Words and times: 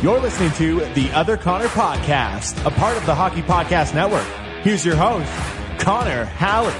You're 0.00 0.20
listening 0.20 0.52
to 0.52 0.78
the 0.94 1.10
Other 1.10 1.36
Connor 1.36 1.66
Podcast, 1.66 2.64
a 2.64 2.70
part 2.70 2.96
of 2.96 3.04
the 3.04 3.16
Hockey 3.16 3.42
Podcast 3.42 3.96
Network. 3.96 4.24
Here's 4.62 4.86
your 4.86 4.94
host, 4.94 5.28
Connor 5.80 6.24
Halley. 6.24 6.72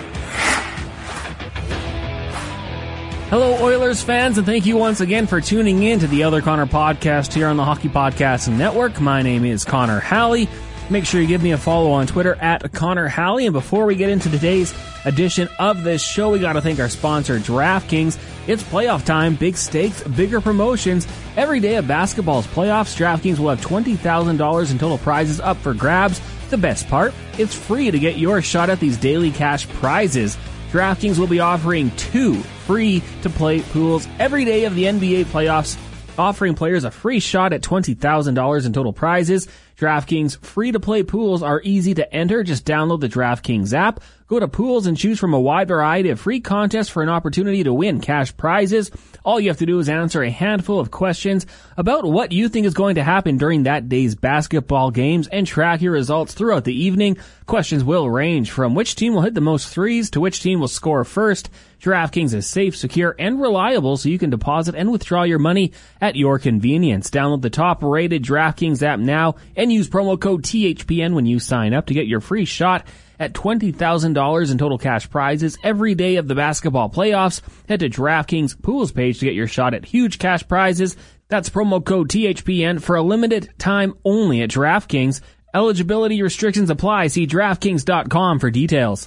Hello, 3.29 3.61
Oilers 3.61 4.05
fans, 4.05 4.39
and 4.39 4.47
thank 4.47 4.67
you 4.67 4.77
once 4.77 5.01
again 5.01 5.27
for 5.27 5.41
tuning 5.41 5.83
in 5.83 5.99
to 5.99 6.07
the 6.07 6.23
Other 6.23 6.41
Connor 6.41 6.67
Podcast 6.67 7.33
here 7.33 7.49
on 7.49 7.57
the 7.57 7.65
Hockey 7.65 7.89
Podcast 7.89 8.57
Network. 8.57 9.01
My 9.01 9.21
name 9.23 9.45
is 9.45 9.65
Connor 9.65 9.99
Halley. 9.99 10.49
Make 10.89 11.05
sure 11.05 11.21
you 11.21 11.27
give 11.27 11.43
me 11.43 11.51
a 11.51 11.59
follow 11.59 11.91
on 11.91 12.07
Twitter 12.07 12.37
at 12.37 12.73
Connor 12.73 13.09
Halley. 13.09 13.47
And 13.47 13.53
before 13.53 13.85
we 13.85 13.97
get 13.97 14.11
into 14.11 14.31
today's 14.31 14.73
edition 15.05 15.49
of 15.59 15.85
this 15.85 16.03
show, 16.03 16.31
we 16.31 16.39
got 16.39 16.55
to 16.55 16.61
thank 16.61 16.81
our 16.81 16.89
sponsor, 16.89 17.39
DraftKings. 17.39 18.19
It's 18.47 18.63
playoff 18.63 19.05
time, 19.05 19.35
big 19.35 19.57
stakes, 19.57 20.03
bigger 20.03 20.41
promotions. 20.41 21.07
Every 21.37 21.61
day 21.61 21.77
of 21.77 21.87
basketball's 21.87 22.47
playoffs, 22.47 22.97
DraftKings 22.97 23.39
will 23.39 23.51
have 23.51 23.61
$20,000 23.61 24.71
in 24.71 24.79
total 24.79 24.99
prizes 24.99 25.41
up 25.41 25.57
for 25.59 25.75
grabs. 25.75 26.21
The 26.51 26.59
best 26.59 26.89
part, 26.89 27.13
it's 27.37 27.55
free 27.55 27.91
to 27.91 27.99
get 27.99 28.17
your 28.17 28.41
shot 28.41 28.71
at 28.71 28.81
these 28.81 28.97
daily 28.97 29.31
cash 29.31 29.69
prizes. 29.69 30.37
DraftKings 30.71 31.19
will 31.19 31.27
be 31.27 31.41
offering 31.41 31.91
two 31.93 32.35
free 32.67 33.03
to 33.23 33.31
play 33.31 33.61
pools 33.61 34.07
every 34.19 34.45
day 34.45 34.65
of 34.65 34.75
the 34.75 34.85
NBA 34.85 35.27
playoffs, 35.27 35.79
offering 36.19 36.55
players 36.55 36.85
a 36.85 36.91
free 36.91 37.21
shot 37.21 37.53
at 37.53 37.63
$20,000 37.63 38.67
in 38.67 38.73
total 38.73 38.93
prizes. 38.93 39.49
DraftKings 39.79 40.39
free 40.45 40.73
to 40.73 40.81
play 40.81 41.05
pools 41.05 41.41
are 41.41 41.61
easy 41.63 41.95
to 41.95 42.13
enter. 42.13 42.43
Just 42.43 42.67
download 42.67 43.01
the 43.01 43.09
DraftKings 43.09 43.73
app, 43.73 44.01
go 44.27 44.41
to 44.41 44.49
pools 44.49 44.89
and 44.89 44.97
choose 44.97 45.21
from 45.21 45.35
a 45.35 45.41
wide 45.41 45.69
variety 45.69 46.11
of 46.11 46.19
free 46.19 46.41
contests 46.41 46.89
for 46.89 47.03
an 47.03 47.09
opportunity 47.09 47.63
to 47.63 47.73
win 47.73 48.01
cash 48.01 48.37
prizes. 48.37 48.91
All 49.25 49.39
you 49.39 49.51
have 49.51 49.59
to 49.59 49.67
do 49.67 49.79
is 49.79 49.89
answer 49.89 50.23
a 50.23 50.31
handful 50.31 50.81
of 50.81 50.91
questions 50.91 51.47
about 51.77 52.05
what 52.05 52.33
you 52.33 52.49
think 52.49 52.67
is 52.67 52.75
going 52.75 52.97
to 52.97 53.05
happen 53.05 53.37
during 53.37 53.63
that 53.63 53.89
day's 53.89 54.17
basketball 54.17 54.91
games 54.91 55.29
and 55.29 55.47
track 55.47 55.81
your 55.81 55.93
results 55.93 56.35
throughout 56.35 56.65
the 56.65 56.75
evening. 56.75 57.17
Questions 57.47 57.85
will 57.85 58.11
range 58.11 58.51
from 58.51 58.75
which 58.75 58.97
team 58.97 59.15
will 59.15 59.23
hit 59.23 59.35
the 59.35 59.41
most 59.41 59.69
threes 59.69 60.11
to 60.11 60.21
which 60.21 60.43
team 60.43 60.59
will 60.59 60.69
score 60.69 61.05
first. 61.05 61.51
DraftKings 61.81 62.35
is 62.35 62.47
safe, 62.47 62.77
secure, 62.77 63.15
and 63.19 63.41
reliable 63.41 63.97
so 63.97 64.09
you 64.09 64.19
can 64.19 64.31
deposit 64.31 64.75
and 64.75 64.91
withdraw 64.91 65.23
your 65.23 65.39
money 65.39 65.73
at 66.01 66.17
your 66.17 66.39
convenience. 66.39 67.09
Download 67.09 67.41
the 67.41 67.51
top 67.51 67.83
rated 67.83 68.25
DraftKings 68.25 68.83
app 68.83 68.99
now 68.99 69.37
and 69.57 69.68
use 69.71 69.89
promo 69.89 70.21
code 70.21 70.43
THPN 70.43 71.15
when 71.15 71.27
you 71.27 71.39
sign 71.39 71.75
up 71.75 71.87
to 71.87 71.95
get 71.95 72.07
your 72.07 72.21
free 72.21 72.45
shot 72.45 72.87
at 73.19 73.33
$20,000 73.33 74.51
in 74.51 74.59
total 74.59 74.79
cash 74.79 75.11
prizes 75.11 75.59
every 75.63 75.95
day 75.95 76.17
of 76.17 76.29
the 76.29 76.35
basketball 76.35 76.89
playoffs. 76.89 77.41
Head 77.69 77.81
to 77.81 77.91
DraftKings 77.91 78.61
pools 78.61 78.93
page 78.93 79.19
to 79.19 79.27
get 79.27 79.35
your 79.35 79.49
shot 79.49 79.75
at 79.75 79.85
huge 79.85 80.19
cash 80.19 80.47
prizes. 80.47 80.97
That's 81.29 81.51
promo 81.51 81.85
code 81.85 82.09
THPN 82.09 82.81
for 82.81 82.97
a 82.97 83.03
limited 83.03 83.51
time 83.59 83.95
only 84.05 84.43
at 84.43 84.51
DraftKings. 84.51 85.21
Eligibility 85.55 86.23
restrictions 86.23 86.71
apply. 86.71 87.09
See 87.09 87.27
DraftKings.com 87.27 88.39
for 88.39 88.51
details. 88.51 89.07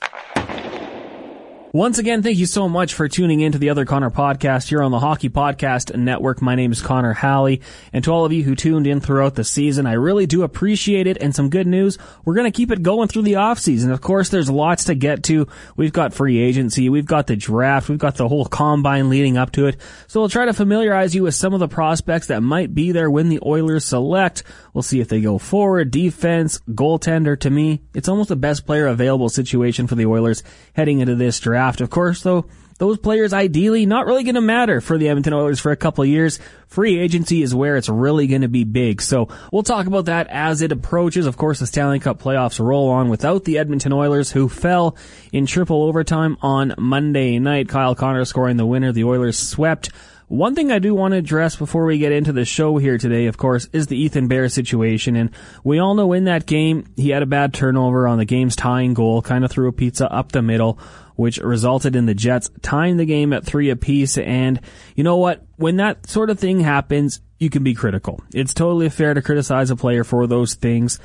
Once 1.74 2.00
again, 2.00 2.22
thank 2.22 2.38
you 2.38 2.46
so 2.46 2.68
much 2.68 2.94
for 2.94 3.08
tuning 3.08 3.40
in 3.40 3.54
to 3.54 3.58
the 3.58 3.70
Other 3.70 3.86
Connor 3.86 4.10
podcast 4.10 4.68
here 4.68 4.84
on 4.84 4.92
the 4.92 5.00
Hockey 5.00 5.30
Podcast 5.30 5.98
Network. 5.98 6.42
My 6.42 6.54
name 6.54 6.74
is 6.74 6.82
Connor 6.82 7.14
Halley, 7.14 7.62
and 7.94 8.04
to 8.04 8.12
all 8.12 8.26
of 8.26 8.34
you 8.34 8.44
who 8.44 8.56
tuned 8.56 8.88
in 8.88 9.00
throughout 9.00 9.36
the 9.36 9.46
season, 9.46 9.86
I 9.86 9.94
really 9.94 10.26
do 10.26 10.44
appreciate 10.44 11.08
it. 11.08 11.16
And 11.22 11.34
some 11.34 11.50
good 11.50 11.68
news, 11.68 11.98
we're 12.26 12.34
going 12.34 12.52
to 12.52 12.56
keep 12.56 12.72
it 12.72 12.84
going 12.84 13.08
through 13.08 13.22
the 13.22 13.38
off 13.38 13.58
season. 13.58 13.90
Of 13.90 14.02
course, 14.02 14.28
there's 14.28 14.50
lots 14.50 14.84
to 14.86 14.96
get 14.96 15.24
to. 15.24 15.48
We've 15.78 15.94
got 15.94 16.14
free 16.14 16.40
agency, 16.40 16.90
we've 16.90 17.06
got 17.06 17.28
the 17.28 17.38
draft, 17.38 17.88
we've 17.88 17.98
got 17.98 18.16
the 18.16 18.28
whole 18.28 18.44
combine 18.44 19.10
leading 19.10 19.38
up 19.38 19.54
to 19.54 19.68
it. 19.68 19.78
So 20.08 20.20
we'll 20.20 20.28
try 20.28 20.48
to 20.48 20.54
familiarize 20.54 21.16
you 21.16 21.24
with 21.24 21.36
some 21.36 21.54
of 21.54 21.62
the 21.62 21.70
prospects 21.70 22.28
that 22.28 22.42
might 22.42 22.76
be 22.76 22.92
there 22.92 23.10
when 23.10 23.30
the 23.30 23.40
Oilers 23.46 23.86
select. 23.86 24.44
We'll 24.74 24.82
see 24.82 25.00
if 25.00 25.08
they 25.08 25.22
go 25.22 25.38
forward, 25.38 25.90
defense, 25.90 26.60
goaltender. 26.70 27.40
To 27.40 27.50
me, 27.50 27.82
it's 27.94 28.10
almost 28.10 28.28
the 28.28 28.36
best 28.36 28.66
player 28.66 28.88
available 28.88 29.30
situation 29.30 29.88
for 29.88 29.96
the 29.96 30.08
Oilers 30.08 30.44
heading 30.74 31.00
into 31.00 31.16
this 31.16 31.40
draft 31.40 31.61
draft. 31.62 31.82
Of 31.82 31.90
course, 31.90 32.22
though, 32.24 32.46
those 32.80 32.98
players 32.98 33.34
ideally 33.34 33.86
not 33.86 34.08
really 34.08 34.24
going 34.24 34.36
to 34.36 34.42
matter 34.42 34.82
for 34.82 34.98
the 34.98 35.10
Edmonton 35.10 35.34
Oilers 35.34 35.60
for 35.60 35.72
a 35.72 35.76
couple 35.76 36.04
years. 36.04 36.40
Free 36.68 37.00
agency 37.00 37.44
is 37.44 37.54
where 37.54 37.78
it's 37.78 37.90
really 37.90 38.26
going 38.26 38.42
to 38.42 38.48
be 38.48 38.64
big. 38.64 39.02
So 39.04 39.30
we'll 39.52 39.62
talk 39.62 39.86
about 39.86 40.06
that 40.06 40.28
as 40.28 40.64
it 40.64 40.72
approaches. 40.72 41.28
Of 41.28 41.38
course, 41.38 41.60
the 41.60 41.68
Stanley 41.68 42.00
Cup 42.00 42.20
playoffs 42.20 42.60
roll 42.60 42.90
on 42.90 43.10
without 43.10 43.44
the 43.44 43.60
Edmonton 43.60 43.94
Oilers 43.94 44.32
who 44.32 44.50
fell 44.50 44.98
in 45.32 45.46
triple 45.46 45.84
overtime 45.84 46.38
on 46.42 46.74
Monday 46.80 47.38
night. 47.38 47.70
Kyle 47.70 47.94
Connor 47.94 48.26
scoring 48.26 48.58
the 48.58 48.66
winner. 48.66 48.92
The 48.92 49.04
Oilers 49.04 49.38
swept 49.38 49.92
one 50.32 50.56
thing 50.56 50.72
I 50.72 50.80
do 50.80 50.96
want 50.96 51.12
to 51.12 51.18
address 51.18 51.58
before 51.58 51.84
we 51.84 51.98
get 51.98 52.14
into 52.14 52.32
the 52.32 52.46
show 52.46 52.78
here 52.78 52.98
today, 52.98 53.26
of 53.26 53.36
course, 53.36 53.68
is 53.74 53.88
the 53.88 53.98
Ethan 53.98 54.30
Bear 54.30 54.48
situation. 54.48 55.18
And 55.18 55.32
we 55.62 55.80
all 55.80 55.94
know 55.94 56.14
in 56.14 56.24
that 56.24 56.46
game, 56.46 56.86
he 56.96 57.10
had 57.10 57.22
a 57.22 57.26
bad 57.26 57.54
turnover 57.54 58.08
on 58.08 58.18
the 58.18 58.24
game's 58.24 58.56
tying 58.56 58.94
goal, 58.94 59.22
kind 59.22 59.44
of 59.44 59.52
threw 59.52 59.68
a 59.68 59.74
pizza 59.74 60.10
up 60.10 60.32
the 60.32 60.42
middle, 60.42 60.80
which 61.18 61.38
resulted 61.40 61.98
in 61.98 62.06
the 62.06 62.14
Jets 62.14 62.50
tying 62.62 62.96
the 62.96 63.06
game 63.06 63.34
at 63.34 63.46
three 63.46 63.72
apiece. 63.72 64.18
And 64.18 64.62
you 64.96 65.04
know 65.04 65.18
what? 65.18 65.46
When 65.58 65.76
that 65.78 66.08
sort 66.08 66.30
of 66.30 66.40
thing 66.40 66.62
happens, 66.62 67.20
you 67.38 67.50
can 67.50 67.64
be 67.64 67.74
critical. 67.74 68.24
It's 68.34 68.54
totally 68.54 68.88
fair 68.88 69.14
to 69.14 69.22
criticize 69.22 69.70
a 69.70 69.76
player 69.76 70.06
for 70.06 70.28
those 70.28 70.54
things. 70.54 70.98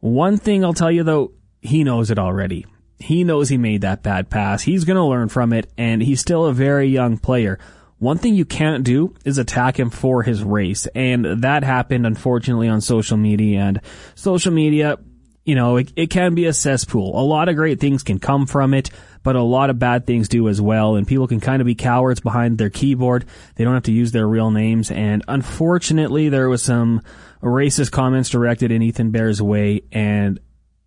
One 0.00 0.38
thing 0.38 0.64
I'll 0.64 0.74
tell 0.74 0.90
you 0.90 1.04
though, 1.04 1.34
he 1.60 1.84
knows 1.84 2.10
it 2.10 2.18
already. 2.18 2.66
He 2.98 3.22
knows 3.22 3.48
he 3.48 3.58
made 3.58 3.82
that 3.82 4.02
bad 4.02 4.28
pass. 4.28 4.62
He's 4.62 4.84
going 4.84 4.96
to 4.96 5.04
learn 5.04 5.28
from 5.28 5.52
it, 5.52 5.72
and 5.76 6.02
he's 6.02 6.20
still 6.20 6.46
a 6.46 6.52
very 6.52 6.86
young 6.88 7.18
player. 7.18 7.58
One 8.02 8.18
thing 8.18 8.34
you 8.34 8.44
can't 8.44 8.82
do 8.82 9.14
is 9.24 9.38
attack 9.38 9.78
him 9.78 9.88
for 9.88 10.24
his 10.24 10.42
race. 10.42 10.88
And 10.92 11.44
that 11.44 11.62
happened, 11.62 12.04
unfortunately, 12.04 12.66
on 12.66 12.80
social 12.80 13.16
media. 13.16 13.60
And 13.60 13.80
social 14.16 14.52
media, 14.52 14.98
you 15.44 15.54
know, 15.54 15.76
it, 15.76 15.92
it, 15.94 16.10
can 16.10 16.34
be 16.34 16.46
a 16.46 16.52
cesspool. 16.52 17.16
A 17.16 17.22
lot 17.22 17.48
of 17.48 17.54
great 17.54 17.78
things 17.78 18.02
can 18.02 18.18
come 18.18 18.46
from 18.46 18.74
it, 18.74 18.90
but 19.22 19.36
a 19.36 19.42
lot 19.42 19.70
of 19.70 19.78
bad 19.78 20.04
things 20.04 20.26
do 20.26 20.48
as 20.48 20.60
well. 20.60 20.96
And 20.96 21.06
people 21.06 21.28
can 21.28 21.38
kind 21.38 21.62
of 21.62 21.66
be 21.66 21.76
cowards 21.76 22.18
behind 22.18 22.58
their 22.58 22.70
keyboard. 22.70 23.24
They 23.54 23.62
don't 23.62 23.74
have 23.74 23.84
to 23.84 23.92
use 23.92 24.10
their 24.10 24.26
real 24.26 24.50
names. 24.50 24.90
And 24.90 25.22
unfortunately, 25.28 26.28
there 26.28 26.48
was 26.48 26.64
some 26.64 27.02
racist 27.40 27.92
comments 27.92 28.30
directed 28.30 28.72
in 28.72 28.82
Ethan 28.82 29.12
Bear's 29.12 29.40
way. 29.40 29.82
And 29.92 30.40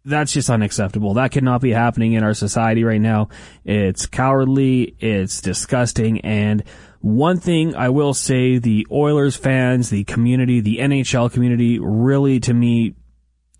that's 0.03 0.33
just 0.33 0.49
unacceptable. 0.49 1.13
That 1.13 1.31
cannot 1.31 1.61
be 1.61 1.71
happening 1.71 2.11
in 2.11 2.23
our 2.25 2.33
society 2.33 2.83
right 2.83 2.99
now. 2.99 3.29
It's 3.63 4.05
cowardly. 4.05 4.97
It's 4.99 5.39
disgusting. 5.39 6.19
And 6.21 6.63
one 7.05 7.39
thing 7.39 7.75
I 7.75 7.89
will 7.89 8.15
say, 8.15 8.57
the 8.57 8.87
Oilers 8.91 9.35
fans, 9.35 9.91
the 9.91 10.05
community, 10.05 10.59
the 10.59 10.79
NHL 10.79 11.31
community 11.31 11.77
really 11.77 12.39
to 12.39 12.51
me 12.51 12.95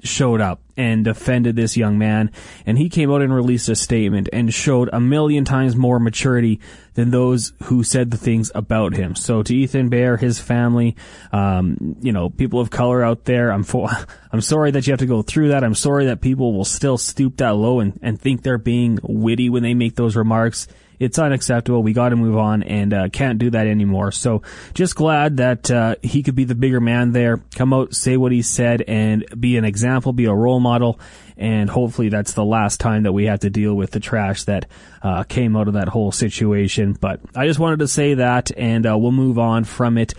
showed 0.02 0.42
up 0.42 0.64
and 0.76 1.06
defended 1.06 1.56
this 1.56 1.78
young 1.78 2.00
man. 2.00 2.32
And 2.66 2.76
he 2.76 2.90
came 2.90 3.12
out 3.12 3.22
and 3.22 3.32
released 3.32 3.70
a 3.70 3.76
statement 3.76 4.30
and 4.34 4.52
showed 4.52 4.90
a 4.92 5.00
million 5.00 5.46
times 5.46 5.76
more 5.76 6.00
maturity 6.00 6.60
than 6.96 7.12
those 7.12 7.54
who 7.66 7.84
said 7.84 8.10
the 8.10 8.18
things 8.18 8.52
about 8.56 8.96
him. 8.96 9.14
So 9.14 9.44
to 9.44 9.56
Ethan 9.56 9.90
Bear, 9.90 10.18
his 10.18 10.40
family, 10.40 10.96
um, 11.32 11.98
you 12.02 12.12
know, 12.12 12.32
people 12.32 12.60
of 12.60 12.72
color 12.72 13.04
out 13.04 13.26
there, 13.26 13.52
I'm 13.52 13.64
for, 13.64 13.90
I'm 14.32 14.42
sorry 14.42 14.72
that 14.72 14.88
you 14.88 14.92
have 14.92 15.02
to 15.02 15.06
go 15.06 15.22
through 15.22 15.50
that. 15.50 15.64
I'm 15.64 15.76
sorry 15.76 16.08
that 16.08 16.20
people 16.20 16.52
will 16.52 16.66
still 16.66 16.98
stoop 16.98 17.38
that 17.38 17.56
low 17.56 17.80
and, 17.80 18.00
and 18.02 18.20
think 18.20 18.42
they're 18.42 18.58
being 18.58 18.98
witty 19.04 19.52
when 19.52 19.62
they 19.62 19.76
make 19.76 19.96
those 19.96 20.16
remarks 20.16 20.68
it's 21.00 21.20
unacceptable. 21.20 21.84
We 21.84 21.94
got 21.94 22.10
to 22.10 22.16
move 22.16 22.38
on 22.38 22.64
and 22.64 22.94
uh, 22.94 23.10
can't 23.10 23.40
do 23.40 23.50
that 23.52 23.68
anymore. 23.68 24.12
So 24.12 24.42
just 24.74 24.96
glad 24.96 25.38
that 25.38 25.70
uh, 25.72 25.96
he 26.02 26.24
could 26.24 26.36
be 26.36 26.46
the 26.46 26.56
bigger 26.56 26.80
man 26.80 27.12
there, 27.12 27.38
come 27.56 27.74
out, 27.74 27.94
say 27.94 28.18
what 28.18 28.32
he 28.32 28.42
said, 28.42 28.82
and 28.88 29.26
be 29.40 29.58
an 29.58 29.66
example, 29.66 30.14
be 30.14 30.26
a 30.26 30.34
role 30.34 30.60
model. 30.60 31.00
And 31.38 31.70
hopefully 31.70 32.10
that's 32.10 32.34
the 32.34 32.46
last 32.46 32.80
time 32.80 33.04
that 33.04 33.12
we 33.12 33.26
have 33.26 33.42
to 33.42 33.50
deal 33.50 33.76
with 33.76 33.92
the 33.92 34.00
trash 34.00 34.44
that 34.44 34.68
uh, 35.02 35.24
came 35.24 35.56
out 35.56 35.68
of 35.68 35.74
that 35.74 35.90
whole 35.90 36.12
situation. 36.12 36.94
But 36.94 37.20
I 37.36 37.46
just 37.46 37.60
wanted 37.60 37.80
to 37.80 37.88
say 37.88 38.16
that, 38.16 38.52
and 38.58 38.88
uh, 38.88 38.98
we'll 38.98 39.12
move 39.12 39.38
on 39.38 39.66
from 39.66 39.98
it. 39.98 40.14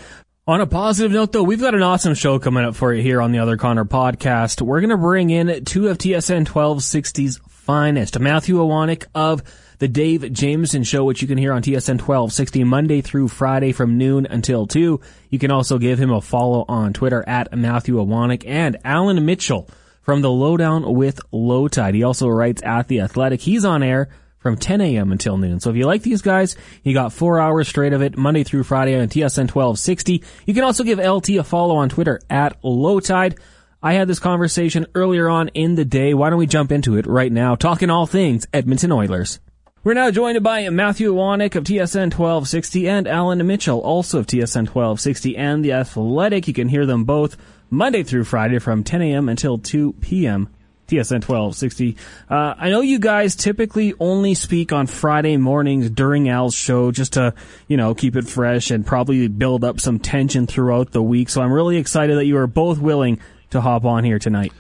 On 0.49 0.61
a 0.61 0.67
positive 0.67 1.11
note, 1.11 1.33
though, 1.33 1.43
we've 1.43 1.61
got 1.61 1.75
an 1.75 1.83
awesome 1.83 2.15
show 2.15 2.39
coming 2.39 2.65
up 2.65 2.77
for 2.77 2.95
you 2.95 3.03
here 3.03 3.21
on 3.21 3.33
the 3.33 3.41
Other 3.41 3.57
Connor 3.57 3.85
podcast. 3.85 4.63
We're 4.63 4.81
going 4.81 4.91
to 4.91 4.97
bring 4.97 5.31
in 5.31 5.65
two 5.65 5.89
of 5.89 5.99
TSN 5.99 6.47
1260's 6.47 7.41
finest, 7.49 8.21
Matthew 8.21 8.55
Iwanyk 8.55 9.07
of 9.13 9.43
the 9.79 9.89
Dave 9.89 10.33
Jameson 10.33 10.85
Show, 10.85 11.05
which 11.05 11.23
you 11.23 11.29
can 11.29 11.39
hear 11.39 11.53
on 11.53 11.63
TSN 11.63 12.01
1260 12.01 12.65
Monday 12.65 13.01
through 13.01 13.29
Friday 13.29 13.73
from 13.73 13.99
noon 13.99 14.27
until 14.27 14.67
2. 14.67 15.01
You 15.31 15.39
can 15.39 15.51
also 15.51 15.79
give 15.79 15.99
him 15.99 16.11
a 16.11 16.21
follow 16.21 16.65
on 16.69 16.93
Twitter 16.93 17.23
at 17.27 17.57
Matthew 17.57 17.97
Iwanyk 17.97 18.45
and 18.47 18.79
Allan 18.85 19.25
Mitchell 19.27 19.69
from 20.03 20.23
the 20.23 20.31
Lowdown 20.31 20.95
with 20.95 21.21
Lowetide. 21.33 21.95
He 21.95 22.05
also 22.05 22.29
writes 22.29 22.63
at 22.63 22.89
The 22.89 23.01
Athletic. 23.01 23.41
He's 23.41 23.65
on 23.65 23.83
air 23.83 24.09
from 24.39 24.57
10 24.57 24.81
a.m. 24.81 25.11
until 25.11 25.37
noon. 25.37 25.59
So 25.61 25.71
if 25.71 25.77
you 25.77 25.87
like 25.87 26.03
these 26.03 26.23
guys, 26.23 26.57
you 26.85 26.95
got 26.95 27.13
four 27.13 27.41
hours 27.41 27.67
straight 27.69 27.93
of 27.93 28.03
it, 28.03 28.17
Monday 28.17 28.45
through 28.45 28.63
Friday 28.63 28.95
on 28.95 29.09
TSN 29.09 29.53
1260. 29.53 30.23
You 30.47 30.55
can 30.55 30.63
also 30.63 30.85
give 30.85 31.01
LT 31.01 31.31
a 31.31 31.43
follow 31.45 31.77
on 31.77 31.89
Twitter 31.89 32.21
at 32.31 32.63
Lowetide. 32.63 33.39
I 33.83 33.95
had 33.95 34.09
this 34.09 34.21
conversation 34.21 34.87
earlier 34.95 35.29
on 35.29 35.49
in 35.49 35.75
the 35.75 35.85
day. 35.85 36.15
Why 36.15 36.31
don't 36.31 36.39
we 36.39 36.47
jump 36.47 36.73
into 36.73 36.97
it 36.97 37.07
right 37.07 37.33
now, 37.33 37.57
talking 37.57 37.91
all 37.91 38.07
things 38.07 38.47
Edmonton 38.53 38.93
Oilers. 38.93 39.41
We're 39.87 39.95
now 39.95 40.11
joined 40.11 40.43
by 40.43 40.69
Matthew 40.69 41.15
Iwanyk 41.15 41.55
of 41.55 41.63
TSN 41.63 42.13
1260 42.13 42.89
and 42.89 43.07
Allan 43.07 43.47
Mitchell, 43.47 43.79
also 43.79 44.19
of 44.19 44.27
TSN 44.27 44.67
1260 44.67 45.37
and 45.37 45.65
The 45.65 45.75
Athletic. 45.75 46.49
You 46.49 46.55
can 46.55 46.69
hear 46.69 46.87
them 46.87 47.05
both 47.05 47.37
Monday 47.71 48.03
through 48.03 48.25
Friday 48.25 48.59
from 48.59 48.83
10 48.83 49.01
a.m. 49.03 49.29
until 49.29 49.59
2 49.59 49.93
p.m. 50.01 50.49
TSN 50.89 51.23
1260. 51.23 51.97
Uh, 52.29 52.55
I 52.59 52.71
know 52.71 52.81
you 52.81 52.99
guys 52.99 53.37
typically 53.37 53.95
only 54.01 54.35
speak 54.35 54.73
on 54.73 54.89
Friday 54.89 55.37
mornings 55.37 55.89
during 55.89 56.29
Al's 56.29 56.57
show 56.57 56.91
just 56.91 57.13
to, 57.13 57.35
you 57.69 57.77
know, 57.77 57.95
keep 57.95 58.17
it 58.17 58.27
fresh 58.27 58.73
and 58.73 58.85
probably 58.85 59.29
build 59.29 59.63
up 59.63 59.79
some 59.79 60.01
tension 60.01 60.49
throughout 60.49 60.91
the 60.91 61.01
week. 61.01 61.29
So 61.29 61.43
I'm 61.43 61.53
really 61.53 61.77
excited 61.77 62.19
that 62.19 62.27
you 62.27 62.39
are 62.39 62.49
both 62.49 62.81
willing 62.81 63.21
to 63.51 63.61
hop 63.61 63.85
on 63.85 64.03
here 64.03 64.19
tonight. 64.19 64.53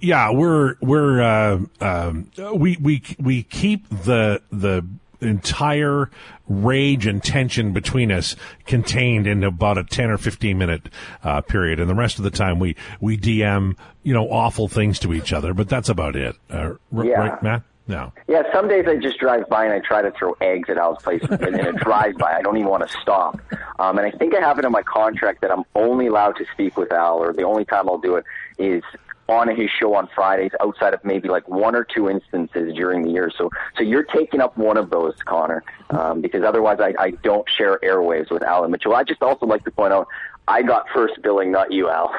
Yeah, 0.00 0.30
we're 0.32 0.76
we're 0.80 1.20
uh, 1.20 1.60
um, 1.80 2.30
we 2.54 2.76
we 2.80 3.02
we 3.18 3.42
keep 3.42 3.88
the 3.88 4.40
the 4.52 4.84
entire 5.20 6.10
rage 6.48 7.06
and 7.06 7.22
tension 7.22 7.72
between 7.72 8.12
us 8.12 8.36
contained 8.66 9.26
in 9.26 9.42
about 9.42 9.76
a 9.76 9.82
10 9.82 10.10
or 10.10 10.16
15 10.16 10.56
minute 10.56 10.82
uh, 11.24 11.40
period 11.40 11.80
and 11.80 11.90
the 11.90 11.94
rest 11.94 12.18
of 12.18 12.24
the 12.24 12.30
time 12.30 12.60
we 12.60 12.76
we 13.00 13.18
dm 13.18 13.74
you 14.04 14.14
know 14.14 14.30
awful 14.30 14.68
things 14.68 15.00
to 15.00 15.12
each 15.12 15.32
other 15.32 15.52
but 15.52 15.68
that's 15.68 15.88
about 15.88 16.14
it 16.14 16.36
uh, 16.50 16.70
r- 16.96 17.04
Yeah. 17.04 17.18
right 17.18 17.42
matt 17.42 17.62
no 17.88 18.12
Yeah, 18.28 18.42
some 18.52 18.68
days 18.68 18.84
I 18.86 18.94
just 18.94 19.18
drive 19.18 19.48
by 19.48 19.64
and 19.64 19.74
I 19.74 19.80
try 19.80 20.02
to 20.02 20.12
throw 20.12 20.36
eggs 20.40 20.70
at 20.70 20.76
Al's 20.78 21.02
place, 21.02 21.22
and 21.28 21.42
in 21.42 21.66
a 21.66 21.72
drive 21.72 22.16
by, 22.18 22.34
I 22.36 22.42
don't 22.42 22.56
even 22.58 22.68
want 22.68 22.86
to 22.88 22.96
stop. 23.00 23.40
Um, 23.80 23.96
and 23.98 24.06
I 24.06 24.10
think 24.10 24.34
I 24.36 24.40
have 24.40 24.58
it 24.58 24.64
in 24.66 24.70
my 24.72 24.82
contract 24.82 25.40
that 25.40 25.50
I'm 25.50 25.64
only 25.74 26.06
allowed 26.08 26.36
to 26.36 26.44
speak 26.52 26.76
with 26.76 26.92
Al, 26.92 27.16
or 27.16 27.32
the 27.32 27.44
only 27.44 27.64
time 27.64 27.88
I'll 27.88 27.96
do 27.98 28.16
it 28.16 28.24
is 28.58 28.82
on 29.28 29.48
his 29.54 29.68
show 29.80 29.94
on 29.94 30.08
Fridays, 30.14 30.52
outside 30.60 30.94
of 30.94 31.04
maybe 31.04 31.28
like 31.28 31.46
one 31.48 31.74
or 31.74 31.84
two 31.84 32.08
instances 32.08 32.74
during 32.74 33.02
the 33.02 33.10
year. 33.10 33.30
So, 33.36 33.50
so 33.76 33.82
you're 33.82 34.04
taking 34.04 34.40
up 34.40 34.56
one 34.56 34.76
of 34.78 34.90
those, 34.90 35.14
Connor, 35.26 35.62
um, 35.90 36.20
because 36.20 36.42
otherwise 36.42 36.78
I, 36.80 36.94
I 36.98 37.10
don't 37.22 37.46
share 37.56 37.78
airwaves 37.82 38.30
with 38.30 38.42
Allan 38.42 38.70
Mitchell. 38.70 38.94
I 38.94 39.04
just 39.04 39.22
also 39.22 39.46
like 39.46 39.64
to 39.64 39.70
point 39.70 39.92
out 39.92 40.08
I 40.46 40.62
got 40.62 40.86
first 40.94 41.20
billing, 41.22 41.52
not 41.52 41.70
you, 41.72 41.90
Al. 41.90 42.10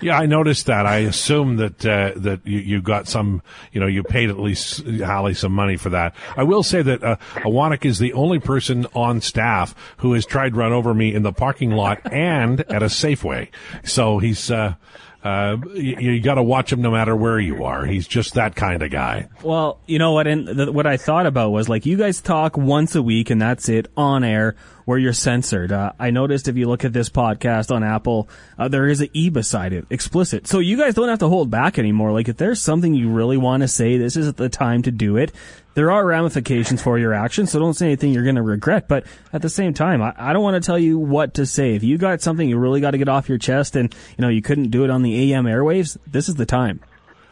yeah 0.00 0.18
i 0.18 0.26
noticed 0.26 0.66
that 0.66 0.86
i 0.86 0.98
assume 0.98 1.56
that 1.56 1.84
uh, 1.84 2.12
that 2.16 2.40
you, 2.46 2.58
you 2.58 2.82
got 2.82 3.06
some 3.06 3.42
you 3.72 3.80
know 3.80 3.86
you 3.86 4.02
paid 4.02 4.30
at 4.30 4.38
least 4.38 4.84
Holly 4.86 5.34
some 5.34 5.52
money 5.52 5.76
for 5.76 5.90
that 5.90 6.14
i 6.36 6.42
will 6.42 6.62
say 6.62 6.82
that 6.82 7.04
uh, 7.04 7.16
Iwanyk 7.36 7.84
is 7.84 7.98
the 7.98 8.12
only 8.14 8.38
person 8.38 8.86
on 8.94 9.20
staff 9.20 9.74
who 9.98 10.14
has 10.14 10.24
tried 10.26 10.50
to 10.54 10.56
run 10.56 10.72
over 10.72 10.92
me 10.94 11.14
in 11.14 11.22
the 11.22 11.32
parking 11.32 11.70
lot 11.70 12.00
and 12.12 12.60
at 12.62 12.82
a 12.82 12.86
safeway 12.86 13.48
so 13.84 14.18
he's 14.18 14.50
uh 14.50 14.74
uh, 15.24 15.56
you, 15.74 15.96
you 15.98 16.20
got 16.20 16.34
to 16.34 16.42
watch 16.42 16.72
him 16.72 16.82
no 16.82 16.90
matter 16.90 17.16
where 17.16 17.38
you 17.38 17.64
are. 17.64 17.84
He's 17.84 18.06
just 18.06 18.34
that 18.34 18.54
kind 18.54 18.82
of 18.82 18.90
guy. 18.90 19.28
Well, 19.42 19.78
you 19.86 19.98
know 19.98 20.12
what? 20.12 20.26
And 20.26 20.46
th- 20.46 20.68
what 20.68 20.86
I 20.86 20.96
thought 20.96 21.26
about 21.26 21.50
was 21.50 21.68
like 21.68 21.86
you 21.86 21.96
guys 21.96 22.20
talk 22.20 22.56
once 22.56 22.94
a 22.94 23.02
week, 23.02 23.30
and 23.30 23.40
that's 23.42 23.68
it 23.68 23.90
on 23.96 24.22
air, 24.22 24.54
where 24.84 24.98
you're 24.98 25.12
censored. 25.12 25.72
Uh, 25.72 25.92
I 25.98 26.10
noticed 26.10 26.48
if 26.48 26.56
you 26.56 26.68
look 26.68 26.84
at 26.84 26.92
this 26.92 27.08
podcast 27.08 27.74
on 27.74 27.82
Apple, 27.82 28.28
uh, 28.58 28.68
there 28.68 28.86
is 28.86 29.00
an 29.00 29.08
e 29.12 29.28
beside 29.28 29.72
it, 29.72 29.86
explicit. 29.90 30.46
So 30.46 30.60
you 30.60 30.76
guys 30.76 30.94
don't 30.94 31.08
have 31.08 31.18
to 31.20 31.28
hold 31.28 31.50
back 31.50 31.78
anymore. 31.78 32.12
Like 32.12 32.28
if 32.28 32.36
there's 32.36 32.60
something 32.60 32.94
you 32.94 33.10
really 33.10 33.36
want 33.36 33.62
to 33.62 33.68
say, 33.68 33.98
this 33.98 34.16
is 34.16 34.32
the 34.34 34.48
time 34.48 34.82
to 34.82 34.90
do 34.90 35.16
it. 35.16 35.32
There 35.76 35.90
are 35.90 36.06
ramifications 36.06 36.80
for 36.80 36.98
your 36.98 37.12
actions, 37.12 37.52
so 37.52 37.58
don't 37.58 37.74
say 37.74 37.84
anything 37.84 38.14
you're 38.14 38.22
going 38.22 38.36
to 38.36 38.42
regret. 38.42 38.88
But 38.88 39.04
at 39.34 39.42
the 39.42 39.50
same 39.50 39.74
time, 39.74 40.00
I, 40.00 40.14
I 40.16 40.32
don't 40.32 40.42
want 40.42 40.54
to 40.54 40.66
tell 40.66 40.78
you 40.78 40.98
what 40.98 41.34
to 41.34 41.44
say. 41.44 41.74
If 41.74 41.84
you 41.84 41.98
got 41.98 42.22
something 42.22 42.48
you 42.48 42.56
really 42.56 42.80
got 42.80 42.92
to 42.92 42.98
get 42.98 43.10
off 43.10 43.28
your 43.28 43.36
chest, 43.36 43.76
and 43.76 43.94
you 44.16 44.22
know 44.22 44.30
you 44.30 44.40
couldn't 44.40 44.70
do 44.70 44.84
it 44.84 44.90
on 44.90 45.02
the 45.02 45.34
AM 45.34 45.44
airwaves, 45.44 45.98
this 46.06 46.30
is 46.30 46.36
the 46.36 46.46
time. 46.46 46.80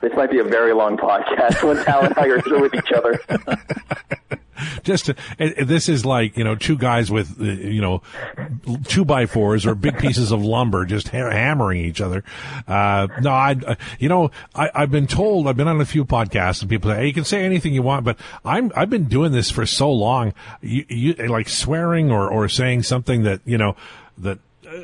This 0.03 0.13
might 0.15 0.31
be 0.31 0.41
a 0.41 0.45
very 0.45 0.75
long 0.75 0.99
podcast 0.99 1.67
when 1.67 1.79
Al 1.89 2.05
and 2.05 2.13
I 2.19 2.27
are 2.27 2.41
through 2.43 2.61
with 2.61 2.75
each 2.75 2.93
other. 2.93 3.19
Just 4.83 5.07
to, 5.07 5.17
this 5.39 5.89
is 5.89 6.05
like 6.05 6.37
you 6.37 6.45
know 6.45 6.55
two 6.55 6.77
guys 6.77 7.11
with 7.11 7.41
uh, 7.41 7.45
you 7.45 7.81
know 7.81 8.03
two 8.85 9.05
by 9.05 9.27
fours 9.27 9.67
or 9.67 9.75
big 9.75 9.99
pieces 9.99 10.33
of 10.33 10.45
lumber 10.45 10.85
just 10.85 11.09
ha- 11.09 11.31
hammering 11.31 11.85
each 11.85 12.01
other. 12.01 12.25
Uh, 12.67 13.09
no, 13.21 13.31
I 13.31 13.57
uh, 13.67 13.75
you 13.99 14.09
know 14.09 14.31
I, 14.55 14.71
I've 14.75 14.91
been 14.91 15.07
told 15.07 15.49
I've 15.49 15.57
been 15.57 15.69
on 15.69 15.81
a 15.81 15.87
few 15.87 16.05
podcasts 16.05 16.61
and 16.61 16.71
people 16.71 16.91
say 16.91 16.97
hey, 16.97 17.07
you 17.07 17.13
can 17.13 17.25
say 17.25 17.45
anything 17.45 17.75
you 17.75 17.83
want, 17.83 18.05
but 18.05 18.19
I'm 18.45 18.73
I've 18.77 18.91
been 18.91 19.05
doing 19.05 19.33
this 19.33 19.51
for 19.51 19.67
so 19.67 19.91
long. 19.91 20.35
You, 20.61 20.85
you 20.89 21.15
like 21.15 21.49
swearing 21.49 22.11
or 22.11 22.29
or 22.29 22.49
saying 22.49 22.83
something 22.85 23.23
that 23.25 23.41
you 23.45 23.59
know 23.59 23.77
that. 24.19 24.39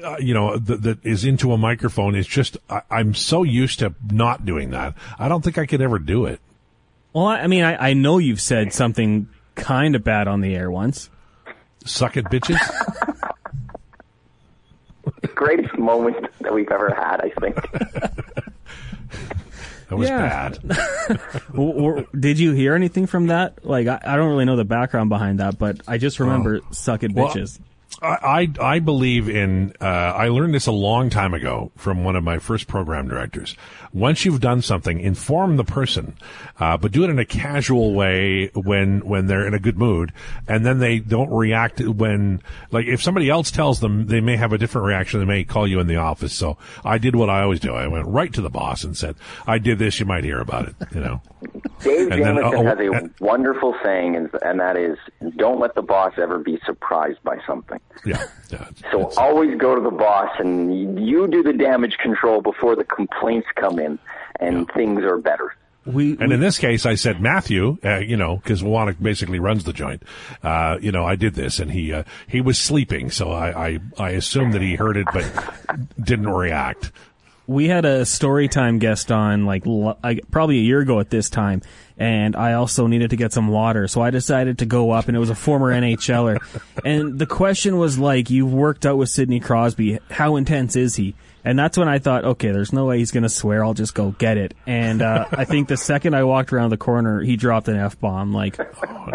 Uh, 0.04 0.16
you 0.20 0.34
know 0.34 0.56
that, 0.56 0.82
that 0.82 1.04
is 1.04 1.24
into 1.24 1.52
a 1.52 1.58
microphone 1.58 2.14
is 2.14 2.26
just 2.26 2.58
I, 2.68 2.82
I'm 2.90 3.14
so 3.14 3.42
used 3.42 3.78
to 3.78 3.94
not 4.08 4.44
doing 4.44 4.70
that. 4.70 4.94
I 5.18 5.26
don't 5.26 5.42
think 5.42 5.56
I 5.56 5.64
could 5.66 5.80
ever 5.80 5.98
do 5.98 6.26
it. 6.26 6.38
Well, 7.12 7.26
I 7.26 7.46
mean, 7.46 7.64
I, 7.64 7.88
I 7.88 7.92
know 7.94 8.18
you've 8.18 8.40
said 8.40 8.72
something 8.72 9.28
kind 9.54 9.94
of 9.94 10.04
bad 10.04 10.28
on 10.28 10.40
the 10.40 10.54
air 10.54 10.70
once. 10.70 11.10
Suck 11.84 12.16
it, 12.16 12.26
bitches. 12.26 12.58
Greatest 15.34 15.76
moment 15.78 16.26
that 16.40 16.52
we've 16.54 16.70
ever 16.70 16.94
had, 16.94 17.20
I 17.20 17.30
think. 17.40 17.56
That 19.88 19.96
was 19.96 20.08
Yeah. 20.08 20.50
bad. 20.50 21.20
Or, 21.56 21.96
or- 21.98 22.06
did 22.16 22.38
you 22.38 22.52
hear 22.52 22.76
anything 22.76 23.08
from 23.08 23.26
that? 23.26 23.66
Like, 23.66 23.88
I, 23.88 23.98
I 24.04 24.14
don't 24.14 24.28
really 24.28 24.44
know 24.44 24.54
the 24.54 24.64
background 24.64 25.08
behind 25.08 25.40
that, 25.40 25.58
but 25.58 25.80
I 25.88 25.98
just 25.98 26.20
remember 26.20 26.60
"suck 26.70 27.02
it, 27.02 27.12
Well, 27.12 27.26
bitches." 27.28 27.58
I, 28.02 28.48
I 28.60 28.74
I 28.74 28.78
believe 28.78 29.28
in. 29.28 29.74
Uh, 29.80 29.84
I 29.84 30.28
learned 30.28 30.54
this 30.54 30.66
a 30.66 30.72
long 30.72 31.10
time 31.10 31.34
ago 31.34 31.72
from 31.76 32.04
one 32.04 32.16
of 32.16 32.24
my 32.24 32.38
first 32.38 32.66
program 32.66 33.08
directors. 33.08 33.56
Once 33.92 34.24
you've 34.24 34.40
done 34.40 34.62
something, 34.62 35.00
inform 35.00 35.56
the 35.56 35.64
person, 35.64 36.16
uh, 36.58 36.76
but 36.76 36.92
do 36.92 37.04
it 37.04 37.10
in 37.10 37.18
a 37.18 37.24
casual 37.24 37.92
way 37.92 38.50
when 38.54 39.00
when 39.00 39.26
they're 39.26 39.46
in 39.46 39.54
a 39.54 39.58
good 39.58 39.76
mood, 39.76 40.12
and 40.46 40.64
then 40.64 40.78
they 40.78 40.98
don't 40.98 41.30
react 41.30 41.80
when 41.80 42.40
like 42.70 42.86
if 42.86 43.02
somebody 43.02 43.28
else 43.28 43.50
tells 43.50 43.80
them 43.80 44.06
they 44.06 44.20
may 44.20 44.36
have 44.36 44.52
a 44.52 44.58
different 44.58 44.86
reaction. 44.86 45.20
They 45.20 45.26
may 45.26 45.44
call 45.44 45.66
you 45.66 45.80
in 45.80 45.86
the 45.86 45.96
office. 45.96 46.32
So 46.32 46.56
I 46.84 46.98
did 46.98 47.16
what 47.16 47.28
I 47.28 47.42
always 47.42 47.60
do. 47.60 47.74
I 47.74 47.86
went 47.86 48.06
right 48.06 48.32
to 48.32 48.40
the 48.40 48.50
boss 48.50 48.84
and 48.84 48.96
said, 48.96 49.16
"I 49.46 49.58
did 49.58 49.78
this. 49.78 50.00
You 50.00 50.06
might 50.06 50.24
hear 50.24 50.40
about 50.40 50.68
it." 50.68 50.74
You 50.94 51.00
know. 51.00 51.22
Dave 51.80 52.10
And 52.12 52.22
then, 52.22 52.36
Jamison 52.36 52.66
uh, 52.66 52.76
has 52.76 52.78
a 52.78 53.24
wonderful 53.24 53.74
saying, 53.82 54.14
and, 54.14 54.30
and 54.42 54.60
that 54.60 54.76
is, 54.76 54.96
"Don't 55.36 55.58
let 55.58 55.74
the 55.74 55.82
boss 55.82 56.12
ever 56.18 56.38
be 56.38 56.60
surprised 56.64 57.22
by 57.24 57.38
something." 57.46 57.79
Yeah. 58.04 58.22
yeah 58.50 58.66
So 58.90 59.00
It's- 59.00 59.18
always 59.18 59.58
go 59.58 59.74
to 59.74 59.80
the 59.80 59.90
boss, 59.90 60.30
and 60.38 60.98
you 61.06 61.26
do 61.28 61.42
the 61.42 61.52
damage 61.52 61.96
control 61.98 62.40
before 62.40 62.74
the 62.76 62.84
complaints 62.84 63.46
come 63.56 63.78
in, 63.78 63.98
and 64.38 64.70
things 64.72 65.02
are 65.02 65.18
better. 65.18 65.54
We, 65.86 66.10
And 66.18 66.28
we- 66.28 66.34
in 66.34 66.40
this 66.40 66.58
case, 66.58 66.84
I 66.86 66.94
said 66.94 67.20
Matthew, 67.22 67.78
uh, 67.84 67.98
you 67.98 68.16
know, 68.16 68.36
because 68.36 68.62
Iwanyk 68.62 69.02
basically 69.02 69.38
runs 69.38 69.64
the 69.64 69.72
joint. 69.72 70.02
Uh, 70.42 70.76
you 70.80 70.92
know, 70.92 71.04
I 71.04 71.16
did 71.16 71.34
this, 71.34 71.58
and 71.58 71.70
he 71.72 71.92
uh, 71.92 72.04
he 72.26 72.40
was 72.42 72.58
sleeping, 72.58 73.10
so 73.10 73.30
I, 73.32 73.68
I 73.68 73.78
I 73.98 74.10
assumed 74.10 74.52
that 74.52 74.62
he 74.62 74.74
heard 74.76 74.96
it, 74.98 75.06
but 75.12 75.24
didn't 76.02 76.28
react. 76.28 76.92
We 77.50 77.66
had 77.66 77.84
a 77.84 78.06
story 78.06 78.46
time 78.46 78.78
guest 78.78 79.10
on 79.10 79.44
like 79.44 79.64
like, 79.66 80.20
probably 80.30 80.58
a 80.58 80.62
year 80.62 80.78
ago 80.78 81.00
at 81.00 81.10
this 81.10 81.28
time 81.28 81.60
and 81.98 82.36
I 82.36 82.52
also 82.52 82.86
needed 82.86 83.10
to 83.10 83.16
get 83.16 83.32
some 83.32 83.48
water 83.48 83.88
so 83.88 84.00
I 84.00 84.10
decided 84.10 84.58
to 84.58 84.66
go 84.66 84.92
up 84.92 85.08
and 85.08 85.16
it 85.16 85.20
was 85.20 85.30
a 85.30 85.34
former 85.34 85.72
NHLer 85.72 86.38
and 86.84 87.18
the 87.18 87.26
question 87.26 87.76
was 87.76 87.98
like 87.98 88.30
you've 88.30 88.52
worked 88.52 88.86
out 88.86 88.98
with 88.98 89.08
Sidney 89.08 89.40
Crosby. 89.40 89.98
How 90.12 90.36
intense 90.36 90.76
is 90.76 90.94
he 90.94 91.16
and 91.44 91.58
that's 91.58 91.78
when 91.78 91.88
I 91.88 91.98
thought 91.98 92.24
okay 92.24 92.50
there's 92.50 92.72
no 92.72 92.86
way 92.86 92.98
he's 92.98 93.10
going 93.10 93.22
to 93.22 93.28
swear. 93.28 93.64
I'll 93.64 93.74
just 93.74 93.94
go 93.94 94.10
get 94.10 94.36
it. 94.36 94.54
And 94.66 95.02
uh, 95.02 95.26
I 95.30 95.44
think 95.44 95.68
the 95.68 95.76
second 95.76 96.14
I 96.14 96.24
walked 96.24 96.52
around 96.52 96.70
the 96.70 96.76
corner 96.76 97.20
he 97.20 97.36
dropped 97.36 97.68
an 97.68 97.76
F-bomb. 97.76 98.32
Like 98.32 98.58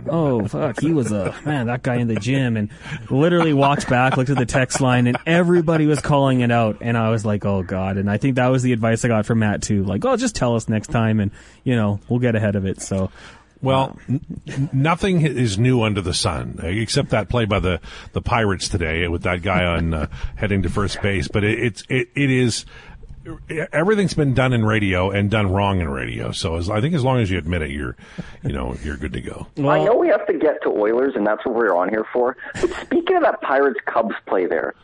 oh 0.10 0.48
fuck. 0.48 0.80
He 0.80 0.94
was 0.94 1.12
a 1.12 1.36
man 1.46 1.68
that 1.68 1.84
guy 1.84 1.96
in 1.96 2.08
the 2.08 2.16
gym. 2.16 2.58
And 2.58 2.70
literally 3.10 3.54
walked 3.54 3.90
back 3.90 4.18
looked 4.18 4.30
at 4.30 4.38
the 4.38 4.46
text 4.46 4.82
line 4.82 5.08
and 5.08 5.18
everybody 5.26 5.86
was 5.86 6.02
calling 6.02 6.42
it 6.42 6.52
out. 6.52 6.78
And 6.82 6.98
i 6.98 7.10
was 7.10 7.26
like 7.26 7.46
oh 7.46 7.64
god. 7.64 7.98
And 7.98 8.10
i 8.10 8.18
think 8.18 8.36
that 8.36 8.48
was 8.48 8.64
the 8.64 8.74
advice 8.74 9.06
i 9.06 9.08
got 9.08 9.26
from 9.26 9.40
matt 9.40 9.62
too. 9.62 9.84
Like 9.84 10.06
oh 10.06 10.18
just 10.18 10.36
tell 10.36 10.56
us 10.56 10.68
next 10.70 10.88
time 10.88 11.20
and 11.20 11.32
you 11.64 11.76
know 11.76 12.00
we'll 12.10 12.20
get 12.20 12.36
ahead 12.36 12.56
of 12.56 12.66
it. 12.66 12.82
So 12.82 13.12
Well, 13.62 13.98
n- 14.08 14.22
n- 14.48 14.70
nothing 14.74 15.22
is 15.22 15.58
new 15.58 15.82
under 15.82 16.02
the 16.02 16.14
sun, 16.14 16.60
uh, 16.62 16.68
except 16.68 17.10
that 17.10 17.30
play 17.30 17.46
by 17.46 17.60
the, 17.60 17.80
the 18.14 18.22
Pirates 18.22 18.70
today 18.70 19.08
with 19.08 19.24
that 19.24 19.42
guy 19.42 19.64
on 19.78 19.94
uh, 19.94 20.08
heading 20.36 20.62
to 20.64 20.70
first 20.70 21.02
base. 21.02 21.28
But 21.28 21.44
it, 21.44 21.60
it's 21.60 21.84
it, 21.90 22.10
it 22.16 22.30
is 22.30 22.66
everything's 23.72 24.14
been 24.14 24.34
done 24.34 24.54
in 24.54 24.64
radio 24.64 25.10
and 25.12 25.32
done 25.32 25.52
wrong 25.52 25.82
in 25.82 25.90
radio. 25.90 26.32
So 26.32 26.56
as, 26.58 26.70
I 26.70 26.82
think 26.82 26.94
as 26.94 27.04
long 27.04 27.20
as 27.20 27.30
you 27.30 27.38
admit 27.38 27.62
it, 27.62 27.72
you're 27.72 27.96
you 28.44 28.54
know 28.54 28.76
you're 28.84 28.98
good 28.98 29.14
to 29.14 29.22
go. 29.22 29.48
Well, 29.58 29.70
I 29.70 29.84
know 29.84 29.96
we 29.96 30.10
have 30.10 30.26
to 30.28 30.34
get 30.34 30.62
to 30.64 30.70
Oilers, 30.70 31.14
and 31.16 31.26
that's 31.26 31.46
what 31.46 31.56
we're 31.56 31.76
on 31.76 31.90
here 31.90 32.06
for. 32.14 32.38
But 32.54 32.72
speaking 32.82 33.18
of 33.18 33.24
that 33.24 33.42
Pirates 33.42 33.80
Cubs 33.86 34.16
play 34.28 34.46
there, 34.46 34.76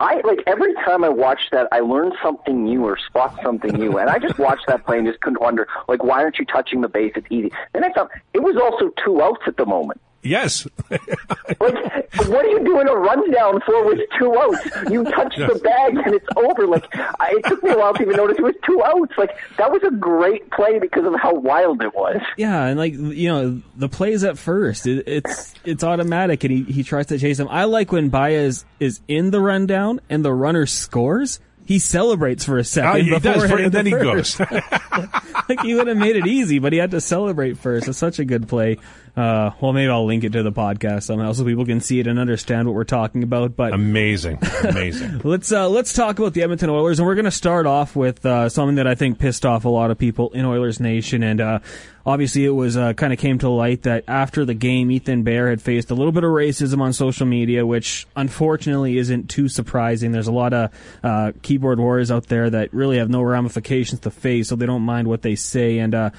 I 0.00 0.20
like 0.24 0.40
every 0.46 0.74
time 0.74 1.02
I 1.02 1.08
watch 1.08 1.40
that, 1.50 1.68
I 1.72 1.80
learn 1.80 2.12
something 2.22 2.64
new 2.64 2.84
or 2.84 2.96
spot 2.96 3.38
something 3.42 3.72
new, 3.72 3.98
and 3.98 4.08
I 4.08 4.18
just 4.18 4.38
watched 4.38 4.66
that 4.68 4.86
play 4.86 4.98
and 4.98 5.06
just 5.06 5.20
couldn't 5.20 5.40
wonder, 5.40 5.66
like, 5.88 6.04
why 6.04 6.22
aren't 6.22 6.38
you 6.38 6.44
touching 6.44 6.80
the 6.80 6.88
base? 6.88 7.12
It's 7.16 7.26
easy. 7.30 7.50
Then 7.72 7.84
I 7.84 7.88
thought 7.90 8.10
it 8.32 8.40
was 8.40 8.56
also 8.56 8.92
two 9.04 9.20
outs 9.22 9.42
at 9.46 9.56
the 9.56 9.66
moment. 9.66 10.00
Yes, 10.22 10.66
Like, 10.90 12.28
what 12.28 12.44
are 12.44 12.48
you 12.48 12.64
doing 12.64 12.88
a 12.88 12.94
rundown 12.94 13.60
for 13.64 13.86
with 13.86 14.00
two 14.18 14.36
outs? 14.36 14.90
You 14.90 15.04
touch 15.04 15.34
the 15.36 15.60
bag 15.62 15.96
and 15.96 16.14
it's 16.14 16.26
over. 16.36 16.66
Like, 16.66 16.84
I, 16.92 17.34
it 17.36 17.44
took 17.46 17.62
me 17.62 17.70
a 17.70 17.78
while 17.78 17.94
to 17.94 18.02
even 18.02 18.16
notice 18.16 18.38
it 18.38 18.42
was 18.42 18.54
two 18.66 18.82
outs. 18.84 19.12
Like, 19.16 19.30
that 19.56 19.70
was 19.70 19.82
a 19.84 19.90
great 19.90 20.50
play 20.50 20.78
because 20.78 21.04
of 21.04 21.14
how 21.20 21.34
wild 21.34 21.82
it 21.82 21.94
was. 21.94 22.20
yeah 22.36 22.64
and 22.64 22.78
like 22.78 22.92
you 22.94 23.28
know 23.28 23.62
the 23.76 23.88
plays 23.88 24.24
at 24.24 24.38
first 24.38 24.86
it, 24.86 25.04
it's 25.06 25.54
it's 25.64 25.84
automatic 25.84 26.44
and 26.44 26.52
he, 26.52 26.62
he 26.64 26.82
tries 26.82 27.06
to 27.06 27.18
chase 27.18 27.38
him 27.38 27.48
i 27.50 27.64
like 27.64 27.92
when 27.92 28.08
baez 28.08 28.64
is 28.80 29.00
in 29.08 29.30
the 29.30 29.40
rundown 29.40 30.00
and 30.08 30.24
the 30.24 30.32
runner 30.32 30.66
scores 30.66 31.40
he 31.68 31.78
celebrates 31.78 32.46
for 32.46 32.56
a 32.56 32.60
ah, 32.60 32.64
second. 32.64 32.90
Oh, 32.90 32.94
he 32.94 33.10
before 33.10 33.32
does, 33.34 33.42
hitting 33.42 33.64
and 33.66 33.74
then 33.74 33.84
the 33.84 33.90
he 33.90 33.96
first. 33.98 34.38
goes. 34.38 34.48
like 35.50 35.60
he 35.60 35.74
would 35.74 35.86
have 35.86 35.98
made 35.98 36.16
it 36.16 36.26
easy, 36.26 36.60
but 36.60 36.72
he 36.72 36.78
had 36.78 36.92
to 36.92 37.00
celebrate 37.02 37.58
first. 37.58 37.86
It's 37.88 37.98
such 37.98 38.18
a 38.18 38.24
good 38.24 38.48
play. 38.48 38.78
Uh, 39.18 39.50
well, 39.60 39.72
maybe 39.72 39.90
I'll 39.90 40.06
link 40.06 40.22
it 40.22 40.30
to 40.34 40.44
the 40.44 40.52
podcast 40.52 41.02
somehow 41.02 41.32
so 41.32 41.44
people 41.44 41.66
can 41.66 41.80
see 41.80 41.98
it 41.98 42.06
and 42.06 42.20
understand 42.20 42.68
what 42.68 42.76
we're 42.76 42.84
talking 42.84 43.24
about. 43.24 43.56
But 43.56 43.72
Amazing, 43.72 44.38
amazing. 44.62 45.18
let's 45.24 45.50
uh, 45.50 45.68
let's 45.68 45.92
talk 45.92 46.20
about 46.20 46.34
the 46.34 46.42
Edmonton 46.42 46.70
Oilers, 46.70 47.00
and 47.00 47.06
we're 47.06 47.16
going 47.16 47.24
to 47.24 47.32
start 47.32 47.66
off 47.66 47.96
with 47.96 48.24
uh, 48.24 48.48
something 48.48 48.76
that 48.76 48.86
I 48.86 48.94
think 48.94 49.18
pissed 49.18 49.44
off 49.44 49.64
a 49.64 49.68
lot 49.68 49.90
of 49.90 49.98
people 49.98 50.30
in 50.34 50.44
Oilers 50.44 50.78
Nation, 50.78 51.24
and 51.24 51.40
uh, 51.40 51.58
obviously 52.06 52.44
it 52.44 52.50
was 52.50 52.76
uh, 52.76 52.92
kind 52.92 53.12
of 53.12 53.18
came 53.18 53.40
to 53.40 53.48
light 53.48 53.82
that 53.82 54.04
after 54.06 54.44
the 54.44 54.54
game, 54.54 54.88
Ethan 54.88 55.24
Bear 55.24 55.50
had 55.50 55.60
faced 55.60 55.90
a 55.90 55.94
little 55.96 56.12
bit 56.12 56.22
of 56.22 56.30
racism 56.30 56.80
on 56.80 56.92
social 56.92 57.26
media, 57.26 57.66
which 57.66 58.06
unfortunately 58.14 58.98
isn't 58.98 59.28
too 59.28 59.48
surprising. 59.48 60.12
There's 60.12 60.28
a 60.28 60.32
lot 60.32 60.52
of 60.52 60.70
uh, 61.02 61.32
keyboard 61.42 61.80
warriors 61.80 62.12
out 62.12 62.26
there 62.28 62.50
that 62.50 62.72
really 62.72 62.98
have 62.98 63.10
no 63.10 63.22
ramifications 63.22 64.02
to 64.02 64.12
face, 64.12 64.46
so 64.46 64.54
they 64.54 64.66
don't 64.66 64.82
mind 64.82 65.08
what 65.08 65.22
they 65.22 65.34
say, 65.34 65.78
and. 65.78 66.12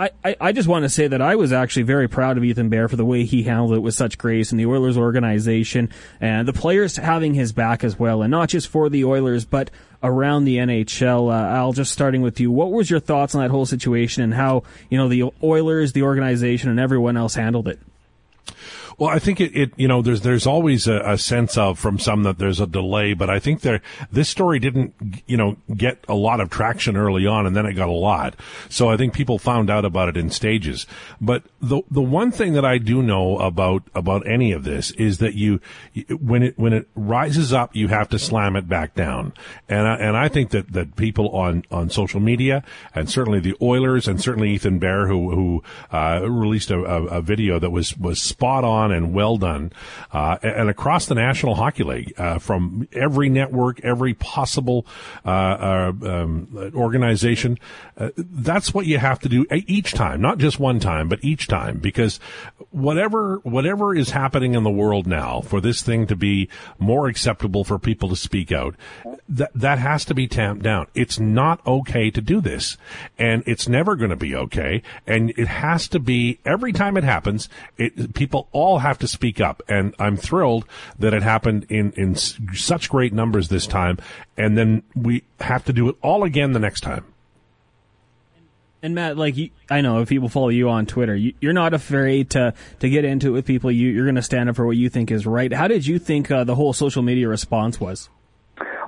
I, 0.00 0.10
I, 0.24 0.36
I 0.40 0.52
just 0.52 0.66
want 0.66 0.84
to 0.84 0.88
say 0.88 1.08
that 1.08 1.20
I 1.20 1.36
was 1.36 1.52
actually 1.52 1.82
very 1.82 2.08
proud 2.08 2.38
of 2.38 2.44
Ethan 2.44 2.70
Bear 2.70 2.88
for 2.88 2.96
the 2.96 3.04
way 3.04 3.24
he 3.24 3.42
handled 3.42 3.74
it 3.74 3.80
with 3.80 3.94
such 3.94 4.16
grace 4.16 4.50
and 4.50 4.58
the 4.58 4.64
Oilers 4.64 4.96
organization 4.96 5.90
and 6.22 6.48
the 6.48 6.54
players 6.54 6.96
having 6.96 7.34
his 7.34 7.52
back 7.52 7.84
as 7.84 7.98
well, 7.98 8.22
and 8.22 8.30
not 8.30 8.48
just 8.48 8.68
for 8.68 8.88
the 8.88 9.04
Oilers, 9.04 9.44
but 9.44 9.70
around 10.02 10.46
the 10.46 10.56
NHL. 10.56 11.30
Uh, 11.30 11.54
Al, 11.54 11.74
just 11.74 11.92
starting 11.92 12.22
with 12.22 12.40
you, 12.40 12.50
what 12.50 12.72
was 12.72 12.88
your 12.88 12.98
thoughts 12.98 13.34
on 13.34 13.42
that 13.42 13.50
whole 13.50 13.66
situation 13.66 14.22
and 14.22 14.32
how 14.32 14.62
you 14.88 14.96
know 14.96 15.08
the 15.08 15.24
Oilers, 15.42 15.92
the 15.92 16.02
organization, 16.02 16.70
and 16.70 16.80
everyone 16.80 17.18
else 17.18 17.34
handled 17.34 17.68
it? 17.68 17.78
Well, 19.00 19.08
I 19.08 19.18
think 19.18 19.40
it, 19.40 19.56
it 19.56 19.72
you 19.78 19.88
know, 19.88 20.02
there's 20.02 20.20
there's 20.20 20.46
always 20.46 20.86
a, 20.86 21.00
a, 21.00 21.16
sense 21.16 21.56
of 21.56 21.78
from 21.78 21.98
some 21.98 22.24
that 22.24 22.36
there's 22.36 22.60
a 22.60 22.66
delay, 22.66 23.14
but 23.14 23.30
I 23.30 23.38
think 23.38 23.62
there 23.62 23.80
this 24.12 24.28
story 24.28 24.58
didn't 24.58 24.94
you 25.26 25.38
know 25.38 25.56
get 25.74 26.04
a 26.06 26.12
lot 26.12 26.38
of 26.38 26.50
traction 26.50 26.98
early 26.98 27.26
on, 27.26 27.46
and 27.46 27.56
then 27.56 27.64
it 27.64 27.72
got 27.72 27.88
a 27.88 27.92
lot. 27.92 28.36
So 28.68 28.90
I 28.90 28.98
think 28.98 29.14
people 29.14 29.38
found 29.38 29.70
out 29.70 29.86
about 29.86 30.10
it 30.10 30.18
in 30.18 30.28
stages. 30.28 30.86
But 31.18 31.44
the 31.62 31.80
the 31.90 32.02
one 32.02 32.30
thing 32.30 32.52
that 32.52 32.66
I 32.66 32.76
do 32.76 33.02
know 33.02 33.38
about 33.38 33.84
about 33.94 34.28
any 34.28 34.52
of 34.52 34.64
this 34.64 34.90
is 34.90 35.16
that 35.16 35.32
you 35.32 35.62
when 36.20 36.42
it 36.42 36.58
when 36.58 36.74
it 36.74 36.86
rises 36.94 37.54
up, 37.54 37.74
you 37.74 37.88
have 37.88 38.10
to 38.10 38.18
slam 38.18 38.54
it 38.54 38.68
back 38.68 38.94
down, 38.94 39.32
and 39.66 39.88
I, 39.88 39.94
and 39.94 40.14
I 40.14 40.28
think 40.28 40.50
that 40.50 40.74
that 40.74 40.96
people 40.96 41.30
on 41.30 41.64
on 41.70 41.88
social 41.88 42.20
media 42.20 42.62
and 42.94 43.08
certainly 43.08 43.40
the 43.40 43.56
Oilers 43.62 44.06
and 44.06 44.20
certainly 44.20 44.50
Ethan 44.50 44.78
Bear 44.78 45.06
who 45.06 45.34
who 45.34 45.62
uh, 45.90 46.20
released 46.28 46.70
a, 46.70 46.84
a, 46.84 47.04
a 47.06 47.22
video 47.22 47.58
that 47.58 47.70
was 47.70 47.96
was 47.96 48.20
spot 48.20 48.62
on 48.62 48.89
and 48.90 49.12
well 49.12 49.36
done, 49.36 49.72
uh, 50.12 50.38
and 50.42 50.68
across 50.68 51.06
the 51.06 51.14
National 51.14 51.54
Hockey 51.54 51.84
League, 51.84 52.14
uh, 52.18 52.38
from 52.38 52.88
every 52.92 53.28
network, 53.28 53.80
every 53.84 54.14
possible 54.14 54.86
uh, 55.24 55.30
uh 55.30 55.92
um, 56.02 56.72
organization. 56.74 57.58
Uh, 58.00 58.08
that's 58.16 58.72
what 58.72 58.86
you 58.86 58.96
have 58.96 59.18
to 59.18 59.28
do 59.28 59.44
each 59.66 59.92
time, 59.92 60.22
not 60.22 60.38
just 60.38 60.58
one 60.58 60.80
time, 60.80 61.06
but 61.06 61.22
each 61.22 61.46
time, 61.46 61.76
because 61.76 62.18
whatever 62.70 63.36
whatever 63.42 63.94
is 63.94 64.10
happening 64.10 64.54
in 64.54 64.62
the 64.62 64.70
world 64.70 65.06
now, 65.06 65.42
for 65.42 65.60
this 65.60 65.82
thing 65.82 66.06
to 66.06 66.16
be 66.16 66.48
more 66.78 67.08
acceptable 67.08 67.62
for 67.62 67.78
people 67.78 68.08
to 68.08 68.16
speak 68.16 68.50
out, 68.50 68.74
that 69.28 69.50
that 69.54 69.78
has 69.78 70.06
to 70.06 70.14
be 70.14 70.26
tamped 70.26 70.62
down. 70.62 70.86
It's 70.94 71.20
not 71.20 71.64
okay 71.66 72.10
to 72.10 72.22
do 72.22 72.40
this, 72.40 72.78
and 73.18 73.44
it's 73.46 73.68
never 73.68 73.96
going 73.96 74.10
to 74.10 74.16
be 74.16 74.34
okay. 74.34 74.82
And 75.06 75.30
it 75.36 75.48
has 75.48 75.86
to 75.88 76.00
be 76.00 76.38
every 76.46 76.72
time 76.72 76.96
it 76.96 77.04
happens. 77.04 77.50
It 77.76 78.14
people 78.14 78.48
all 78.52 78.78
have 78.78 78.98
to 79.00 79.08
speak 79.08 79.42
up, 79.42 79.62
and 79.68 79.94
I'm 79.98 80.16
thrilled 80.16 80.64
that 80.98 81.12
it 81.12 81.22
happened 81.22 81.66
in 81.68 81.92
in 81.98 82.14
such 82.14 82.88
great 82.88 83.12
numbers 83.12 83.48
this 83.48 83.66
time. 83.66 83.98
And 84.38 84.56
then 84.56 84.84
we 84.96 85.24
have 85.40 85.66
to 85.66 85.74
do 85.74 85.90
it 85.90 85.96
all 86.00 86.24
again 86.24 86.52
the 86.52 86.58
next 86.58 86.80
time. 86.80 87.04
And 88.82 88.94
Matt, 88.94 89.16
like 89.18 89.36
I 89.70 89.82
know 89.82 90.00
if 90.00 90.08
people 90.08 90.28
follow 90.28 90.48
you 90.48 90.70
on 90.70 90.86
Twitter, 90.86 91.14
you, 91.14 91.34
are 91.44 91.52
not 91.52 91.74
afraid 91.74 92.30
to 92.30 92.54
to 92.78 92.88
get 92.88 93.04
into 93.04 93.28
it 93.28 93.30
with 93.32 93.46
people. 93.46 93.70
You, 93.70 94.00
are 94.00 94.04
going 94.04 94.14
to 94.14 94.22
stand 94.22 94.48
up 94.48 94.56
for 94.56 94.66
what 94.66 94.76
you 94.76 94.88
think 94.88 95.10
is 95.10 95.26
right. 95.26 95.52
How 95.52 95.68
did 95.68 95.86
you 95.86 95.98
think 95.98 96.30
uh, 96.30 96.44
the 96.44 96.54
whole 96.54 96.72
social 96.72 97.02
media 97.02 97.28
response 97.28 97.78
was? 97.78 98.08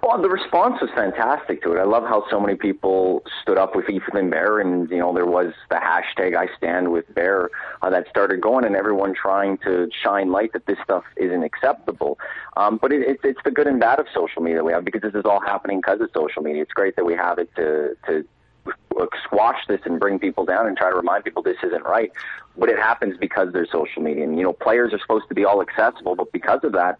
Well, 0.02 0.20
the 0.20 0.28
response 0.28 0.80
was 0.80 0.90
fantastic 0.94 1.62
to 1.62 1.72
it. 1.72 1.78
I 1.78 1.84
love 1.84 2.02
how 2.02 2.24
so 2.28 2.40
many 2.40 2.56
people 2.56 3.22
stood 3.40 3.56
up 3.56 3.76
with 3.76 3.88
Ethan 3.88 4.30
Bear, 4.30 4.58
and 4.58 4.90
you 4.90 4.98
know 4.98 5.14
there 5.14 5.26
was 5.26 5.52
the 5.70 5.76
hashtag 5.76 6.36
I 6.36 6.48
stand 6.56 6.90
with 6.90 7.12
Bear 7.14 7.50
uh, 7.82 7.90
that 7.90 8.08
started 8.08 8.40
going, 8.40 8.64
and 8.64 8.74
everyone 8.74 9.14
trying 9.14 9.58
to 9.58 9.88
shine 10.02 10.32
light 10.32 10.54
that 10.54 10.66
this 10.66 10.78
stuff 10.82 11.04
isn't 11.16 11.44
acceptable. 11.44 12.18
Um, 12.56 12.78
but 12.80 12.92
it, 12.92 13.02
it, 13.02 13.20
it's 13.24 13.40
the 13.44 13.50
good 13.50 13.66
and 13.66 13.78
bad 13.78 14.00
of 14.00 14.06
social 14.14 14.42
media 14.42 14.64
we 14.64 14.72
have 14.72 14.84
because 14.84 15.02
this 15.02 15.14
is 15.14 15.24
all 15.24 15.40
happening 15.40 15.80
because 15.80 16.00
of 16.00 16.10
social 16.14 16.42
media. 16.42 16.62
It's 16.62 16.72
great 16.72 16.96
that 16.96 17.04
we 17.04 17.14
have 17.14 17.38
it 17.38 17.54
to 17.56 17.96
to 18.06 18.26
squash 19.24 19.58
this 19.68 19.80
and 19.84 19.98
bring 19.98 20.18
people 20.18 20.44
down 20.44 20.66
and 20.66 20.76
try 20.76 20.90
to 20.90 20.96
remind 20.96 21.24
people 21.24 21.42
this 21.42 21.56
isn't 21.62 21.84
right. 21.84 22.12
But 22.56 22.68
it 22.68 22.78
happens 22.78 23.16
because 23.18 23.52
there's 23.52 23.70
social 23.70 24.02
media. 24.02 24.24
And, 24.24 24.36
you 24.36 24.44
know, 24.44 24.52
players 24.52 24.92
are 24.92 24.98
supposed 24.98 25.28
to 25.28 25.34
be 25.34 25.44
all 25.44 25.62
accessible, 25.62 26.14
but 26.14 26.32
because 26.32 26.60
of 26.64 26.72
that, 26.72 26.98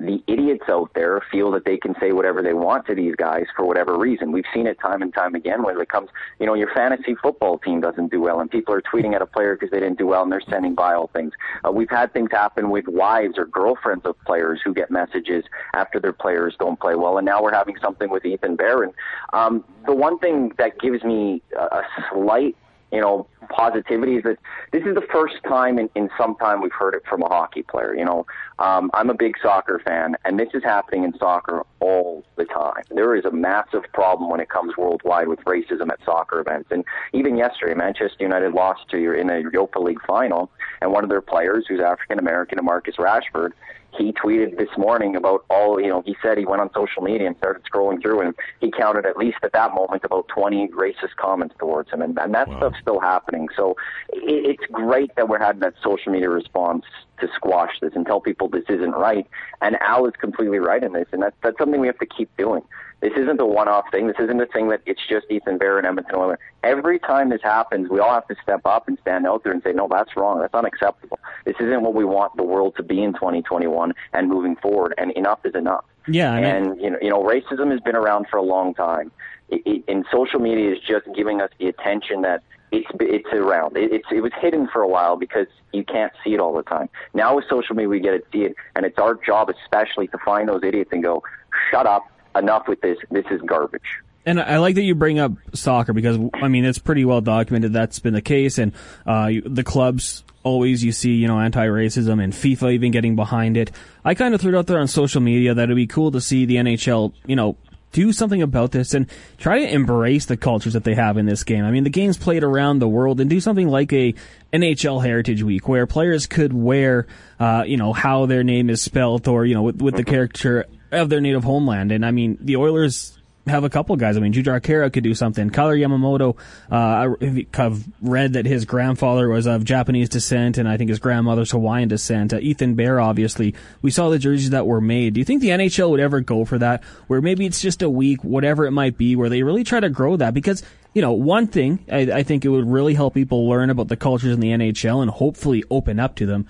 the 0.00 0.22
idiots 0.26 0.64
out 0.68 0.90
there 0.94 1.22
feel 1.30 1.50
that 1.52 1.64
they 1.66 1.76
can 1.76 1.94
say 2.00 2.12
whatever 2.12 2.42
they 2.42 2.54
want 2.54 2.86
to 2.86 2.94
these 2.94 3.14
guys 3.16 3.44
for 3.54 3.66
whatever 3.66 3.98
reason. 3.98 4.32
We've 4.32 4.44
seen 4.54 4.66
it 4.66 4.78
time 4.80 5.02
and 5.02 5.12
time 5.12 5.34
again 5.34 5.62
when 5.62 5.78
it 5.78 5.88
comes, 5.88 6.08
you 6.38 6.46
know, 6.46 6.54
your 6.54 6.72
fantasy 6.74 7.14
football 7.14 7.58
team 7.58 7.80
doesn't 7.80 8.10
do 8.10 8.20
well 8.20 8.40
and 8.40 8.50
people 8.50 8.74
are 8.74 8.82
tweeting 8.82 9.14
at 9.14 9.20
a 9.20 9.26
player 9.26 9.54
because 9.54 9.70
they 9.70 9.80
didn't 9.80 9.98
do 9.98 10.06
well 10.06 10.22
and 10.22 10.32
they're 10.32 10.40
sending 10.48 10.74
vile 10.74 11.08
things. 11.08 11.32
Uh, 11.66 11.70
we've 11.70 11.90
had 11.90 12.12
things 12.14 12.30
happen 12.32 12.70
with 12.70 12.86
wives 12.88 13.34
or 13.36 13.44
girlfriends 13.44 14.06
of 14.06 14.18
players 14.24 14.60
who 14.64 14.72
get 14.72 14.90
messages 14.90 15.44
after 15.74 16.00
their 16.00 16.14
players 16.14 16.56
don't 16.58 16.80
play 16.80 16.94
well. 16.94 17.18
And 17.18 17.26
now 17.26 17.42
we're 17.42 17.52
having 17.52 17.76
something 17.82 18.08
with 18.10 18.24
Ethan 18.24 18.56
Bear. 18.56 18.90
Um, 19.32 19.64
the 19.86 19.94
one 19.94 20.18
thing 20.18 20.52
that 20.56 20.78
gives 20.80 21.04
me 21.04 21.42
a, 21.58 21.62
a 21.62 21.82
slight 22.12 22.56
you 22.92 23.00
know, 23.00 23.26
positivity 23.50 24.16
is 24.16 24.22
that 24.24 24.38
this 24.72 24.82
is 24.84 24.94
the 24.94 25.06
first 25.12 25.36
time 25.46 25.78
in, 25.78 25.88
in 25.94 26.08
some 26.18 26.36
time 26.36 26.60
we've 26.60 26.72
heard 26.72 26.94
it 26.94 27.02
from 27.08 27.22
a 27.22 27.26
hockey 27.26 27.62
player. 27.62 27.94
You 27.94 28.04
know, 28.04 28.26
um, 28.58 28.90
I'm 28.94 29.10
a 29.10 29.14
big 29.14 29.34
soccer 29.42 29.80
fan, 29.84 30.16
and 30.24 30.38
this 30.38 30.48
is 30.54 30.62
happening 30.62 31.04
in 31.04 31.16
soccer 31.18 31.64
all 31.80 32.24
the 32.36 32.44
time. 32.44 32.82
There 32.90 33.14
is 33.14 33.24
a 33.24 33.30
massive 33.30 33.84
problem 33.92 34.30
when 34.30 34.40
it 34.40 34.48
comes 34.48 34.76
worldwide 34.76 35.28
with 35.28 35.40
racism 35.40 35.90
at 35.90 35.98
soccer 36.04 36.40
events. 36.40 36.70
And 36.70 36.84
even 37.12 37.36
yesterday, 37.36 37.74
Manchester 37.74 38.16
United 38.20 38.52
lost 38.52 38.88
to 38.90 39.12
in 39.12 39.30
a 39.30 39.40
Europa 39.40 39.78
League 39.78 40.00
final, 40.06 40.50
and 40.80 40.92
one 40.92 41.04
of 41.04 41.10
their 41.10 41.22
players, 41.22 41.66
who's 41.68 41.80
African 41.80 42.18
American, 42.18 42.58
Marcus 42.64 42.96
Rashford, 42.96 43.52
he 43.96 44.12
tweeted 44.12 44.56
this 44.56 44.68
morning 44.78 45.16
about 45.16 45.44
all, 45.50 45.80
you 45.80 45.88
know, 45.88 46.02
he 46.04 46.16
said 46.22 46.38
he 46.38 46.44
went 46.44 46.60
on 46.60 46.70
social 46.74 47.02
media 47.02 47.26
and 47.26 47.36
started 47.36 47.62
scrolling 47.64 48.00
through 48.00 48.20
and 48.20 48.34
he 48.60 48.70
counted 48.70 49.06
at 49.06 49.16
least 49.16 49.38
at 49.42 49.52
that 49.52 49.74
moment 49.74 50.04
about 50.04 50.28
20 50.28 50.68
racist 50.68 51.16
comments 51.16 51.54
towards 51.58 51.90
him. 51.90 52.02
And, 52.02 52.18
and 52.18 52.34
that 52.34 52.48
wow. 52.48 52.56
stuff's 52.58 52.78
still 52.80 53.00
happening. 53.00 53.48
So 53.56 53.76
it, 54.10 54.58
it's 54.58 54.72
great 54.72 55.14
that 55.16 55.28
we're 55.28 55.38
having 55.38 55.60
that 55.60 55.74
social 55.82 56.12
media 56.12 56.30
response 56.30 56.84
to 57.20 57.28
squash 57.34 57.72
this 57.80 57.92
and 57.94 58.06
tell 58.06 58.20
people 58.20 58.48
this 58.48 58.64
isn't 58.68 58.92
right. 58.92 59.26
And 59.60 59.76
Al 59.80 60.06
is 60.06 60.14
completely 60.18 60.58
right 60.58 60.82
in 60.82 60.92
this. 60.92 61.08
And 61.12 61.22
that's, 61.22 61.36
that's 61.42 61.58
something 61.58 61.80
we 61.80 61.86
have 61.86 61.98
to 61.98 62.06
keep 62.06 62.34
doing. 62.36 62.62
This 63.00 63.12
isn't 63.16 63.40
a 63.40 63.46
one-off 63.46 63.86
thing. 63.90 64.06
This 64.06 64.16
isn't 64.18 64.40
a 64.40 64.46
thing 64.46 64.68
that 64.68 64.82
it's 64.84 65.00
just 65.08 65.26
Ethan 65.30 65.58
Bear 65.58 65.78
and 65.78 65.86
Edmonton 65.86 66.16
Oilers. 66.16 66.38
Every 66.62 66.98
time 66.98 67.30
this 67.30 67.40
happens, 67.42 67.88
we 67.88 67.98
all 67.98 68.12
have 68.12 68.28
to 68.28 68.36
step 68.42 68.60
up 68.66 68.88
and 68.88 68.98
stand 69.00 69.26
out 69.26 69.42
there 69.42 69.52
and 69.52 69.62
say, 69.62 69.72
no, 69.72 69.88
that's 69.90 70.16
wrong. 70.16 70.40
That's 70.40 70.54
unacceptable. 70.54 71.18
This 71.46 71.56
isn't 71.60 71.82
what 71.82 71.94
we 71.94 72.04
want 72.04 72.36
the 72.36 72.42
world 72.42 72.76
to 72.76 72.82
be 72.82 73.02
in 73.02 73.14
2021 73.14 73.94
and 74.12 74.28
moving 74.28 74.56
forward. 74.56 74.94
And 74.98 75.12
enough 75.12 75.40
is 75.44 75.54
enough. 75.54 75.84
Yeah, 76.08 76.32
I 76.32 76.40
mean, 76.40 76.44
and 76.44 76.80
you 76.80 76.90
know, 76.90 76.98
you 77.00 77.10
know, 77.10 77.22
racism 77.22 77.70
has 77.70 77.80
been 77.80 77.96
around 77.96 78.26
for 78.30 78.38
a 78.38 78.42
long 78.42 78.74
time. 78.74 79.12
It, 79.48 79.62
it, 79.66 79.84
and 79.88 80.04
social 80.10 80.40
media 80.40 80.72
is 80.72 80.78
just 80.80 81.06
giving 81.14 81.40
us 81.40 81.50
the 81.58 81.68
attention 81.68 82.22
that 82.22 82.42
it's 82.72 82.88
it's 83.00 83.28
around. 83.32 83.76
It, 83.76 83.92
it's 83.92 84.06
it 84.10 84.20
was 84.20 84.32
hidden 84.40 84.68
for 84.72 84.82
a 84.82 84.88
while 84.88 85.16
because 85.16 85.46
you 85.72 85.84
can't 85.84 86.12
see 86.24 86.34
it 86.34 86.40
all 86.40 86.54
the 86.54 86.62
time. 86.62 86.88
Now 87.14 87.36
with 87.36 87.44
social 87.50 87.74
media, 87.74 87.88
we 87.88 88.00
get 88.00 88.12
to 88.12 88.22
see 88.32 88.44
it, 88.44 88.54
and 88.76 88.86
it's 88.86 88.98
our 88.98 89.14
job, 89.14 89.50
especially, 89.50 90.08
to 90.08 90.18
find 90.24 90.48
those 90.48 90.62
idiots 90.62 90.90
and 90.92 91.02
go, 91.02 91.22
"Shut 91.70 91.86
up! 91.86 92.09
Enough 92.36 92.68
with 92.68 92.80
this. 92.80 92.98
This 93.10 93.26
is 93.30 93.40
garbage. 93.42 93.82
And 94.26 94.40
I 94.40 94.58
like 94.58 94.74
that 94.74 94.82
you 94.82 94.94
bring 94.94 95.18
up 95.18 95.32
soccer 95.54 95.92
because 95.92 96.18
I 96.34 96.48
mean 96.48 96.64
it's 96.64 96.78
pretty 96.78 97.04
well 97.04 97.20
documented 97.20 97.72
that's 97.72 97.98
been 98.00 98.12
the 98.12 98.20
case, 98.20 98.58
and 98.58 98.72
uh, 99.06 99.30
the 99.44 99.64
clubs 99.64 100.24
always 100.42 100.82
you 100.82 100.92
see 100.92 101.12
you 101.12 101.28
know 101.28 101.38
anti-racism 101.38 102.22
and 102.22 102.32
FIFA 102.32 102.74
even 102.74 102.90
getting 102.92 103.16
behind 103.16 103.56
it. 103.56 103.70
I 104.04 104.14
kind 104.14 104.34
of 104.34 104.40
threw 104.40 104.54
it 104.54 104.58
out 104.58 104.66
there 104.66 104.78
on 104.78 104.88
social 104.88 105.20
media 105.20 105.54
that 105.54 105.64
it'd 105.64 105.76
be 105.76 105.86
cool 105.86 106.10
to 106.12 106.20
see 106.20 106.44
the 106.44 106.56
NHL 106.56 107.14
you 107.26 107.36
know 107.36 107.56
do 107.92 108.12
something 108.12 108.42
about 108.42 108.72
this 108.72 108.94
and 108.94 109.06
try 109.38 109.60
to 109.60 109.72
embrace 109.72 110.26
the 110.26 110.36
cultures 110.36 110.74
that 110.74 110.84
they 110.84 110.94
have 110.94 111.16
in 111.16 111.26
this 111.26 111.42
game. 111.44 111.64
I 111.64 111.70
mean, 111.70 111.84
the 111.84 111.90
game's 111.90 112.16
played 112.16 112.44
around 112.44 112.78
the 112.78 112.88
world 112.88 113.20
and 113.20 113.28
do 113.28 113.40
something 113.40 113.68
like 113.68 113.92
a 113.92 114.14
NHL 114.52 115.02
Heritage 115.02 115.42
Week 115.42 115.66
where 115.66 115.86
players 115.86 116.26
could 116.26 116.52
wear, 116.52 117.06
uh, 117.40 117.64
you 117.66 117.76
know, 117.76 117.92
how 117.92 118.26
their 118.26 118.44
name 118.44 118.70
is 118.70 118.80
spelt 118.80 119.26
or, 119.26 119.44
you 119.44 119.54
know, 119.54 119.62
with, 119.62 119.82
with 119.82 119.96
the 119.96 120.02
mm-hmm. 120.02 120.10
character 120.10 120.66
of 120.92 121.08
their 121.08 121.20
native 121.20 121.44
homeland. 121.44 121.92
And 121.92 122.04
I 122.04 122.10
mean, 122.10 122.38
the 122.40 122.56
Oilers 122.56 123.16
have 123.46 123.64
a 123.64 123.70
couple 123.70 123.96
guys. 123.96 124.16
I 124.16 124.20
mean, 124.20 124.32
Jujhar 124.32 124.60
Khaira 124.60 124.92
could 124.92 125.04
do 125.04 125.14
something. 125.14 125.50
Kailer 125.50 125.76
Yamamoto, 125.76 126.36
uh, 126.70 127.16
I've 127.58 127.88
read 128.00 128.34
that 128.34 128.46
his 128.46 128.64
grandfather 128.64 129.28
was 129.28 129.46
of 129.46 129.64
Japanese 129.64 130.08
descent, 130.08 130.58
and 130.58 130.68
I 130.68 130.76
think 130.76 130.90
his 130.90 130.98
grandmother's 130.98 131.50
Hawaiian 131.50 131.88
descent. 131.88 132.32
Uh, 132.32 132.38
Ethan 132.38 132.74
Bear, 132.74 133.00
obviously, 133.00 133.54
we 133.82 133.90
saw 133.90 134.10
the 134.10 134.18
jerseys 134.18 134.50
that 134.50 134.66
were 134.66 134.80
made. 134.80 135.14
Do 135.14 135.20
you 135.20 135.24
think 135.24 135.40
the 135.40 135.48
NHL 135.48 135.90
would 135.90 136.00
ever 136.00 136.20
go 136.20 136.44
for 136.44 136.58
that, 136.58 136.84
where 137.06 137.20
maybe 137.20 137.46
it's 137.46 137.60
just 137.60 137.82
a 137.82 137.90
week, 137.90 138.22
whatever 138.22 138.66
it 138.66 138.72
might 138.72 138.96
be, 138.96 139.16
where 139.16 139.28
they 139.28 139.42
really 139.42 139.64
try 139.64 139.80
to 139.80 139.90
grow 139.90 140.16
that? 140.16 140.34
Because 140.34 140.62
you 140.92 141.02
know, 141.02 141.12
one 141.12 141.46
thing 141.46 141.84
I, 141.90 142.00
I 142.00 142.22
think 142.22 142.44
it 142.44 142.48
would 142.48 142.68
really 142.68 142.94
help 142.94 143.14
people 143.14 143.48
learn 143.48 143.70
about 143.70 143.88
the 143.88 143.96
cultures 143.96 144.34
in 144.34 144.40
the 144.40 144.50
NHL 144.50 145.02
and 145.02 145.10
hopefully 145.10 145.64
open 145.70 146.00
up 146.00 146.16
to 146.16 146.26
them. 146.26 146.48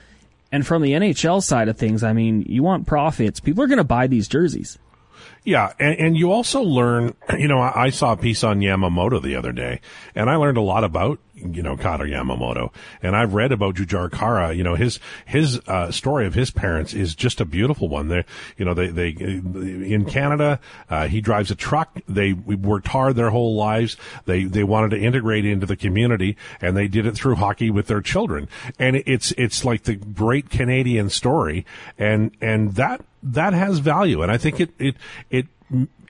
And 0.52 0.66
from 0.66 0.82
the 0.82 0.92
NHL 0.92 1.42
side 1.42 1.68
of 1.68 1.76
things, 1.76 2.02
I 2.02 2.12
mean, 2.12 2.42
you 2.42 2.62
want 2.62 2.86
profits. 2.86 3.40
People 3.40 3.62
are 3.62 3.68
going 3.68 3.78
to 3.78 3.84
buy 3.84 4.06
these 4.06 4.28
jerseys. 4.28 4.78
Yeah, 5.42 5.72
and, 5.78 5.98
and 5.98 6.16
you 6.16 6.32
also 6.32 6.62
learn, 6.62 7.14
you 7.38 7.48
know, 7.48 7.60
I, 7.60 7.84
I 7.84 7.90
saw 7.90 8.12
a 8.12 8.16
piece 8.16 8.44
on 8.44 8.60
Yamamoto 8.60 9.22
the 9.22 9.36
other 9.36 9.52
day, 9.52 9.80
and 10.14 10.28
I 10.28 10.36
learned 10.36 10.58
a 10.58 10.62
lot 10.62 10.84
about 10.84 11.18
you 11.34 11.62
know 11.62 11.76
Kailer 11.76 12.06
Yamamoto, 12.06 12.72
and 13.02 13.16
I've 13.16 13.32
read 13.32 13.52
about 13.52 13.76
Jujhar 13.76 14.10
Khaira. 14.10 14.54
You 14.54 14.62
know 14.62 14.74
his 14.74 15.00
his 15.24 15.60
uh, 15.66 15.90
story 15.90 16.26
of 16.26 16.34
his 16.34 16.50
parents 16.50 16.92
is 16.92 17.14
just 17.14 17.40
a 17.40 17.44
beautiful 17.44 17.88
one. 17.88 18.08
They 18.08 18.24
you 18.58 18.64
know 18.64 18.74
they 18.74 18.88
they 18.88 19.08
in 19.10 20.04
Canada 20.04 20.60
uh, 20.88 21.08
he 21.08 21.20
drives 21.20 21.50
a 21.50 21.54
truck. 21.54 21.98
They 22.08 22.32
worked 22.34 22.88
hard 22.88 23.16
their 23.16 23.30
whole 23.30 23.56
lives. 23.56 23.96
They 24.26 24.44
they 24.44 24.64
wanted 24.64 24.90
to 24.90 25.00
integrate 25.00 25.44
into 25.44 25.66
the 25.66 25.76
community, 25.76 26.36
and 26.60 26.76
they 26.76 26.88
did 26.88 27.06
it 27.06 27.14
through 27.14 27.36
hockey 27.36 27.70
with 27.70 27.86
their 27.86 28.02
children. 28.02 28.48
And 28.78 28.96
it's 29.06 29.32
it's 29.32 29.64
like 29.64 29.84
the 29.84 29.96
great 29.96 30.50
Canadian 30.50 31.08
story, 31.08 31.64
and 31.98 32.32
and 32.40 32.74
that 32.74 33.02
that 33.22 33.52
has 33.52 33.78
value, 33.78 34.22
and 34.22 34.30
I 34.30 34.38
think 34.38 34.60
it 34.60 34.70
it 34.78 34.96
it 35.30 35.46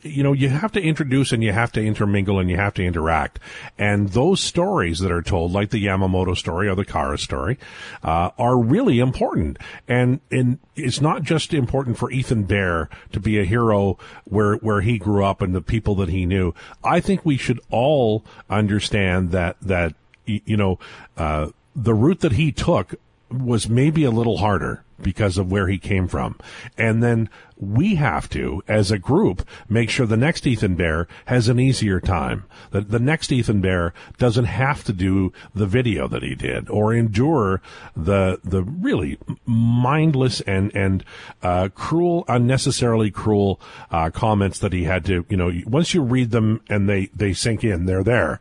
you 0.02 0.22
know, 0.22 0.32
you 0.32 0.48
have 0.48 0.72
to 0.72 0.80
introduce 0.80 1.32
and 1.32 1.42
you 1.42 1.52
have 1.52 1.72
to 1.72 1.84
intermingle 1.84 2.38
and 2.38 2.48
you 2.48 2.56
have 2.56 2.74
to 2.74 2.84
interact. 2.84 3.38
And 3.78 4.08
those 4.10 4.40
stories 4.40 5.00
that 5.00 5.12
are 5.12 5.22
told, 5.22 5.52
like 5.52 5.70
the 5.70 5.84
Yamamoto 5.84 6.36
story 6.36 6.68
or 6.68 6.74
the 6.74 6.84
Khaira 6.84 7.18
story, 7.18 7.58
uh, 8.02 8.30
are 8.38 8.58
really 8.58 8.98
important. 8.98 9.58
And, 9.86 10.20
and 10.30 10.58
it's 10.74 11.00
not 11.00 11.22
just 11.22 11.52
important 11.52 11.98
for 11.98 12.10
Ethan 12.10 12.44
Bear 12.44 12.88
to 13.12 13.20
be 13.20 13.38
a 13.38 13.44
hero 13.44 13.98
where, 14.24 14.54
where 14.56 14.80
he 14.80 14.98
grew 14.98 15.24
up 15.24 15.42
and 15.42 15.54
the 15.54 15.60
people 15.60 15.94
that 15.96 16.08
he 16.08 16.24
knew. 16.24 16.54
I 16.82 17.00
think 17.00 17.24
we 17.24 17.36
should 17.36 17.60
all 17.70 18.24
understand 18.48 19.32
that, 19.32 19.56
that, 19.60 19.94
you 20.24 20.56
know, 20.56 20.78
uh, 21.16 21.50
the 21.74 21.94
route 21.94 22.20
that 22.20 22.32
he 22.32 22.52
took 22.52 22.94
was 23.30 23.68
maybe 23.68 24.04
a 24.04 24.10
little 24.10 24.38
harder 24.38 24.84
because 25.02 25.38
of 25.38 25.50
where 25.50 25.68
he 25.68 25.78
came 25.78 26.06
from. 26.06 26.38
And 26.76 27.02
then 27.02 27.28
we 27.56 27.96
have 27.96 28.28
to, 28.30 28.62
as 28.68 28.90
a 28.90 28.98
group, 28.98 29.46
make 29.68 29.90
sure 29.90 30.06
the 30.06 30.16
next 30.16 30.46
Ethan 30.46 30.76
Bear 30.76 31.08
has 31.26 31.48
an 31.48 31.60
easier 31.60 32.00
time. 32.00 32.44
That 32.70 32.90
the 32.90 32.98
next 32.98 33.32
Ethan 33.32 33.60
Bear 33.60 33.92
doesn't 34.18 34.46
have 34.46 34.84
to 34.84 34.92
do 34.92 35.32
the 35.54 35.66
video 35.66 36.08
that 36.08 36.22
he 36.22 36.34
did 36.34 36.68
or 36.70 36.94
endure 36.94 37.60
the, 37.96 38.40
the 38.44 38.62
really 38.62 39.18
mindless 39.44 40.40
and, 40.42 40.74
and, 40.74 41.04
uh, 41.42 41.68
cruel, 41.74 42.24
unnecessarily 42.28 43.10
cruel, 43.10 43.60
uh, 43.90 44.10
comments 44.10 44.58
that 44.60 44.72
he 44.72 44.84
had 44.84 45.04
to, 45.06 45.24
you 45.28 45.36
know, 45.36 45.52
once 45.66 45.92
you 45.92 46.02
read 46.02 46.30
them 46.30 46.60
and 46.68 46.88
they, 46.88 47.06
they 47.14 47.32
sink 47.32 47.62
in, 47.64 47.86
they're 47.86 48.04
there 48.04 48.40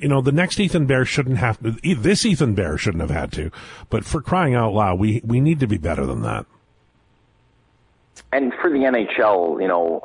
you 0.00 0.08
know, 0.08 0.20
the 0.20 0.32
next 0.32 0.60
Ethan 0.60 0.86
Bear 0.86 1.04
shouldn't 1.04 1.38
have 1.38 1.60
to, 1.62 1.94
this 1.94 2.24
Ethan 2.24 2.54
Bear 2.54 2.78
shouldn't 2.78 3.00
have 3.00 3.10
had 3.10 3.32
to, 3.32 3.50
but 3.88 4.04
for 4.04 4.20
crying 4.20 4.54
out 4.54 4.72
loud, 4.72 4.98
we, 4.98 5.20
we 5.24 5.40
need 5.40 5.60
to 5.60 5.66
be 5.66 5.78
better 5.78 6.06
than 6.06 6.22
that. 6.22 6.46
And 8.32 8.52
for 8.60 8.70
the 8.70 8.78
NHL, 8.78 9.60
you 9.60 9.68
know, 9.68 10.04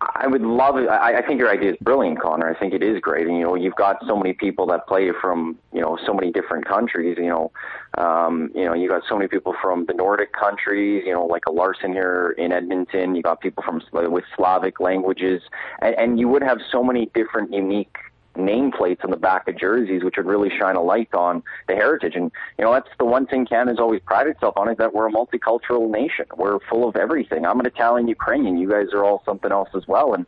I 0.00 0.26
would 0.26 0.42
love 0.42 0.76
it. 0.76 0.88
I, 0.88 1.18
I 1.18 1.26
think 1.26 1.40
your 1.40 1.50
idea 1.50 1.72
is 1.72 1.76
brilliant, 1.80 2.20
Connor. 2.20 2.48
I 2.48 2.58
think 2.58 2.74
it 2.74 2.82
is 2.82 3.00
great. 3.00 3.26
And, 3.26 3.36
you 3.38 3.44
know, 3.44 3.54
you've 3.54 3.76
got 3.76 3.96
so 4.06 4.16
many 4.16 4.32
people 4.32 4.66
that 4.66 4.86
play 4.86 5.10
from, 5.18 5.56
you 5.72 5.80
know, 5.80 5.98
so 6.04 6.12
many 6.12 6.30
different 6.30 6.66
countries, 6.66 7.16
you 7.18 7.28
know, 7.28 7.52
um, 7.96 8.50
you 8.54 8.64
know, 8.64 8.74
you 8.74 8.88
got 8.88 9.02
so 9.08 9.16
many 9.16 9.28
people 9.28 9.54
from 9.62 9.86
the 9.86 9.94
Nordic 9.94 10.32
countries, 10.32 11.04
you 11.06 11.12
know, 11.12 11.24
like 11.24 11.44
a 11.46 11.52
Larsson 11.52 11.92
here 11.92 12.34
in 12.36 12.52
Edmonton. 12.52 13.14
You 13.14 13.22
got 13.22 13.40
people 13.40 13.62
from 13.62 13.80
with 13.92 14.24
Slavic 14.36 14.80
languages, 14.80 15.42
and, 15.80 15.94
and 15.94 16.20
you 16.20 16.28
would 16.28 16.42
have 16.42 16.58
so 16.70 16.82
many 16.82 17.10
different 17.14 17.52
unique 17.52 17.96
nameplates 18.34 19.04
on 19.04 19.10
the 19.10 19.16
back 19.16 19.48
of 19.48 19.58
jerseys, 19.58 20.02
which 20.02 20.16
would 20.16 20.26
really 20.26 20.50
shine 20.50 20.76
a 20.76 20.82
light 20.82 21.12
on 21.14 21.42
the 21.68 21.74
heritage. 21.74 22.14
And 22.14 22.30
you 22.58 22.64
know, 22.64 22.72
that's 22.72 22.88
the 22.98 23.04
one 23.04 23.26
thing 23.26 23.46
Canada's 23.46 23.78
always 23.78 24.00
prided 24.04 24.34
itself 24.34 24.56
on 24.56 24.70
is 24.70 24.76
that 24.78 24.94
we're 24.94 25.08
a 25.08 25.12
multicultural 25.12 25.90
nation. 25.90 26.26
We're 26.36 26.58
full 26.70 26.88
of 26.88 26.96
everything. 26.96 27.46
I'm 27.46 27.60
an 27.60 27.66
Italian 27.66 28.08
Ukrainian. 28.08 28.58
You 28.58 28.68
guys 28.68 28.88
are 28.92 29.04
all 29.04 29.22
something 29.24 29.52
else 29.52 29.70
as 29.74 29.86
well, 29.86 30.14
and 30.14 30.26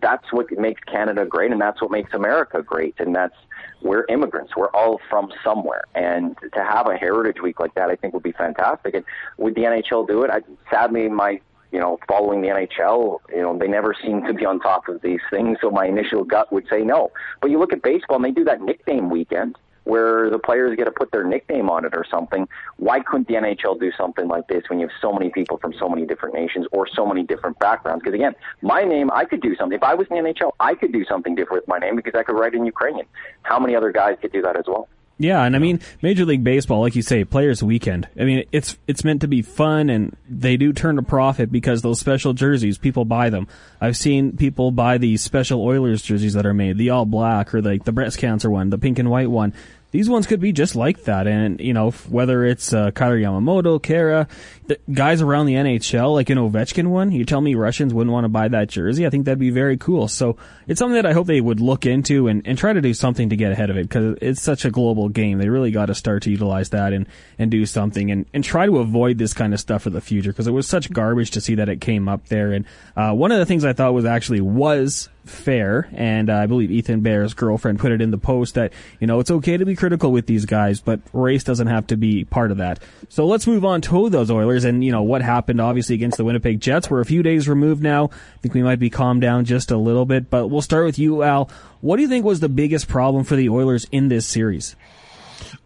that's 0.00 0.32
what 0.32 0.50
makes 0.52 0.82
Canada 0.84 1.26
great, 1.26 1.52
and 1.52 1.60
that's 1.60 1.80
what 1.82 1.90
makes 1.90 2.12
America 2.14 2.62
great. 2.62 2.94
And 2.98 3.14
that's 3.14 3.36
we're 3.82 4.04
immigrants. 4.08 4.56
We're 4.56 4.70
all 4.70 5.00
from 5.08 5.32
somewhere, 5.44 5.84
and 5.94 6.36
to 6.54 6.64
have 6.64 6.88
a 6.88 6.96
Heritage 6.96 7.40
Week 7.42 7.60
like 7.60 7.74
that, 7.74 7.90
I 7.90 7.96
think 7.96 8.14
would 8.14 8.22
be 8.22 8.32
fantastic. 8.32 8.94
And 8.94 9.04
would 9.36 9.54
the 9.54 9.62
NHL 9.62 10.06
do 10.06 10.22
it? 10.22 10.30
I, 10.30 10.40
sadly, 10.70 11.08
my 11.08 11.40
you 11.72 11.78
know, 11.78 11.98
following 12.08 12.40
the 12.40 12.48
NHL, 12.48 13.18
you 13.30 13.42
know, 13.42 13.56
they 13.58 13.68
never 13.68 13.94
seem 14.02 14.24
to 14.24 14.32
be 14.32 14.44
on 14.44 14.60
top 14.60 14.88
of 14.88 15.02
these 15.02 15.20
things. 15.30 15.58
So 15.60 15.70
my 15.70 15.86
initial 15.86 16.24
gut 16.24 16.52
would 16.52 16.66
say 16.68 16.82
no. 16.82 17.10
But 17.40 17.50
you 17.50 17.58
look 17.58 17.72
at 17.72 17.82
baseball 17.82 18.16
and 18.16 18.24
they 18.24 18.30
do 18.30 18.44
that 18.44 18.62
nickname 18.62 19.10
weekend 19.10 19.56
where 19.88 20.28
the 20.28 20.38
players 20.38 20.76
get 20.76 20.84
to 20.84 20.90
put 20.90 21.10
their 21.12 21.24
nickname 21.24 21.70
on 21.70 21.84
it 21.86 21.94
or 21.94 22.04
something. 22.10 22.46
Why 22.76 23.00
couldn't 23.00 23.26
the 23.26 23.34
NHL 23.34 23.80
do 23.80 23.90
something 23.96 24.28
like 24.28 24.46
this 24.46 24.64
when 24.68 24.80
you 24.80 24.86
have 24.86 24.96
so 25.00 25.12
many 25.12 25.30
people 25.30 25.56
from 25.56 25.72
so 25.78 25.88
many 25.88 26.04
different 26.04 26.34
nations 26.34 26.66
or 26.72 26.86
so 26.86 27.06
many 27.06 27.22
different 27.22 27.58
backgrounds? 27.58 28.02
Because 28.02 28.14
again, 28.14 28.34
my 28.60 28.82
name, 28.82 29.10
I 29.14 29.24
could 29.24 29.40
do 29.40 29.56
something. 29.56 29.76
If 29.76 29.82
I 29.82 29.94
was 29.94 30.06
in 30.10 30.22
the 30.22 30.30
NHL, 30.30 30.52
I 30.60 30.74
could 30.74 30.92
do 30.92 31.06
something 31.06 31.34
different 31.34 31.62
with 31.62 31.68
my 31.68 31.78
name 31.78 31.96
because 31.96 32.14
I 32.14 32.22
could 32.22 32.38
write 32.38 32.54
in 32.54 32.66
Ukrainian. 32.66 33.06
How 33.42 33.58
many 33.58 33.74
other 33.74 33.90
guys 33.90 34.16
could 34.20 34.30
do 34.30 34.42
that 34.42 34.56
as 34.56 34.64
well? 34.66 34.88
Yeah, 35.18 35.42
and 35.42 35.56
I 35.56 35.58
mean 35.58 35.80
Major 36.00 36.24
League 36.24 36.44
Baseball, 36.44 36.80
like 36.80 36.94
you 36.94 37.02
say, 37.02 37.24
Players 37.24 37.62
Weekend. 37.62 38.08
I 38.18 38.24
mean, 38.24 38.44
it's 38.52 38.78
it's 38.86 39.02
meant 39.02 39.20
to 39.22 39.28
be 39.28 39.42
fun, 39.42 39.90
and 39.90 40.16
they 40.28 40.56
do 40.56 40.72
turn 40.72 40.98
a 40.98 41.02
profit 41.02 41.50
because 41.50 41.82
those 41.82 41.98
special 41.98 42.34
jerseys, 42.34 42.78
people 42.78 43.04
buy 43.04 43.28
them. 43.28 43.48
I've 43.80 43.96
seen 43.96 44.36
people 44.36 44.70
buy 44.70 44.98
these 44.98 45.22
special 45.22 45.60
Oilers 45.62 46.02
jerseys 46.02 46.34
that 46.34 46.46
are 46.46 46.54
made, 46.54 46.78
the 46.78 46.90
all 46.90 47.04
black 47.04 47.52
or 47.52 47.60
like 47.60 47.84
the 47.84 47.92
breast 47.92 48.18
cancer 48.18 48.48
one, 48.48 48.70
the 48.70 48.78
pink 48.78 49.00
and 49.00 49.10
white 49.10 49.30
one 49.30 49.52
these 49.90 50.08
ones 50.08 50.26
could 50.26 50.40
be 50.40 50.52
just 50.52 50.76
like 50.76 51.04
that. 51.04 51.26
And, 51.26 51.60
you 51.60 51.72
know, 51.72 51.90
whether 52.08 52.44
it's 52.44 52.72
uh, 52.72 52.90
Kailer 52.90 53.18
Yamamoto, 53.18 53.80
Khaira, 53.80 54.28
the 54.68 54.78
guys 54.92 55.22
around 55.22 55.46
the 55.46 55.54
NHL, 55.54 56.12
like 56.12 56.28
an 56.28 56.36
Ovechkin 56.36 56.88
one, 56.88 57.10
you 57.10 57.24
tell 57.24 57.40
me 57.40 57.54
Russians 57.54 57.94
wouldn't 57.94 58.12
want 58.12 58.24
to 58.24 58.28
buy 58.28 58.48
that 58.48 58.68
jersey. 58.68 59.06
I 59.06 59.10
think 59.10 59.24
that'd 59.24 59.38
be 59.38 59.50
very 59.50 59.78
cool. 59.78 60.08
So 60.08 60.36
it's 60.66 60.78
something 60.78 60.94
that 60.94 61.06
I 61.06 61.14
hope 61.14 61.26
they 61.26 61.40
would 61.40 61.58
look 61.58 61.86
into 61.86 62.28
and, 62.28 62.46
and 62.46 62.58
try 62.58 62.74
to 62.74 62.80
do 62.80 62.92
something 62.92 63.30
to 63.30 63.36
get 63.36 63.50
ahead 63.50 63.70
of 63.70 63.78
it 63.78 63.84
because 63.84 64.18
it's 64.20 64.42
such 64.42 64.66
a 64.66 64.70
global 64.70 65.08
game. 65.08 65.38
They 65.38 65.48
really 65.48 65.70
got 65.70 65.86
to 65.86 65.94
start 65.94 66.22
to 66.24 66.30
utilize 66.30 66.68
that 66.70 66.92
and, 66.92 67.06
and 67.38 67.50
do 67.50 67.64
something 67.64 68.10
and, 68.10 68.26
and 68.34 68.44
try 68.44 68.66
to 68.66 68.78
avoid 68.78 69.16
this 69.16 69.32
kind 69.32 69.54
of 69.54 69.60
stuff 69.60 69.82
for 69.82 69.90
the 69.90 70.02
future 70.02 70.32
because 70.32 70.46
it 70.46 70.52
was 70.52 70.68
such 70.68 70.92
garbage 70.92 71.30
to 71.30 71.40
see 71.40 71.54
that 71.54 71.70
it 71.70 71.80
came 71.80 72.06
up 72.06 72.28
there. 72.28 72.52
And 72.52 72.66
uh, 72.94 73.12
one 73.12 73.32
of 73.32 73.38
the 73.38 73.46
things 73.46 73.64
I 73.64 73.72
thought 73.72 73.94
was 73.94 74.04
actually 74.04 74.42
was 74.42 75.08
fair, 75.28 75.88
and 75.92 76.30
uh, 76.30 76.36
I 76.36 76.46
believe 76.46 76.70
Ethan 76.70 77.00
Bear's 77.00 77.34
girlfriend 77.34 77.78
put 77.78 77.92
it 77.92 78.00
in 78.00 78.10
the 78.10 78.18
post 78.18 78.54
that 78.54 78.72
you 78.98 79.06
know 79.06 79.20
it's 79.20 79.30
okay 79.30 79.56
to 79.56 79.64
be 79.64 79.76
critical 79.76 80.10
with 80.10 80.26
these 80.26 80.46
guys, 80.46 80.80
but 80.80 81.00
race 81.12 81.44
doesn't 81.44 81.66
have 81.66 81.86
to 81.88 81.96
be 81.96 82.24
part 82.24 82.50
of 82.50 82.56
that. 82.58 82.80
So 83.08 83.26
let's 83.26 83.46
move 83.46 83.64
on 83.64 83.80
to 83.82 84.08
those 84.08 84.30
Oilers 84.30 84.57
and 84.64 84.84
you 84.84 84.92
know 84.92 85.02
what 85.02 85.22
happened 85.22 85.60
obviously 85.60 85.94
against 85.94 86.16
the 86.16 86.24
Winnipeg 86.24 86.60
Jets. 86.60 86.90
We're 86.90 87.00
a 87.00 87.06
few 87.06 87.22
days 87.22 87.48
removed 87.48 87.82
now. 87.82 88.06
I 88.06 88.38
think 88.40 88.54
we 88.54 88.62
might 88.62 88.78
be 88.78 88.90
calmed 88.90 89.20
down 89.20 89.44
just 89.44 89.70
a 89.70 89.76
little 89.76 90.04
bit, 90.04 90.30
but 90.30 90.48
we'll 90.48 90.62
start 90.62 90.84
with 90.86 90.98
you, 90.98 91.22
Al. 91.22 91.50
What 91.80 91.96
do 91.96 92.02
you 92.02 92.08
think 92.08 92.24
was 92.24 92.40
the 92.40 92.48
biggest 92.48 92.88
problem 92.88 93.24
for 93.24 93.36
the 93.36 93.48
Oilers 93.48 93.86
in 93.92 94.08
this 94.08 94.26
series? 94.26 94.76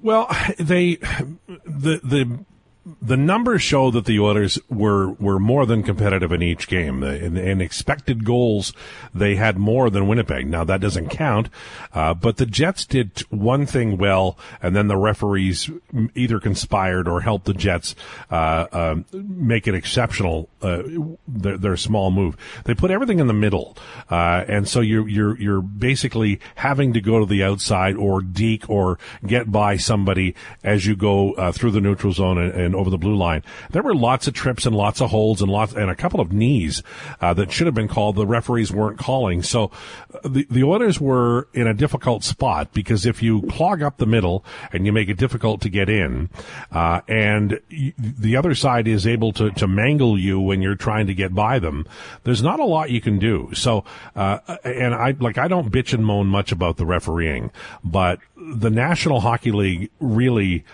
Well, 0.00 0.26
they 0.58 0.96
the 1.64 2.00
the 2.02 2.44
the 3.00 3.16
numbers 3.16 3.62
show 3.62 3.90
that 3.92 4.06
the 4.06 4.18
Oilers 4.18 4.58
were 4.68 5.12
were 5.12 5.38
more 5.38 5.66
than 5.66 5.82
competitive 5.82 6.32
in 6.32 6.42
each 6.42 6.66
game. 6.66 7.04
In, 7.04 7.36
in 7.36 7.60
expected 7.60 8.24
goals, 8.24 8.72
they 9.14 9.36
had 9.36 9.56
more 9.56 9.88
than 9.88 10.08
Winnipeg. 10.08 10.48
Now 10.48 10.64
that 10.64 10.80
doesn't 10.80 11.08
count, 11.08 11.48
uh, 11.94 12.14
but 12.14 12.38
the 12.38 12.46
Jets 12.46 12.84
did 12.84 13.20
one 13.30 13.66
thing 13.66 13.98
well, 13.98 14.36
and 14.60 14.74
then 14.74 14.88
the 14.88 14.96
referees 14.96 15.70
either 16.14 16.40
conspired 16.40 17.06
or 17.06 17.20
helped 17.20 17.44
the 17.44 17.54
Jets 17.54 17.94
uh, 18.30 18.66
uh, 18.72 18.96
make 19.12 19.68
it 19.68 19.74
exceptional. 19.74 20.48
Their, 20.60 21.58
their, 21.58 21.76
small 21.76 22.10
move. 22.10 22.36
They 22.64 22.74
put 22.74 22.90
everything 22.90 23.18
in 23.18 23.26
the 23.26 23.32
middle, 23.32 23.76
uh, 24.10 24.44
and 24.46 24.68
so 24.68 24.80
you're 24.80 25.08
you're 25.08 25.38
you're 25.40 25.60
basically 25.60 26.38
having 26.56 26.92
to 26.92 27.00
go 27.00 27.18
to 27.18 27.26
the 27.26 27.42
outside 27.42 27.96
or 27.96 28.20
deke 28.20 28.68
or 28.70 28.98
get 29.26 29.50
by 29.50 29.76
somebody 29.76 30.34
as 30.62 30.86
you 30.86 30.94
go 30.94 31.32
uh, 31.32 31.50
through 31.50 31.72
the 31.72 31.80
neutral 31.80 32.12
zone 32.12 32.38
and, 32.38 32.52
and 32.52 32.71
over 32.74 32.90
the 32.90 32.98
blue 32.98 33.16
line. 33.16 33.42
There 33.70 33.82
were 33.82 33.94
lots 33.94 34.26
of 34.26 34.34
trips 34.34 34.66
and 34.66 34.74
lots 34.74 35.00
of 35.00 35.10
holds 35.10 35.42
and 35.42 35.50
lots 35.50 35.72
and 35.72 35.90
a 35.90 35.94
couple 35.94 36.20
of 36.20 36.32
knees 36.32 36.82
uh, 37.20 37.34
that 37.34 37.52
should 37.52 37.66
have 37.66 37.74
been 37.74 37.88
called. 37.88 38.16
The 38.16 38.26
referees 38.26 38.72
weren't 38.72 38.98
calling. 38.98 39.42
So 39.42 39.70
uh, 40.14 40.28
the 40.28 40.46
the 40.50 40.62
Oilers 40.64 41.00
were 41.00 41.48
in 41.52 41.66
a 41.66 41.74
difficult 41.74 42.24
spot 42.24 42.72
because 42.72 43.06
if 43.06 43.22
you 43.22 43.42
clog 43.42 43.82
up 43.82 43.96
the 43.98 44.06
middle 44.06 44.44
and 44.72 44.86
you 44.86 44.92
make 44.92 45.08
it 45.08 45.16
difficult 45.18 45.60
to 45.62 45.68
get 45.68 45.88
in, 45.88 46.30
uh, 46.70 47.00
and 47.08 47.60
y- 47.70 47.94
the 47.98 48.36
other 48.36 48.54
side 48.54 48.86
is 48.88 49.06
able 49.06 49.32
to 49.32 49.50
to 49.52 49.66
mangle 49.66 50.18
you 50.18 50.40
when 50.40 50.62
you're 50.62 50.74
trying 50.74 51.06
to 51.06 51.14
get 51.14 51.34
by 51.34 51.58
them, 51.58 51.86
there's 52.24 52.42
not 52.42 52.60
a 52.60 52.64
lot 52.64 52.90
you 52.90 53.00
can 53.00 53.18
do. 53.18 53.50
So 53.54 53.84
uh, 54.16 54.38
and 54.64 54.94
I 54.94 55.14
like 55.18 55.38
I 55.38 55.48
don't 55.48 55.70
bitch 55.72 55.92
and 55.92 56.04
moan 56.04 56.26
much 56.28 56.52
about 56.52 56.76
the 56.76 56.86
refereeing, 56.86 57.50
but 57.84 58.18
the 58.36 58.70
National 58.70 59.20
Hockey 59.20 59.52
League 59.52 59.90
really. 60.00 60.64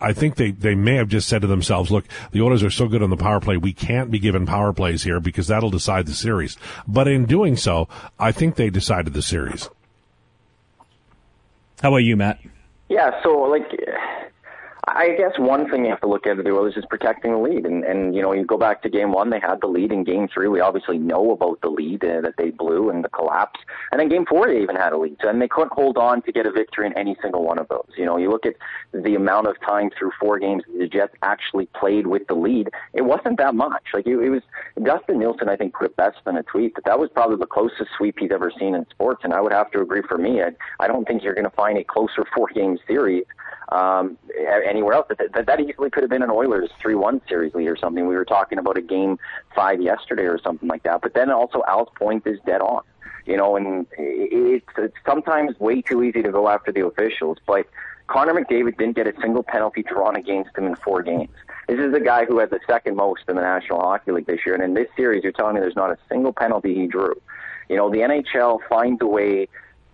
I 0.00 0.12
think 0.12 0.36
they, 0.36 0.50
they 0.50 0.74
may 0.74 0.96
have 0.96 1.08
just 1.08 1.28
said 1.28 1.42
to 1.42 1.46
themselves, 1.46 1.90
look, 1.90 2.06
the 2.32 2.42
Oilers 2.42 2.64
are 2.64 2.70
so 2.70 2.88
good 2.88 3.02
on 3.02 3.10
the 3.10 3.16
power 3.16 3.40
play, 3.40 3.56
we 3.56 3.72
can't 3.72 4.10
be 4.10 4.18
given 4.18 4.44
power 4.44 4.72
plays 4.72 5.04
here 5.04 5.20
because 5.20 5.46
that'll 5.46 5.70
decide 5.70 6.06
the 6.06 6.14
series. 6.14 6.56
But 6.88 7.06
in 7.08 7.24
doing 7.26 7.56
so, 7.56 7.88
I 8.18 8.32
think 8.32 8.56
they 8.56 8.70
decided 8.70 9.12
the 9.12 9.22
series. 9.22 9.70
How 11.80 11.90
about 11.90 11.98
you, 11.98 12.16
Matt? 12.16 12.40
Yeah, 12.88 13.10
so 13.22 13.30
like 13.30 13.70
I 14.88 15.16
guess 15.18 15.32
one 15.36 15.68
thing 15.68 15.84
you 15.84 15.90
have 15.90 16.00
to 16.02 16.06
look 16.06 16.28
at 16.28 16.36
the 16.36 16.48
Oilers 16.50 16.76
is 16.76 16.84
protecting 16.88 17.32
the 17.32 17.38
lead, 17.38 17.66
and 17.66 17.82
and 17.82 18.14
you 18.14 18.22
know 18.22 18.32
you 18.32 18.44
go 18.44 18.56
back 18.56 18.82
to 18.82 18.88
game 18.88 19.10
one, 19.10 19.30
they 19.30 19.40
had 19.40 19.60
the 19.60 19.66
lead. 19.66 19.90
In 19.90 20.04
game 20.04 20.28
three, 20.32 20.46
we 20.46 20.60
obviously 20.60 20.96
know 20.96 21.32
about 21.32 21.60
the 21.60 21.68
lead 21.68 22.04
uh, 22.04 22.20
that 22.20 22.34
they 22.38 22.50
blew 22.50 22.90
and 22.90 23.04
the 23.04 23.08
collapse, 23.08 23.58
and 23.90 24.00
then 24.00 24.08
game 24.08 24.24
four 24.26 24.46
they 24.46 24.62
even 24.62 24.76
had 24.76 24.92
a 24.92 24.96
lead, 24.96 25.16
and 25.24 25.42
they 25.42 25.48
couldn't 25.48 25.72
hold 25.72 25.98
on 25.98 26.22
to 26.22 26.30
get 26.30 26.46
a 26.46 26.52
victory 26.52 26.86
in 26.86 26.96
any 26.96 27.16
single 27.20 27.42
one 27.42 27.58
of 27.58 27.66
those. 27.66 27.88
You 27.96 28.04
know, 28.04 28.16
you 28.16 28.30
look 28.30 28.46
at 28.46 28.54
the 28.92 29.16
amount 29.16 29.48
of 29.48 29.56
time 29.60 29.90
through 29.98 30.12
four 30.20 30.38
games 30.38 30.62
the 30.78 30.86
Jets 30.86 31.14
actually 31.22 31.66
played 31.74 32.06
with 32.06 32.28
the 32.28 32.34
lead, 32.34 32.70
it 32.94 33.02
wasn't 33.02 33.38
that 33.38 33.56
much. 33.56 33.82
Like 33.92 34.06
it, 34.06 34.16
it 34.18 34.30
was 34.30 34.42
Dustin 34.80 35.18
Nielson, 35.18 35.48
I 35.48 35.56
think, 35.56 35.74
put 35.74 35.86
it 35.86 35.96
best 35.96 36.18
in 36.28 36.36
a 36.36 36.44
tweet 36.44 36.76
that 36.76 36.84
that 36.84 37.00
was 37.00 37.10
probably 37.12 37.38
the 37.38 37.46
closest 37.46 37.90
sweep 37.98 38.20
he's 38.20 38.30
ever 38.30 38.52
seen 38.56 38.76
in 38.76 38.86
sports, 38.90 39.22
and 39.24 39.32
I 39.32 39.40
would 39.40 39.52
have 39.52 39.72
to 39.72 39.80
agree. 39.80 40.02
For 40.06 40.16
me, 40.16 40.42
I, 40.42 40.50
I 40.78 40.86
don't 40.86 41.08
think 41.08 41.24
you're 41.24 41.34
going 41.34 41.50
to 41.50 41.56
find 41.56 41.76
a 41.76 41.82
closer 41.82 42.24
four 42.36 42.46
game 42.54 42.78
series 42.86 43.24
um, 43.70 44.16
anywhere 44.76 44.94
else. 44.94 45.06
That, 45.08 45.46
that, 45.46 45.60
easily 45.60 45.90
could 45.90 46.02
have 46.02 46.10
been 46.10 46.22
an 46.22 46.30
Oilers 46.30 46.70
3-1 46.84 47.26
series 47.28 47.54
lead 47.54 47.68
or 47.68 47.76
something. 47.76 48.06
We 48.06 48.14
were 48.14 48.24
talking 48.24 48.58
about 48.58 48.76
a 48.76 48.82
game 48.82 49.18
five 49.54 49.80
yesterday 49.80 50.24
or 50.24 50.38
something 50.38 50.68
like 50.68 50.82
that. 50.84 51.00
But 51.00 51.14
then 51.14 51.30
also 51.30 51.62
Al's 51.66 51.88
point 51.96 52.26
is 52.26 52.38
dead 52.46 52.60
on. 52.60 52.82
You 53.24 53.36
know, 53.36 53.56
and 53.56 53.86
it's, 53.98 54.66
it's 54.78 54.94
sometimes 55.04 55.58
way 55.58 55.82
too 55.82 56.02
easy 56.04 56.22
to 56.22 56.30
go 56.30 56.48
after 56.48 56.70
the 56.70 56.86
officials, 56.86 57.38
but 57.44 57.66
Connor 58.06 58.34
McDavid 58.34 58.78
didn't 58.78 58.94
get 58.94 59.08
a 59.08 59.20
single 59.20 59.42
penalty 59.42 59.82
drawn 59.82 60.14
against 60.14 60.56
him 60.56 60.66
in 60.66 60.76
four 60.76 61.02
games. 61.02 61.34
This 61.66 61.80
is 61.80 61.92
the 61.92 61.98
guy 61.98 62.24
who 62.24 62.38
has 62.38 62.50
the 62.50 62.60
second 62.68 62.94
most 62.94 63.22
in 63.28 63.34
the 63.34 63.42
National 63.42 63.80
Hockey 63.80 64.12
League 64.12 64.26
this 64.26 64.46
year, 64.46 64.54
and 64.54 64.62
in 64.62 64.74
this 64.74 64.86
series, 64.96 65.24
you're 65.24 65.32
telling 65.32 65.56
me 65.56 65.60
there's 65.60 65.74
not 65.74 65.90
a 65.90 65.98
single 66.08 66.32
penalty 66.32 66.72
he 66.72 66.86
drew. 66.86 67.20
You 67.68 67.76
know, 67.76 67.90
the 67.90 67.98
NHL 67.98 68.60
finds 68.68 69.02
a 69.02 69.06
way 69.06 69.48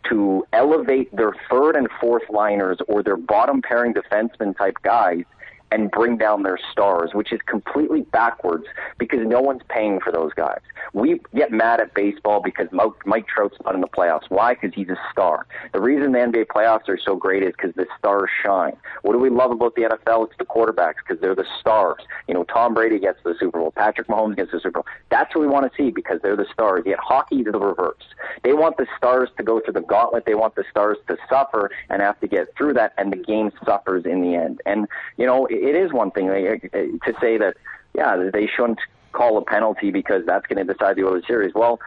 to 0.09 0.45
elevate 0.53 1.15
their 1.15 1.33
third 1.51 1.77
and 1.77 1.89
fourth 2.01 2.29
liners 2.31 2.79
or 2.89 3.03
their 3.03 3.17
bottom 3.17 3.63
pairing 3.63 3.95
defenseman 3.95 4.57
type 4.57 4.77
guys 4.83 5.25
and 5.73 5.91
bring 5.91 6.19
down 6.19 6.43
their 6.43 6.59
stars, 6.71 7.11
which 7.15 7.33
is 7.33 7.41
completely 7.47 8.03
backwards 8.03 8.67
because 8.99 9.21
no 9.23 9.41
one's 9.41 9.63
paying 9.69 10.01
for 10.01 10.13
those 10.13 10.33
guys. 10.35 10.61
We 10.93 11.21
get 11.35 11.51
mad 11.51 11.81
at 11.81 11.95
baseball 11.95 12.43
because 12.43 12.69
Mike 13.07 13.27
Trout's 13.27 13.57
not 13.65 13.75
in 13.75 13.81
the 13.81 13.89
playoffs. 13.89 14.25
Why? 14.29 14.53
Because 14.53 14.75
he's 14.75 14.91
a 14.91 14.99
star. 15.11 15.47
The 15.73 15.81
reason 15.81 16.13
the 16.13 16.19
NBA 16.19 16.47
playoffs 16.49 16.89
are 16.89 16.99
so 16.99 17.17
great 17.17 17.43
is 17.43 17.55
because 17.57 17.75
the 17.75 17.87
stars 17.99 18.29
shine. 18.45 18.77
What 19.01 19.13
do 19.13 19.19
we 19.19 19.31
love 19.31 19.51
about 19.51 19.75
the 19.75 19.83
NFL? 19.83 20.27
It's 20.27 20.37
the 20.39 20.45
quarterbacks 20.45 20.97
because 21.07 21.23
they're 21.23 21.35
the 21.35 21.47
stars. 21.59 22.03
You 22.29 22.35
know, 22.35 22.45
Tom 22.45 22.75
Brady 22.75 22.99
gets 22.99 23.19
the 23.25 23.35
Super 23.41 23.59
Bowl. 23.59 23.73
Patrick 23.73 24.09
Mahomes 24.09 24.37
gets 24.37 24.53
the 24.53 24.61
Super 24.61 24.83
Bowl. 24.83 24.87
That's 25.11 25.35
what 25.35 25.41
we 25.41 25.47
want 25.47 25.71
to 25.71 25.77
see 25.83 25.91
because 25.91 26.21
they're 26.23 26.37
the 26.37 26.47
stars. 26.53 26.83
Yet 26.85 26.99
hockey 26.99 27.37
is 27.37 27.47
the 27.51 27.59
reverse. 27.59 28.05
They 28.43 28.53
want 28.53 28.77
the 28.77 28.87
stars 28.97 29.29
to 29.37 29.43
go 29.43 29.61
through 29.61 29.75
the 29.75 29.83
gauntlet. 29.83 30.25
They 30.27 30.35
want 30.35 30.55
the 30.55 30.65
stars 30.71 30.99
to 31.09 31.17
suffer 31.29 31.71
and 31.89 32.03
have 32.03 32.19
to 32.21 32.27
get 32.27 32.55
through 32.57 32.75
that, 32.75 32.93
and 32.99 33.13
the 33.13 33.17
game 33.17 33.53
suffers 33.65 34.05
in 34.05 34.23
the 34.23 34.35
end. 34.35 34.61
And 34.67 34.87
you 35.17 35.27
know, 35.27 35.47
it 35.47 35.77
is 35.77 35.93
one 35.93 36.11
thing 36.11 36.29
eh, 36.29 36.57
eh, 36.73 36.87
to 37.05 37.15
say 37.21 37.39
that 37.39 37.57
yeah 37.95 38.31
they 38.33 38.47
shouldn't 38.47 38.81
call 39.13 39.37
a 39.39 39.43
penalty 39.43 39.91
because 39.91 40.25
that's 40.27 40.47
going 40.47 40.67
to 40.67 40.73
decide 40.73 40.97
the 40.97 41.05
Oilers 41.05 41.27
series. 41.27 41.55
Well, 41.55 41.79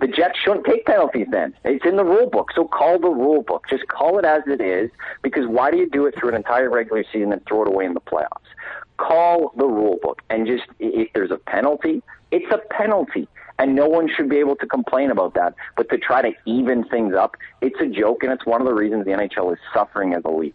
the 0.00 0.06
Jets 0.06 0.38
shouldn't 0.42 0.64
take 0.64 0.86
penalties 0.86 1.26
then. 1.30 1.54
It's 1.64 1.84
in 1.84 1.96
the 1.96 2.04
rule 2.04 2.28
book. 2.28 2.50
So 2.54 2.66
call 2.66 2.98
the 2.98 3.10
rule 3.10 3.42
book. 3.42 3.66
Just 3.68 3.86
call 3.88 4.18
it 4.18 4.24
as 4.24 4.42
it 4.46 4.60
is 4.60 4.90
because 5.22 5.46
why 5.46 5.70
do 5.70 5.76
you 5.76 5.88
do 5.88 6.06
it 6.06 6.14
through 6.18 6.30
an 6.30 6.34
entire 6.34 6.70
regular 6.70 7.04
season 7.12 7.32
and 7.32 7.44
throw 7.46 7.62
it 7.62 7.68
away 7.68 7.84
in 7.84 7.94
the 7.94 8.00
playoffs? 8.00 8.48
Call 8.96 9.52
the 9.56 9.66
rule 9.66 9.98
book 10.02 10.22
and 10.30 10.46
just 10.46 10.64
if 10.78 11.12
there's 11.12 11.30
a 11.30 11.36
penalty, 11.36 12.02
it's 12.30 12.50
a 12.50 12.58
penalty 12.72 13.28
and 13.60 13.74
no 13.74 13.86
one 13.86 14.08
should 14.16 14.28
be 14.28 14.38
able 14.38 14.56
to 14.56 14.66
complain 14.66 15.10
about 15.10 15.34
that. 15.34 15.54
But 15.76 15.90
to 15.90 15.98
try 15.98 16.22
to 16.22 16.32
even 16.46 16.82
things 16.84 17.14
up, 17.14 17.36
it's 17.60 17.78
a 17.78 17.86
joke 17.86 18.22
and 18.22 18.32
it's 18.32 18.46
one 18.46 18.60
of 18.60 18.66
the 18.66 18.72
reasons 18.74 19.04
the 19.04 19.12
NHL 19.12 19.52
is 19.52 19.58
suffering 19.72 20.14
as 20.14 20.22
a 20.24 20.30
league. 20.30 20.54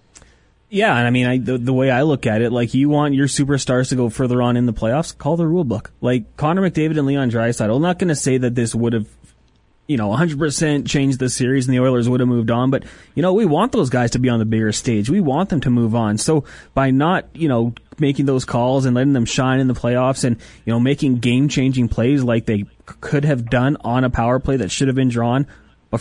Yeah, 0.70 0.98
and 0.98 1.08
I 1.08 1.12
mean, 1.12 1.28
I, 1.28 1.38
the, 1.38 1.60
the 1.60 1.72
way 1.72 1.92
I 1.92 2.02
look 2.02 2.26
at 2.26 2.42
it, 2.42 2.52
like 2.52 2.74
you 2.74 2.90
want 2.90 3.14
your 3.14 3.28
superstars 3.28 3.90
to 3.90 3.96
go 3.96 4.10
further 4.10 4.42
on 4.42 4.58
in 4.58 4.66
the 4.66 4.74
playoffs, 4.74 5.16
call 5.16 5.38
the 5.38 5.46
rule 5.46 5.64
book. 5.64 5.92
Like 6.02 6.36
Connor 6.36 6.68
McDavid 6.68 6.98
and 6.98 7.06
Leon 7.06 7.30
Draisaitl. 7.30 7.76
I'm 7.76 7.82
not 7.84 8.00
going 8.00 8.08
to 8.08 8.16
say 8.16 8.40
that 8.40 8.56
this 8.56 8.74
would 8.74 8.94
have, 8.94 9.08
you 9.88 9.98
know, 9.98 10.10
100% 10.10 10.88
changed 10.88 11.20
the 11.20 11.30
series 11.30 11.68
and 11.68 11.76
the 11.76 11.82
Oilers 11.82 12.10
would 12.10 12.20
have 12.20 12.30
moved 12.30 12.50
on, 12.50 12.72
but 12.72 12.84
you 13.14 13.22
know, 13.22 13.34
we 13.34 13.46
want 13.46 13.72
those 13.72 13.90
guys 13.90 14.12
to 14.12 14.20
be 14.20 14.30
on 14.30 14.40
the 14.40 14.46
bigger 14.46 14.72
stage. 14.72 15.10
We 15.10 15.20
want 15.20 15.50
them 15.50 15.62
to 15.62 15.70
move 15.70 15.94
on. 15.94 16.18
So 16.18 16.44
by 16.74 16.92
not, 16.92 17.28
you 17.34 17.48
know, 17.48 17.74
making 18.00 18.26
those 18.26 18.46
calls 18.46 18.86
and 18.86 18.96
letting 18.96 19.14
them 19.14 19.26
shine 19.26 19.60
in 19.60 19.68
the 19.68 19.74
playoffs 19.74 20.24
and 20.24 20.38
you 20.66 20.74
know 20.74 20.80
making 20.80 21.20
game 21.20 21.48
changing 21.48 21.88
plays 21.88 22.24
like 22.24 22.46
they 22.46 22.66
could 22.86 23.26
have 23.26 23.50
done 23.50 23.78
on 23.82 24.04
a 24.04 24.10
power 24.10 24.40
play 24.40 24.58
that 24.58 24.70
should 24.70 24.88
have 24.88 24.96
been 24.96 25.10
drawn 25.10 25.48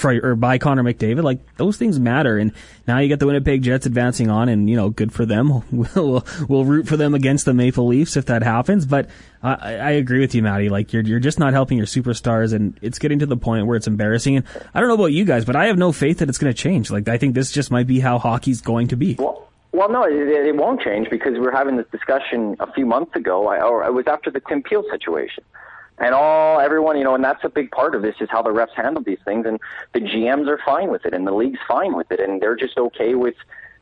or, 0.02 0.30
or 0.30 0.34
by 0.34 0.56
Connor 0.56 0.82
McDavid, 0.82 1.22
like 1.22 1.56
those 1.56 1.76
things 1.76 2.00
matter. 2.00 2.38
And 2.38 2.52
now 2.88 2.98
you 2.98 3.08
get 3.08 3.20
the 3.20 3.26
Winnipeg 3.26 3.62
Jets 3.62 3.84
advancing 3.84 4.30
on, 4.30 4.48
and 4.48 4.70
you 4.70 4.76
know, 4.76 4.88
good 4.88 5.12
for 5.12 5.26
them. 5.26 5.62
We'll 5.94 6.24
we'll 6.48 6.64
root 6.64 6.88
for 6.88 6.96
them 6.96 7.14
against 7.14 7.44
the 7.44 7.52
Maple 7.52 7.86
Leafs 7.86 8.16
if 8.16 8.26
that 8.26 8.42
happens. 8.42 8.86
But 8.86 9.10
I, 9.42 9.74
I 9.74 9.90
agree 9.92 10.20
with 10.20 10.34
you, 10.34 10.42
Maddie. 10.42 10.70
Like 10.70 10.92
you're 10.92 11.02
you're 11.02 11.20
just 11.20 11.38
not 11.38 11.52
helping 11.52 11.76
your 11.76 11.86
superstars, 11.86 12.54
and 12.54 12.78
it's 12.80 12.98
getting 12.98 13.18
to 13.18 13.26
the 13.26 13.36
point 13.36 13.66
where 13.66 13.76
it's 13.76 13.86
embarrassing. 13.86 14.36
And 14.36 14.46
I 14.72 14.80
don't 14.80 14.88
know 14.88 14.94
about 14.94 15.12
you 15.12 15.24
guys, 15.24 15.44
but 15.44 15.56
I 15.56 15.66
have 15.66 15.76
no 15.76 15.92
faith 15.92 16.18
that 16.18 16.28
it's 16.28 16.38
going 16.38 16.52
to 16.52 16.58
change. 16.58 16.90
Like 16.90 17.08
I 17.08 17.18
think 17.18 17.34
this 17.34 17.52
just 17.52 17.70
might 17.70 17.86
be 17.86 18.00
how 18.00 18.18
hockey's 18.18 18.60
going 18.60 18.88
to 18.88 18.96
be. 18.96 19.16
Well, 19.18 19.48
well, 19.72 19.90
no, 19.90 20.04
it, 20.04 20.28
it 20.28 20.56
won't 20.56 20.80
change 20.80 21.10
because 21.10 21.32
we 21.32 21.40
were 21.40 21.52
having 21.52 21.76
this 21.76 21.86
discussion 21.90 22.56
a 22.60 22.72
few 22.72 22.86
months 22.86 23.14
ago, 23.16 23.48
or 23.48 23.84
it 23.84 23.92
was 23.92 24.06
after 24.06 24.30
the 24.30 24.40
Tim 24.40 24.62
Peel 24.62 24.84
situation 24.90 25.44
and 25.98 26.14
all 26.14 26.60
everyone, 26.60 26.96
you 26.98 27.04
know, 27.04 27.14
and 27.14 27.22
that's 27.22 27.44
a 27.44 27.48
big 27.48 27.70
part 27.70 27.94
of 27.94 28.02
this 28.02 28.16
is 28.20 28.28
how 28.30 28.42
the 28.42 28.50
refs 28.50 28.74
handle 28.74 29.02
these 29.02 29.18
things, 29.24 29.46
and 29.46 29.60
the 29.92 30.00
GMs 30.00 30.48
are 30.48 30.58
fine 30.64 30.90
with 30.90 31.06
it, 31.06 31.14
and 31.14 31.26
the 31.26 31.32
league's 31.32 31.60
fine 31.68 31.94
with 31.96 32.10
it, 32.10 32.20
and 32.20 32.40
they're 32.40 32.56
just 32.56 32.76
okay 32.76 33.14
with, 33.14 33.36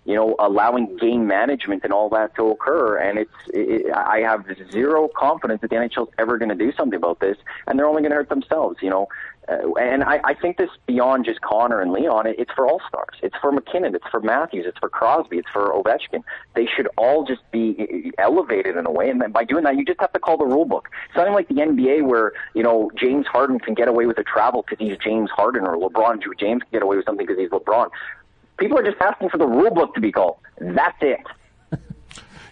you 0.05 0.15
know, 0.15 0.35
allowing 0.39 0.97
game 0.99 1.27
management 1.27 1.85
and 1.85 1.93
all 1.93 2.11
that 2.11 2.35
to 2.35 2.49
occur. 2.51 2.99
And 2.99 3.19
it's, 3.19 3.31
it, 3.49 3.91
I 3.95 4.21
have 4.21 4.45
zero 4.71 5.09
confidence 5.17 5.63
that 5.63 5.71
the 5.71 5.77
NHL 5.77 6.09
is 6.09 6.15
ever 6.19 6.37
going 6.37 6.51
to 6.51 6.55
do 6.55 6.73
something 6.73 6.97
about 6.97 7.21
this, 7.21 7.39
and 7.67 7.79
they're 7.79 7.87
only 7.87 8.03
going 8.03 8.11
to 8.11 8.17
hurt 8.17 8.29
themselves. 8.29 8.79
You 8.83 8.91
know, 8.91 9.09
uh, 9.49 9.73
and 9.75 10.05
I, 10.05 10.21
I 10.23 10.35
think 10.35 10.57
this 10.57 10.71
beyond 10.87 11.25
just 11.25 11.41
Connor 11.41 11.81
and 11.81 11.93
Leon, 11.93 12.27
it, 12.27 12.37
it's 12.39 12.53
for 12.53 12.67
all 12.67 12.81
stars. 12.87 13.17
It's 13.23 13.35
for 13.41 13.51
MacKinnon. 13.51 13.95
It's 13.95 14.07
for 14.09 14.21
Matthews. 14.21 14.67
It's 14.69 14.79
for 14.79 14.89
Crosby. 14.89 15.39
It's 15.39 15.49
for 15.53 15.73
Ovechkin. 15.73 16.23
They 16.55 16.67
should 16.67 16.89
all 16.97 17.25
just 17.25 17.41
be 17.51 18.13
elevated 18.19 18.77
in 18.77 18.87
a 18.87 18.91
way. 18.91 19.11
And 19.11 19.21
then 19.21 19.33
by 19.33 19.45
doing 19.45 19.65
that, 19.65 19.77
you 19.77 19.85
just 19.85 20.01
have 20.01 20.13
to 20.13 20.21
call 20.21 20.37
the 20.37 20.47
rule 20.47 20.65
book. 20.65 20.89
Something 21.15 21.35
like 21.35 21.49
the 21.49 21.57
NBA 21.57 22.07
where, 22.07 22.33
you 22.55 22.63
know, 22.63 22.91
James 22.97 23.27
Harden 23.27 23.59
can 23.59 23.75
get 23.75 23.89
away 23.89 24.07
with 24.07 24.19
a 24.19 24.25
travel 24.25 24.65
because 24.69 24.85
he's 24.85 24.97
James 24.99 25.31
Harden 25.31 25.67
or 25.67 25.77
LeBron 25.77 26.23
Drew 26.23 26.35
James 26.35 26.63
can 26.63 26.71
get 26.73 26.83
away 26.83 26.97
with 26.97 27.07
something 27.07 27.27
because 27.27 27.41
he's 27.41 27.51
LeBron. 27.51 27.91
People 28.59 28.79
are 28.79 28.85
just 28.85 29.01
asking 29.01 29.31
for 29.31 29.39
the 29.39 29.47
rule 29.47 29.71
book 29.71 29.95
to 29.95 30.01
be 30.01 30.13
called. 30.13 30.37
That's 30.61 30.99
it. 31.01 31.27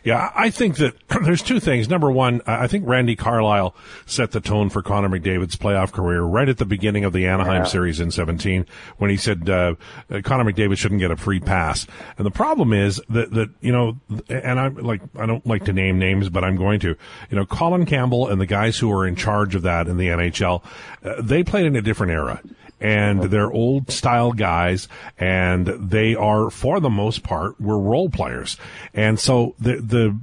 Yeah, 0.03 0.31
I 0.35 0.51
think 0.51 0.77
that 0.77 0.95
there's 1.25 1.43
two 1.43 1.61
things. 1.61 1.89
Number 1.89 2.11
one, 2.11 2.41
I 2.47 2.67
think 2.67 2.87
Randy 2.87 3.17
Carlyle 3.17 3.75
set 4.07 4.31
the 4.31 4.41
tone 4.41 4.71
for 4.71 4.83
Connor 4.83 5.09
McDavid's 5.09 5.57
playoff 5.57 5.93
career 5.93 6.23
right 6.23 6.49
at 6.49 6.59
the 6.59 6.65
beginning 6.65 7.05
of 7.05 7.13
the 7.13 7.27
Anaheim 7.27 7.63
yeah. 7.63 7.69
series 7.69 8.01
in 8.01 8.11
17 8.11 8.67
when 8.99 9.11
he 9.11 9.17
said 9.17 9.49
uh, 9.49 9.75
uh, 10.11 10.21
Connor 10.23 10.51
McDavid 10.51 10.79
shouldn't 10.79 11.01
get 11.01 11.11
a 11.11 11.17
free 11.17 11.41
pass. 11.41 11.87
And 12.17 12.27
the 12.27 12.31
problem 12.31 12.73
is 12.73 13.01
that 13.11 13.31
that 13.33 13.51
you 13.61 13.73
know, 13.73 13.99
and 14.29 14.59
I'm 14.59 14.77
like 14.77 15.03
I 15.19 15.27
don't 15.27 15.47
like 15.47 15.65
to 15.67 15.73
name 15.73 15.99
names, 15.99 16.29
but 16.29 16.45
I'm 16.45 16.57
going 16.57 16.81
to. 16.81 16.97
You 17.31 17.37
know, 17.37 17.47
Colin 17.47 17.87
Campbell 17.87 18.29
and 18.29 18.41
the 18.41 18.47
guys 18.47 18.79
who 18.79 18.91
are 18.93 19.07
in 19.07 19.17
charge 19.17 19.55
of 19.55 19.63
that 19.63 19.87
in 19.87 19.97
the 19.97 20.09
NHL, 20.09 20.65
uh, 21.05 21.21
they 21.21 21.45
played 21.45 21.67
in 21.67 21.77
a 21.77 21.83
different 21.83 22.13
era 22.13 22.41
and 22.81 23.23
they're 23.23 23.53
old 23.53 23.91
style 23.91 24.33
guys 24.33 24.89
and 25.19 25.67
they 25.67 26.15
are 26.15 26.51
for 26.51 26.81
the 26.81 26.91
most 26.91 27.23
part 27.23 27.61
were 27.61 27.79
role 27.79 28.11
players. 28.11 28.57
And 28.95 29.19
so 29.19 29.55
the 29.59 29.77
the 29.77 30.19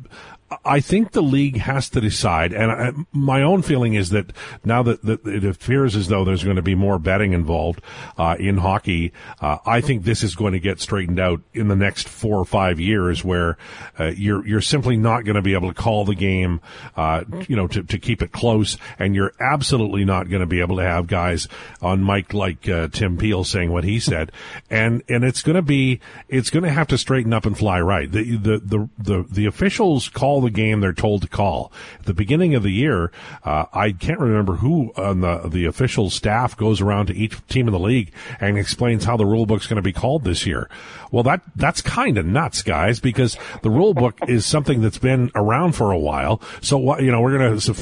I 0.64 0.80
think 0.80 1.12
the 1.12 1.22
league 1.22 1.58
has 1.58 1.90
to 1.90 2.00
decide, 2.00 2.54
and 2.54 2.72
I, 2.72 2.92
my 3.12 3.42
own 3.42 3.64
feeling 3.64 3.96
is 3.96 4.12
that 4.12 4.32
now 4.64 4.82
that, 4.84 5.02
that, 5.04 5.26
it 5.26 5.44
appears 5.44 5.94
as 5.94 6.08
though 6.08 6.24
there's 6.24 6.44
going 6.44 6.56
to 6.56 6.62
be 6.62 6.76
more 6.76 6.98
betting 6.98 7.34
involved 7.34 7.82
uh, 8.18 8.38
in 8.40 8.58
hockey, 8.58 9.12
uh, 9.42 9.58
I 9.66 9.82
think 9.82 10.04
this 10.04 10.24
is 10.24 10.36
going 10.36 10.54
to 10.54 10.60
get 10.60 10.80
straightened 10.80 11.20
out 11.20 11.42
in 11.54 11.68
the 11.68 11.76
next 11.76 12.08
four 12.08 12.38
or 12.38 12.46
five 12.46 12.80
years, 12.80 13.26
where 13.26 13.58
uh, 14.00 14.14
you're 14.16 14.48
you're 14.48 14.62
simply 14.62 14.96
not 14.96 15.26
going 15.26 15.36
to 15.36 15.42
be 15.42 15.54
able 15.54 15.68
to 15.68 15.74
call 15.74 16.06
the 16.06 16.16
game, 16.16 16.62
uh, 16.96 17.26
you 17.50 17.58
know, 17.58 17.68
to, 17.68 17.84
to 17.84 18.00
keep 18.00 18.22
it 18.22 18.32
close, 18.32 18.78
and 18.98 19.16
you're 19.16 19.34
absolutely 19.42 20.06
not 20.06 20.30
going 20.30 20.40
to 20.42 20.48
be 20.48 20.62
able 20.62 20.78
to 20.78 20.84
have 20.84 21.08
guys 21.08 21.50
on 21.82 22.06
mic 22.06 22.34
like 22.34 22.70
uh, 22.70 22.88
Tim 22.88 23.18
Peel 23.18 23.44
saying 23.44 23.70
what 23.70 23.84
he 23.84 24.00
said, 24.00 24.32
and 24.70 25.04
and 25.10 25.26
it's 25.26 25.42
going 25.42 25.58
to 25.58 25.62
be 25.62 26.00
it's 26.30 26.50
going 26.50 26.64
to 26.64 26.72
have 26.72 26.88
to 26.88 26.98
straighten 26.98 27.34
up 27.34 27.46
and 27.46 27.58
fly 27.58 27.82
right. 27.82 28.10
The 28.10 28.38
the 28.38 28.58
the 28.60 28.90
the, 28.98 29.26
the 29.30 29.46
officials 29.46 30.08
call 30.08 30.37
call 30.38 30.42
the 30.42 30.52
game 30.52 30.82
they're 30.82 30.94
told 30.94 31.24
to 31.24 31.28
call. 31.28 31.72
At 32.00 32.06
the 32.06 32.14
beginning 32.14 32.54
of 32.54 32.62
the 32.62 32.72
year, 32.72 33.12
uh, 33.44 33.66
I 33.74 33.92
can't 33.92 34.20
remember 34.20 34.58
who 34.58 34.92
on 34.96 35.22
the 35.22 35.48
the 35.48 35.66
official 35.66 36.12
staff 36.12 36.56
goes 36.56 36.80
around 36.80 37.08
to 37.08 37.16
each 37.16 37.36
team 37.48 37.68
in 37.68 37.74
the 37.74 37.80
league 37.80 38.12
and 38.40 38.58
explains 38.58 39.06
how 39.06 39.18
the 39.18 39.26
rule 39.26 39.48
book's 39.48 39.66
going 39.66 39.78
to 39.78 39.82
be 39.82 39.94
called 39.94 40.24
this 40.24 40.46
year. 40.46 40.70
Well, 41.12 41.24
that 41.24 41.42
that's 41.56 41.82
kind 41.82 42.20
of 42.20 42.26
nuts, 42.28 42.62
guys, 42.62 43.00
because 43.00 43.36
the 43.64 43.72
rule 43.72 43.96
book 43.96 44.20
is 44.28 44.46
something 44.46 44.82
that's 44.82 45.00
been 45.00 45.32
around 45.34 45.74
for 45.74 45.92
a 45.92 45.98
while. 45.98 46.40
So 46.62 46.78
what 46.78 47.02
you 47.02 47.12
know, 47.12 47.22
we're 47.22 47.38
gonna 47.38 47.60
so 47.60 47.74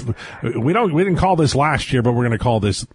we 0.57 0.71
don't 0.71 0.93
we 0.93 1.03
didn't 1.03 1.19
call 1.19 1.35
this 1.35 1.55
last 1.55 1.91
year, 1.91 2.01
but 2.01 2.13
we're 2.13 2.23
gonna 2.23 2.37
call 2.37 2.61
this 2.61 2.85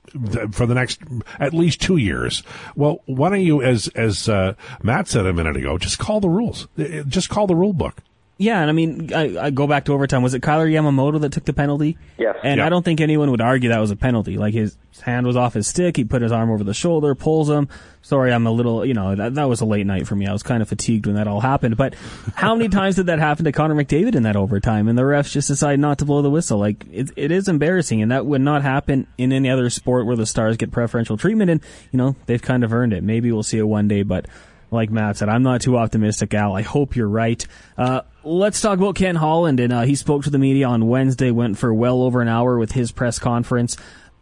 for 0.53 0.65
the 0.65 0.75
next 0.75 1.01
at 1.39 1.53
least 1.53 1.83
two 1.83 1.99
years. 1.99 2.43
Well, 2.77 3.03
why 3.05 3.29
don't 3.29 3.43
you, 3.43 3.61
as 3.61 3.89
as 3.89 4.27
uh, 4.27 4.55
Matt 4.83 5.09
said 5.09 5.27
a 5.27 5.35
minute 5.35 5.57
ago, 5.57 5.77
just 5.77 5.99
call 5.99 6.21
the 6.21 6.31
rules, 6.31 6.67
just 7.09 7.29
call 7.29 7.47
the 7.47 7.57
rule 7.57 7.75
book. 7.75 8.03
Yeah, 8.41 8.63
and 8.63 8.71
I 8.71 8.73
mean, 8.73 9.13
I, 9.13 9.39
I, 9.39 9.51
go 9.51 9.67
back 9.67 9.85
to 9.85 9.93
overtime. 9.93 10.23
Was 10.23 10.33
it 10.33 10.41
Kailer 10.41 10.67
Yamamoto 10.67 11.21
that 11.21 11.33
took 11.33 11.45
the 11.45 11.53
penalty? 11.53 11.99
Yes. 12.17 12.39
And 12.43 12.57
yeah. 12.57 12.65
I 12.65 12.71
don't 12.71 12.83
think 12.83 13.03
anyone 13.03 13.31
would 13.31 13.43
argue 13.43 13.69
that 13.69 13.81
was 13.81 13.91
a 13.91 13.97
penalty. 13.97 14.39
Like 14.39 14.55
his 14.55 14.79
hand 15.03 15.27
was 15.27 15.37
off 15.37 15.53
his 15.53 15.67
stick. 15.67 15.99
He 15.99 16.05
put 16.05 16.23
his 16.23 16.33
arm 16.33 16.51
over 16.51 16.65
the 16.65 16.73
shoulder, 16.73 17.15
pulls 17.15 17.51
him. 17.51 17.69
Sorry, 18.01 18.33
I'm 18.33 18.47
a 18.47 18.51
little, 18.51 18.83
you 18.83 18.95
know, 18.95 19.15
that, 19.15 19.35
that 19.35 19.45
was 19.45 19.61
a 19.61 19.67
late 19.67 19.85
night 19.85 20.07
for 20.07 20.17
me. 20.17 20.27
I 20.27 20.33
was 20.33 20.43
kind 20.43 20.63
of 20.63 20.71
fatigued 20.71 21.05
when 21.05 21.17
that 21.17 21.29
all 21.29 21.43
happened. 21.43 21.77
But 21.77 21.95
how 22.35 22.55
many 22.55 22.69
times 22.71 22.97
did 22.97 23.07
that 23.07 23.19
happen 23.19 23.45
to 23.45 23.53
Connor 23.53 23.75
McDavid 23.75 24.15
in 24.15 24.23
that 24.23 24.37
overtime? 24.37 24.89
And 24.89 24.97
the 24.97 25.03
refs 25.03 25.33
just 25.33 25.49
decide 25.49 25.79
not 25.79 25.99
to 25.99 26.07
blow 26.07 26.23
the 26.23 26.31
whistle. 26.31 26.59
Like 26.59 26.87
it, 26.91 27.11
it 27.17 27.31
is 27.31 27.47
embarrassing, 27.47 28.01
and 28.01 28.11
that 28.11 28.25
would 28.25 28.41
not 28.41 28.63
happen 28.63 29.07
in 29.19 29.35
any 29.35 29.51
other 29.51 29.69
sport 29.69 30.07
where 30.07 30.17
the 30.17 30.25
stars 30.25 30.57
get 30.57 30.71
preferential 30.71 31.19
treatment. 31.19 31.51
And 31.51 31.61
you 31.91 31.99
know, 31.99 32.17
they've 32.25 32.41
kind 32.41 32.65
of 32.65 32.73
earned 32.73 32.95
it. 32.95 33.05
Maybe 33.05 33.31
we'll 33.33 33.43
see 33.43 33.59
it 33.59 33.65
one 33.65 33.87
day, 33.87 34.03
but 34.03 34.25
like 34.71 34.91
Matt 34.91 35.17
said, 35.17 35.29
I'm 35.29 35.43
not 35.43 35.63
too 35.63 35.77
optimistic, 35.77 36.33
Al. 36.35 36.55
I 36.55 36.63
hope 36.63 36.97
you're 36.97 37.09
right. 37.09 37.45
Uh, 37.77 38.03
let's 38.25 38.61
talk 38.61 38.79
about 38.79 38.95
Ken 38.95 39.17
Holland. 39.17 39.61
And 39.61 39.73
uh, 39.73 39.83
he 39.83 39.95
spoke 39.95 40.25
to 40.25 40.31
the 40.31 40.39
media 40.39 40.67
on 40.67 40.89
Wednesday, 40.89 41.31
went 41.31 41.59
for 41.59 41.73
well 41.73 42.03
over 42.03 42.21
an 42.21 42.29
hour 42.29 42.59
with 42.59 42.73
his 42.73 42.93
press 42.93 43.19
conference. 43.19 43.77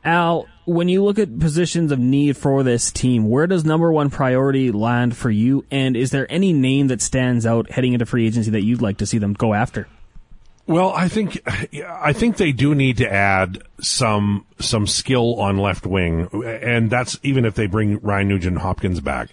Al, 0.05 0.47
when 0.65 0.89
you 0.89 1.05
look 1.05 1.19
at 1.19 1.39
positions 1.39 1.93
of 1.93 1.99
need 1.99 2.37
for 2.37 2.63
this 2.63 2.93
team, 2.93 3.29
where 3.29 3.47
does 3.47 3.65
number 3.65 3.93
one 3.93 4.11
priority 4.11 4.71
land 4.71 5.17
for 5.17 5.31
you? 5.31 5.65
And 5.71 5.97
is 5.97 6.11
there 6.11 6.31
any 6.31 6.53
name 6.53 6.89
that 6.89 7.03
stands 7.03 7.45
out 7.45 7.71
heading 7.71 7.93
into 7.93 8.07
free 8.07 8.27
agency 8.27 8.51
that 8.53 8.63
you'd 8.63 8.83
like 8.83 8.99
to 8.99 9.07
see 9.07 9.19
them 9.19 9.33
go 9.33 9.55
after? 9.55 9.89
Well, 10.69 10.93
I 10.93 11.09
think 11.09 11.41
I 11.83 12.13
think 12.13 12.37
they 12.37 12.53
do 12.53 12.75
need 12.75 12.99
to 12.99 13.11
add 13.11 13.63
some 13.81 14.45
some 14.59 14.87
skill 14.87 15.41
on 15.41 15.57
left 15.57 15.87
wing, 15.87 16.29
and 16.45 16.91
that's 16.91 17.19
even 17.23 17.47
if 17.47 17.55
they 17.55 17.67
bring 17.67 17.99
Ryan 18.01 18.29
Nugent 18.29 18.59
Hopkins 18.59 19.01
back. 19.01 19.31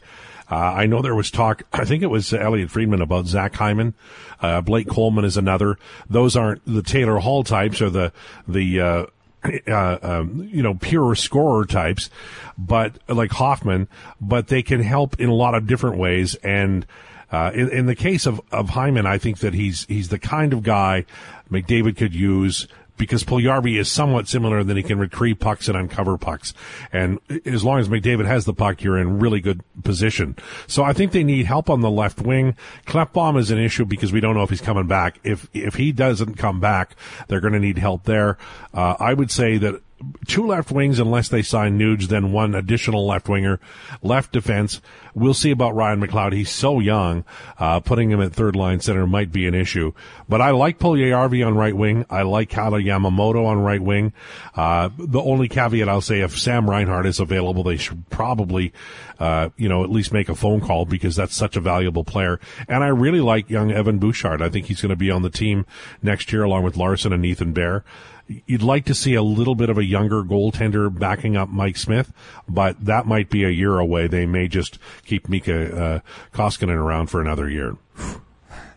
Uh, 0.49 0.55
I 0.55 0.85
know 0.85 1.01
there 1.01 1.15
was 1.15 1.31
talk, 1.31 1.63
I 1.73 1.85
think 1.85 2.03
it 2.03 2.07
was 2.07 2.33
Elliotte 2.33 2.71
Friedman 2.71 3.01
about 3.01 3.27
Zach 3.27 3.55
Hyman. 3.55 3.93
Uh, 4.41 4.61
Blake 4.61 4.87
Coleman 4.87 5.25
is 5.25 5.37
another. 5.37 5.77
Those 6.09 6.35
aren't 6.35 6.61
the 6.65 6.83
Taylor 6.83 7.19
Hall 7.19 7.43
types 7.43 7.81
or 7.81 7.89
the, 7.89 8.11
the, 8.47 8.81
uh, 8.81 9.05
uh, 9.67 9.97
um, 10.01 10.49
you 10.51 10.63
know, 10.63 10.75
pure 10.75 11.15
scorer 11.15 11.65
types, 11.65 12.09
but 12.57 12.97
like 13.07 13.31
Hoffman, 13.31 13.87
but 14.19 14.47
they 14.47 14.63
can 14.63 14.81
help 14.81 15.19
in 15.19 15.29
a 15.29 15.33
lot 15.35 15.55
of 15.55 15.67
different 15.67 15.97
ways. 15.97 16.35
And, 16.35 16.85
uh, 17.31 17.51
in, 17.53 17.69
in 17.69 17.85
the 17.85 17.95
case 17.95 18.25
of, 18.25 18.39
of 18.51 18.69
Hyman, 18.69 19.05
I 19.05 19.17
think 19.17 19.39
that 19.39 19.53
he's, 19.53 19.85
he's 19.85 20.09
the 20.09 20.19
kind 20.19 20.53
of 20.53 20.63
guy 20.63 21.05
McDavid 21.51 21.97
could 21.97 22.13
use 22.13 22.67
because 22.97 23.23
Puljujarvi 23.23 23.79
is 23.79 23.91
somewhat 23.91 24.27
similar 24.27 24.59
in 24.59 24.67
that 24.67 24.77
he 24.77 24.83
can 24.83 24.99
retrieve 24.99 25.39
pucks 25.39 25.67
and 25.67 25.77
uncover 25.77 26.17
pucks. 26.17 26.53
And 26.91 27.19
as 27.45 27.63
long 27.63 27.79
as 27.79 27.89
McDavid 27.89 28.25
has 28.25 28.45
the 28.45 28.53
puck, 28.53 28.81
you're 28.81 28.97
in 28.97 29.19
really 29.19 29.41
good 29.41 29.61
position. 29.83 30.35
So 30.67 30.83
I 30.83 30.93
think 30.93 31.11
they 31.11 31.23
need 31.23 31.45
help 31.45 31.69
on 31.69 31.81
the 31.81 31.91
left 31.91 32.21
wing. 32.21 32.55
Klefbom 32.85 33.37
is 33.37 33.51
an 33.51 33.57
issue 33.57 33.85
because 33.85 34.11
we 34.11 34.19
don't 34.19 34.35
know 34.35 34.43
if 34.43 34.49
he's 34.49 34.61
coming 34.61 34.87
back. 34.87 35.19
If 35.23 35.47
if 35.53 35.75
he 35.75 35.91
doesn't 35.91 36.35
come 36.35 36.59
back, 36.59 36.95
they're 37.27 37.41
going 37.41 37.53
to 37.53 37.59
need 37.59 37.77
help 37.77 38.03
there. 38.03 38.37
Uh, 38.73 38.95
I 38.99 39.13
would 39.13 39.31
say 39.31 39.57
that 39.57 39.81
two 40.27 40.45
left 40.45 40.71
wings 40.71 40.99
unless 40.99 41.29
they 41.29 41.41
sign 41.41 41.79
Nuge, 41.79 42.07
then 42.07 42.31
one 42.31 42.53
additional 42.53 43.07
left 43.07 43.29
winger, 43.29 43.59
left 44.01 44.31
defense. 44.31 44.81
We'll 45.13 45.33
see 45.33 45.51
about 45.51 45.75
Ryan 45.75 46.01
McLeod. 46.01 46.33
He's 46.33 46.51
so 46.51 46.79
young. 46.79 47.23
Uh, 47.57 47.79
putting 47.79 48.11
him 48.11 48.21
at 48.21 48.33
third 48.33 48.55
line 48.55 48.81
center 48.81 49.07
might 49.07 49.31
be 49.31 49.47
an 49.47 49.53
issue. 49.53 49.93
But 50.27 50.41
I 50.41 50.51
like 50.51 50.79
Puljujarvi 50.79 51.45
on 51.45 51.55
right 51.55 51.75
wing. 51.75 52.05
I 52.09 52.23
like 52.23 52.49
Kailer 52.49 52.81
Yamamoto 52.81 53.45
on 53.45 53.59
right 53.59 53.81
wing. 53.81 54.11
Uh, 54.53 54.89
the 54.97 55.21
only 55.21 55.47
caveat 55.47 55.87
I'll 55.87 56.01
say, 56.01 56.21
if 56.21 56.37
Sam 56.37 56.69
Reinhart 56.69 57.05
is 57.05 57.19
available, 57.19 57.63
they 57.63 57.77
should 57.77 58.09
probably, 58.09 58.73
uh, 59.19 59.49
you 59.55 59.69
know, 59.69 59.83
at 59.83 59.89
least 59.89 60.11
make 60.11 60.27
a 60.27 60.35
phone 60.35 60.59
call 60.59 60.85
because 60.85 61.15
that's 61.15 61.35
such 61.35 61.55
a 61.55 61.61
valuable 61.61 62.03
player. 62.03 62.39
And 62.67 62.83
I 62.83 62.87
really 62.87 63.21
like 63.21 63.49
young 63.49 63.71
Evan 63.71 63.99
Bouchard. 63.99 64.41
I 64.41 64.49
think 64.49 64.65
he's 64.65 64.81
going 64.81 64.89
to 64.89 64.95
be 64.97 65.11
on 65.11 65.21
the 65.21 65.29
team 65.29 65.65
next 66.01 66.33
year 66.33 66.43
along 66.43 66.63
with 66.63 66.75
Larsson 66.75 67.13
and 67.13 67.25
Ethan 67.25 67.53
Bear 67.53 67.85
you'd 68.27 68.63
like 68.63 68.85
to 68.85 68.95
see 68.95 69.13
a 69.13 69.21
little 69.21 69.55
bit 69.55 69.69
of 69.69 69.77
a 69.77 69.83
younger 69.83 70.23
goaltender 70.23 70.97
backing 70.97 71.35
up 71.37 71.49
Mike 71.49 71.77
Smith, 71.77 72.11
but 72.47 72.83
that 72.83 73.05
might 73.05 73.29
be 73.29 73.43
a 73.43 73.49
year 73.49 73.79
away. 73.79 74.07
They 74.07 74.25
may 74.25 74.47
just 74.47 74.79
keep 75.05 75.29
Mikko 75.29 75.75
uh, 75.75 75.99
Koskinen 76.35 76.75
around 76.75 77.07
for 77.07 77.21
another 77.21 77.49
year. 77.49 77.75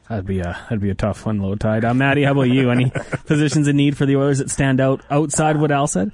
That'd 0.08 0.26
be 0.26 0.40
a 0.40 0.58
that'd 0.64 0.80
be 0.80 0.90
a 0.90 0.94
tough 0.94 1.26
one, 1.26 1.38
Lowetide. 1.38 1.84
Uh, 1.84 1.92
Maddie, 1.92 2.22
how 2.22 2.32
about 2.32 2.42
you? 2.42 2.70
Any 2.70 2.90
positions 3.26 3.68
in 3.68 3.76
need 3.76 3.96
for 3.96 4.06
the 4.06 4.16
Oilers 4.16 4.38
that 4.38 4.50
stand 4.50 4.80
out 4.80 5.02
outside 5.10 5.58
what 5.58 5.70
Al 5.70 5.86
said? 5.86 6.12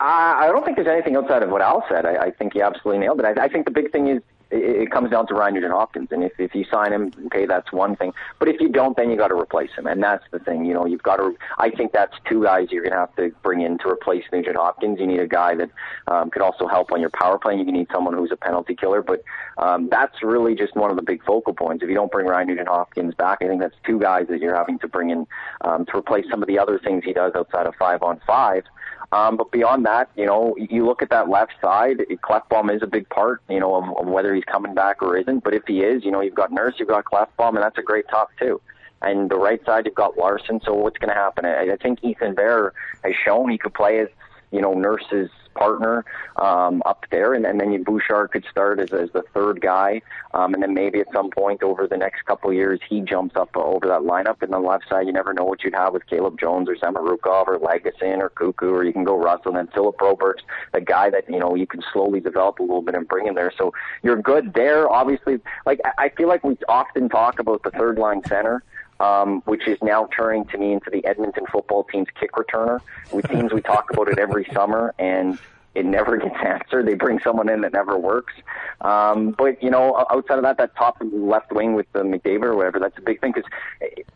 Uh, 0.00 0.04
I 0.36 0.46
don't 0.48 0.64
think 0.64 0.76
there's 0.76 0.88
anything 0.88 1.16
outside 1.16 1.42
of 1.42 1.50
what 1.50 1.62
Al 1.62 1.84
said. 1.88 2.04
I, 2.06 2.16
I 2.16 2.30
think 2.30 2.54
he 2.54 2.62
absolutely 2.62 3.00
nailed 3.00 3.20
it. 3.20 3.26
I, 3.26 3.44
I 3.44 3.48
think 3.48 3.64
the 3.64 3.70
big 3.70 3.92
thing 3.92 4.08
is 4.08 4.22
it, 4.54 4.82
it 4.82 4.90
comes 4.90 5.10
down 5.10 5.26
to 5.26 5.34
Ryan 5.34 5.54
Nugent 5.54 5.72
Hopkins, 5.72 6.08
and 6.10 6.22
if 6.22 6.32
if 6.38 6.54
you 6.54 6.64
sign 6.70 6.92
him, 6.92 7.12
okay, 7.26 7.46
that's 7.46 7.72
one 7.72 7.96
thing. 7.96 8.12
But 8.38 8.48
if 8.48 8.60
you 8.60 8.68
don't, 8.68 8.96
then 8.96 9.10
you 9.10 9.16
got 9.16 9.28
to 9.28 9.34
replace 9.34 9.70
him, 9.76 9.86
and 9.86 10.02
that's 10.02 10.24
the 10.30 10.38
thing. 10.38 10.64
You 10.64 10.74
know, 10.74 10.86
you've 10.86 11.02
got 11.02 11.16
to. 11.16 11.34
I 11.58 11.70
think 11.70 11.92
that's 11.92 12.14
two 12.28 12.42
guys 12.42 12.68
you're 12.70 12.82
going 12.82 12.92
to 12.92 12.98
have 12.98 13.16
to 13.16 13.30
bring 13.42 13.62
in 13.62 13.78
to 13.78 13.88
replace 13.88 14.24
Nugent 14.32 14.56
Hopkins. 14.56 14.98
You 15.00 15.06
need 15.06 15.20
a 15.20 15.26
guy 15.26 15.54
that 15.56 15.70
um, 16.06 16.30
could 16.30 16.42
also 16.42 16.66
help 16.66 16.92
on 16.92 17.00
your 17.00 17.10
power 17.10 17.38
play. 17.38 17.56
You 17.56 17.64
need 17.64 17.88
someone 17.92 18.14
who's 18.14 18.32
a 18.32 18.36
penalty 18.36 18.74
killer, 18.74 19.02
but 19.02 19.22
um, 19.58 19.88
that's 19.90 20.22
really 20.22 20.54
just 20.54 20.76
one 20.76 20.90
of 20.90 20.96
the 20.96 21.02
big 21.02 21.24
focal 21.24 21.54
points. 21.54 21.82
If 21.82 21.88
you 21.88 21.94
don't 21.94 22.10
bring 22.10 22.26
Ryan 22.26 22.48
Nugent 22.48 22.68
Hopkins 22.68 23.14
back, 23.14 23.38
I 23.42 23.48
think 23.48 23.60
that's 23.60 23.76
two 23.84 23.98
guys 23.98 24.26
that 24.28 24.40
you're 24.40 24.56
having 24.56 24.78
to 24.80 24.88
bring 24.88 25.10
in 25.10 25.26
um, 25.62 25.86
to 25.86 25.98
replace 25.98 26.26
some 26.30 26.42
of 26.42 26.48
the 26.48 26.58
other 26.58 26.78
things 26.78 27.04
he 27.04 27.12
does 27.12 27.32
outside 27.34 27.66
of 27.66 27.74
five 27.76 28.02
on 28.02 28.20
five. 28.26 28.64
Um, 29.12 29.36
but 29.36 29.50
beyond 29.52 29.86
that, 29.86 30.10
you 30.16 30.26
know, 30.26 30.56
you 30.58 30.84
look 30.84 31.02
at 31.02 31.10
that 31.10 31.28
left 31.28 31.52
side, 31.60 31.98
Klefbom 32.22 32.74
is 32.74 32.82
a 32.82 32.86
big 32.86 33.08
part, 33.08 33.42
you 33.48 33.60
know, 33.60 33.74
of, 33.76 33.84
of 33.96 34.06
whether 34.06 34.34
he's 34.34 34.44
coming 34.44 34.74
back 34.74 35.02
or 35.02 35.16
isn't. 35.16 35.44
But 35.44 35.54
if 35.54 35.62
he 35.66 35.80
is, 35.82 36.04
you 36.04 36.10
know, 36.10 36.20
you've 36.20 36.34
got 36.34 36.50
Nurse, 36.50 36.74
you've 36.78 36.88
got 36.88 37.04
Klefbom, 37.04 37.50
and 37.50 37.58
that's 37.58 37.78
a 37.78 37.82
great 37.82 38.08
top 38.08 38.30
two. 38.38 38.60
And 39.02 39.30
the 39.30 39.36
right 39.36 39.64
side, 39.66 39.86
you've 39.86 39.94
got 39.94 40.16
Larsson. 40.16 40.60
So 40.64 40.72
what's 40.74 40.98
going 40.98 41.10
to 41.10 41.14
happen? 41.14 41.44
I, 41.44 41.72
I 41.72 41.76
think 41.76 42.02
Ethan 42.02 42.34
Bear 42.34 42.72
has 43.04 43.12
shown 43.24 43.50
he 43.50 43.58
could 43.58 43.74
play 43.74 44.00
as, 44.00 44.08
you 44.50 44.60
know, 44.60 44.72
Nurse's 44.72 45.30
partner 45.54 46.04
um, 46.36 46.82
up 46.86 47.06
there, 47.10 47.34
and, 47.34 47.46
and 47.46 47.60
then 47.60 47.72
you 47.72 47.82
Bouchard 47.84 48.30
could 48.32 48.44
start 48.50 48.80
as, 48.80 48.92
as 48.92 49.10
the 49.12 49.22
third 49.34 49.60
guy, 49.60 50.02
um, 50.32 50.54
and 50.54 50.62
then 50.62 50.74
maybe 50.74 51.00
at 51.00 51.06
some 51.12 51.30
point 51.30 51.62
over 51.62 51.86
the 51.86 51.96
next 51.96 52.24
couple 52.24 52.50
of 52.50 52.56
years 52.56 52.80
he 52.88 53.00
jumps 53.00 53.36
up 53.36 53.56
over 53.56 53.86
that 53.86 54.00
lineup. 54.00 54.42
And 54.42 54.52
the 54.52 54.58
left 54.58 54.88
side, 54.88 55.06
you 55.06 55.12
never 55.12 55.32
know 55.32 55.44
what 55.44 55.62
you'd 55.64 55.74
have 55.74 55.92
with 55.92 56.06
Caleb 56.06 56.38
Jones 56.38 56.68
or 56.68 56.76
Samorukov 56.76 57.46
or 57.46 57.58
Lagesson 57.58 58.18
or 58.18 58.30
Cuckoo, 58.30 58.70
or 58.70 58.84
you 58.84 58.92
can 58.92 59.04
go 59.04 59.16
Russell. 59.16 59.56
And 59.56 59.56
then 59.56 59.68
Philip 59.74 59.96
Broberg, 59.98 60.34
the 60.72 60.80
guy 60.80 61.10
that 61.10 61.28
you 61.28 61.38
know 61.38 61.54
you 61.54 61.66
can 61.66 61.82
slowly 61.92 62.20
develop 62.20 62.58
a 62.58 62.62
little 62.62 62.82
bit 62.82 62.94
and 62.94 63.06
bring 63.06 63.26
in 63.26 63.34
there. 63.34 63.52
So 63.56 63.72
you're 64.02 64.20
good 64.20 64.54
there. 64.54 64.90
Obviously, 64.90 65.38
like 65.66 65.80
I 65.98 66.10
feel 66.10 66.28
like 66.28 66.44
we 66.44 66.56
often 66.68 67.08
talk 67.08 67.38
about 67.38 67.62
the 67.62 67.70
third 67.70 67.98
line 67.98 68.22
center 68.28 68.62
um, 69.00 69.42
which 69.42 69.66
is 69.66 69.78
now 69.82 70.08
turning 70.16 70.44
to 70.46 70.58
me 70.58 70.72
into 70.72 70.90
the 70.90 71.04
Edmonton 71.06 71.44
football 71.50 71.84
team's 71.84 72.08
kick 72.18 72.32
returner. 72.32 72.80
It 73.12 73.28
seems 73.28 73.52
we 73.52 73.62
talk 73.62 73.90
about 73.92 74.08
it 74.08 74.18
every 74.18 74.46
summer, 74.52 74.94
and 74.98 75.38
it 75.74 75.84
never 75.84 76.16
gets 76.18 76.36
answered. 76.44 76.86
They 76.86 76.94
bring 76.94 77.20
someone 77.20 77.48
in 77.48 77.60
that 77.62 77.72
never 77.72 77.98
works. 77.98 78.34
Um, 78.80 79.32
but 79.32 79.62
you 79.62 79.70
know, 79.70 80.06
outside 80.10 80.38
of 80.38 80.44
that, 80.44 80.58
that 80.58 80.76
top 80.76 80.98
left 81.00 81.52
wing 81.52 81.74
with 81.74 81.90
the 81.92 82.00
McDavid 82.00 82.44
or 82.44 82.56
whatever, 82.56 82.78
that's 82.78 82.98
a 82.98 83.02
big 83.02 83.20
thing. 83.20 83.32
Because 83.32 83.50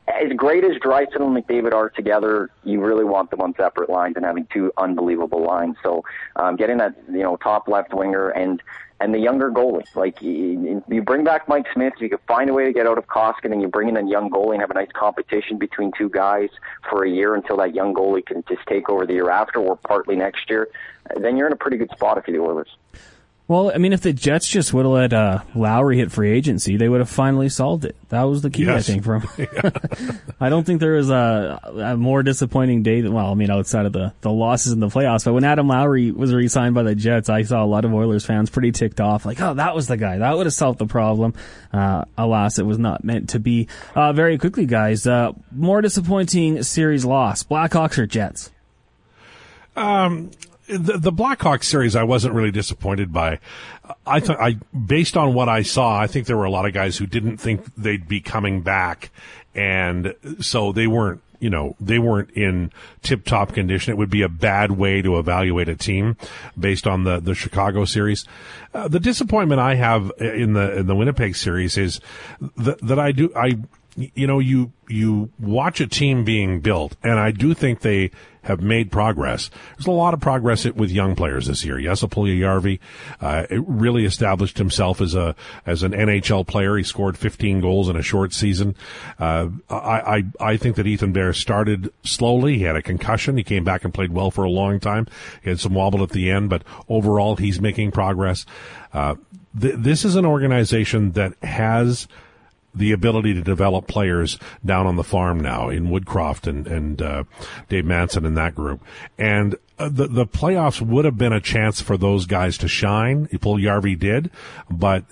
as 0.08 0.32
great 0.36 0.64
as 0.64 0.76
Draisaitl 0.76 1.20
and 1.20 1.36
McDavid 1.36 1.72
are 1.72 1.90
together, 1.90 2.50
you 2.64 2.80
really 2.80 3.04
want 3.04 3.30
them 3.30 3.40
on 3.40 3.54
separate 3.54 3.90
lines 3.90 4.14
and 4.16 4.24
having 4.24 4.46
two 4.52 4.72
unbelievable 4.76 5.42
lines. 5.42 5.76
So 5.82 6.04
um, 6.36 6.56
getting 6.56 6.78
that 6.78 6.94
you 7.08 7.22
know 7.22 7.36
top 7.36 7.68
left 7.68 7.92
winger 7.92 8.28
and 8.30 8.62
and 9.00 9.14
the 9.14 9.18
younger 9.18 9.50
goalie. 9.50 9.84
Like 9.94 10.20
you, 10.22 10.82
you 10.88 11.02
bring 11.02 11.24
back 11.24 11.48
Mike 11.48 11.66
Smith, 11.72 11.94
you 12.00 12.08
can 12.08 12.18
find 12.26 12.50
a 12.50 12.52
way 12.52 12.64
to 12.64 12.72
get 12.72 12.86
out 12.86 12.98
of 12.98 13.06
Koskinen, 13.06 13.52
and 13.52 13.62
you 13.62 13.68
bring 13.68 13.88
in 13.88 13.96
a 13.96 14.08
young 14.08 14.28
goalie 14.30 14.54
and 14.54 14.60
have 14.60 14.70
a 14.70 14.74
nice 14.74 14.90
competition 14.92 15.58
between 15.58 15.92
two 15.96 16.08
guys 16.08 16.50
for 16.88 17.04
a 17.04 17.10
year 17.10 17.34
until 17.34 17.56
that 17.58 17.74
young 17.74 17.94
goalie 17.94 18.24
can 18.24 18.42
just 18.48 18.66
take 18.66 18.88
over 18.88 19.06
the 19.06 19.14
year 19.14 19.30
after 19.30 19.60
or 19.60 19.76
partly 19.76 20.16
next 20.16 20.50
year. 20.50 20.68
Then 21.16 21.36
you're 21.36 21.46
in 21.46 21.52
a 21.52 21.56
pretty 21.56 21.76
good 21.76 21.90
spot 21.90 22.18
if 22.18 22.26
you're 22.26 22.36
the 22.38 22.42
Oilers. 22.42 22.76
Well, 23.48 23.72
I 23.74 23.78
mean, 23.78 23.94
if 23.94 24.02
the 24.02 24.12
Jets 24.12 24.46
just 24.46 24.74
would 24.74 24.84
have 24.84 24.92
let 24.92 25.12
uh, 25.14 25.38
Lowry 25.54 25.96
hit 25.96 26.12
free 26.12 26.30
agency, 26.32 26.76
they 26.76 26.86
would 26.86 27.00
have 27.00 27.08
finally 27.08 27.48
solved 27.48 27.86
it. 27.86 27.96
That 28.10 28.24
was 28.24 28.42
the 28.42 28.50
key, 28.50 28.66
yes. 28.66 28.86
I 28.86 28.92
think, 28.92 29.04
for 29.04 29.18
him. 29.18 30.20
I 30.40 30.50
don't 30.50 30.66
think 30.66 30.80
there 30.80 30.92
was 30.92 31.08
a, 31.08 31.58
a, 31.64 31.96
more 31.96 32.22
disappointing 32.22 32.82
day 32.82 33.00
than, 33.00 33.14
well, 33.14 33.30
I 33.30 33.34
mean, 33.34 33.50
outside 33.50 33.86
of 33.86 33.94
the, 33.94 34.12
the 34.20 34.30
losses 34.30 34.72
in 34.72 34.80
the 34.80 34.88
playoffs, 34.88 35.24
but 35.24 35.32
when 35.32 35.44
Adam 35.44 35.66
Lowry 35.66 36.10
was 36.10 36.34
re 36.34 36.46
signed 36.46 36.74
by 36.74 36.82
the 36.82 36.94
Jets, 36.94 37.30
I 37.30 37.40
saw 37.40 37.64
a 37.64 37.66
lot 37.66 37.86
of 37.86 37.94
Oilers 37.94 38.26
fans 38.26 38.50
pretty 38.50 38.70
ticked 38.70 39.00
off, 39.00 39.24
like, 39.24 39.40
oh, 39.40 39.54
that 39.54 39.74
was 39.74 39.86
the 39.86 39.96
guy. 39.96 40.18
That 40.18 40.36
would 40.36 40.44
have 40.44 40.52
solved 40.52 40.78
the 40.78 40.86
problem. 40.86 41.32
Uh, 41.72 42.04
alas, 42.18 42.58
it 42.58 42.66
was 42.66 42.78
not 42.78 43.02
meant 43.02 43.30
to 43.30 43.40
be. 43.40 43.68
Uh, 43.94 44.12
very 44.12 44.36
quickly, 44.36 44.66
guys, 44.66 45.06
uh, 45.06 45.32
more 45.52 45.80
disappointing 45.80 46.62
series 46.64 47.06
loss 47.06 47.44
Blackhawks 47.44 47.96
or 47.96 48.06
Jets? 48.06 48.50
Um, 49.74 50.32
the, 50.68 50.98
the 50.98 51.12
Blackhawks 51.12 51.64
series, 51.64 51.96
I 51.96 52.02
wasn't 52.04 52.34
really 52.34 52.50
disappointed 52.50 53.12
by. 53.12 53.40
I 54.06 54.20
thought, 54.20 54.40
I 54.40 54.58
based 54.76 55.16
on 55.16 55.34
what 55.34 55.48
I 55.48 55.62
saw, 55.62 55.98
I 55.98 56.06
think 56.06 56.26
there 56.26 56.36
were 56.36 56.44
a 56.44 56.50
lot 56.50 56.66
of 56.66 56.72
guys 56.72 56.96
who 56.96 57.06
didn't 57.06 57.38
think 57.38 57.74
they'd 57.76 58.06
be 58.06 58.20
coming 58.20 58.60
back, 58.60 59.10
and 59.54 60.14
so 60.40 60.72
they 60.72 60.86
weren't. 60.86 61.22
You 61.40 61.50
know, 61.50 61.76
they 61.78 62.00
weren't 62.00 62.32
in 62.32 62.72
tip-top 63.02 63.54
condition. 63.54 63.92
It 63.92 63.96
would 63.96 64.10
be 64.10 64.22
a 64.22 64.28
bad 64.28 64.72
way 64.72 65.02
to 65.02 65.20
evaluate 65.20 65.68
a 65.68 65.76
team 65.76 66.16
based 66.58 66.84
on 66.84 67.04
the 67.04 67.20
the 67.20 67.32
Chicago 67.32 67.84
series. 67.84 68.24
Uh, 68.74 68.88
the 68.88 68.98
disappointment 68.98 69.60
I 69.60 69.76
have 69.76 70.10
in 70.18 70.54
the 70.54 70.78
in 70.78 70.88
the 70.88 70.96
Winnipeg 70.96 71.36
series 71.36 71.78
is 71.78 72.00
that, 72.56 72.80
that 72.80 72.98
I 72.98 73.12
do 73.12 73.30
I 73.36 73.56
you 73.98 74.26
know, 74.26 74.38
you 74.38 74.72
you 74.88 75.30
watch 75.38 75.80
a 75.80 75.86
team 75.86 76.24
being 76.24 76.60
built, 76.60 76.96
and 77.02 77.18
I 77.18 77.30
do 77.30 77.52
think 77.52 77.80
they 77.80 78.10
have 78.42 78.62
made 78.62 78.90
progress. 78.90 79.50
There's 79.76 79.86
a 79.86 79.90
lot 79.90 80.14
of 80.14 80.20
progress 80.20 80.64
with 80.64 80.90
young 80.90 81.14
players 81.14 81.46
this 81.46 81.64
year. 81.64 81.80
Jesse 81.80 82.06
Puljujarvi 82.06 82.78
uh, 83.20 83.46
really 83.50 84.04
established 84.04 84.56
himself 84.56 85.00
as 85.00 85.14
a 85.14 85.34
as 85.66 85.82
an 85.82 85.92
NHL 85.92 86.46
player. 86.46 86.76
He 86.76 86.84
scored 86.84 87.18
15 87.18 87.60
goals 87.60 87.88
in 87.88 87.96
a 87.96 88.02
short 88.02 88.32
season. 88.32 88.76
Uh, 89.18 89.48
I, 89.68 89.74
I 90.00 90.24
I 90.40 90.56
think 90.56 90.76
that 90.76 90.86
Ethan 90.86 91.12
Bear 91.12 91.32
started 91.32 91.92
slowly. 92.04 92.58
He 92.58 92.64
had 92.64 92.76
a 92.76 92.82
concussion. 92.82 93.36
He 93.36 93.44
came 93.44 93.64
back 93.64 93.84
and 93.84 93.92
played 93.92 94.12
well 94.12 94.30
for 94.30 94.44
a 94.44 94.50
long 94.50 94.78
time. 94.80 95.06
He 95.42 95.50
had 95.50 95.60
some 95.60 95.74
wobble 95.74 96.02
at 96.02 96.10
the 96.10 96.30
end, 96.30 96.50
but 96.50 96.62
overall 96.88 97.36
he's 97.36 97.60
making 97.60 97.90
progress. 97.90 98.46
Uh, 98.92 99.16
th- 99.60 99.74
this 99.76 100.04
is 100.04 100.14
an 100.16 100.24
organization 100.24 101.12
that 101.12 101.34
has 101.42 102.06
the 102.78 102.92
ability 102.92 103.34
to 103.34 103.42
develop 103.42 103.86
players 103.86 104.38
down 104.64 104.86
on 104.86 104.96
the 104.96 105.04
farm 105.04 105.40
now 105.40 105.68
in 105.68 105.88
Woodcroft 105.88 106.46
and 106.46 106.66
and 106.66 107.02
uh, 107.02 107.24
Dave 107.68 107.84
Manson 107.84 108.24
and 108.24 108.36
that 108.36 108.54
group. 108.54 108.82
And 109.18 109.56
uh, 109.78 109.88
the 109.88 110.06
the 110.06 110.26
playoffs 110.26 110.80
would 110.80 111.04
have 111.04 111.18
been 111.18 111.32
a 111.32 111.40
chance 111.40 111.80
for 111.80 111.96
those 111.96 112.26
guys 112.26 112.58
to 112.58 112.68
shine. 112.68 113.26
Puljujarvi 113.26 113.98
did, 113.98 114.30
but 114.70 115.04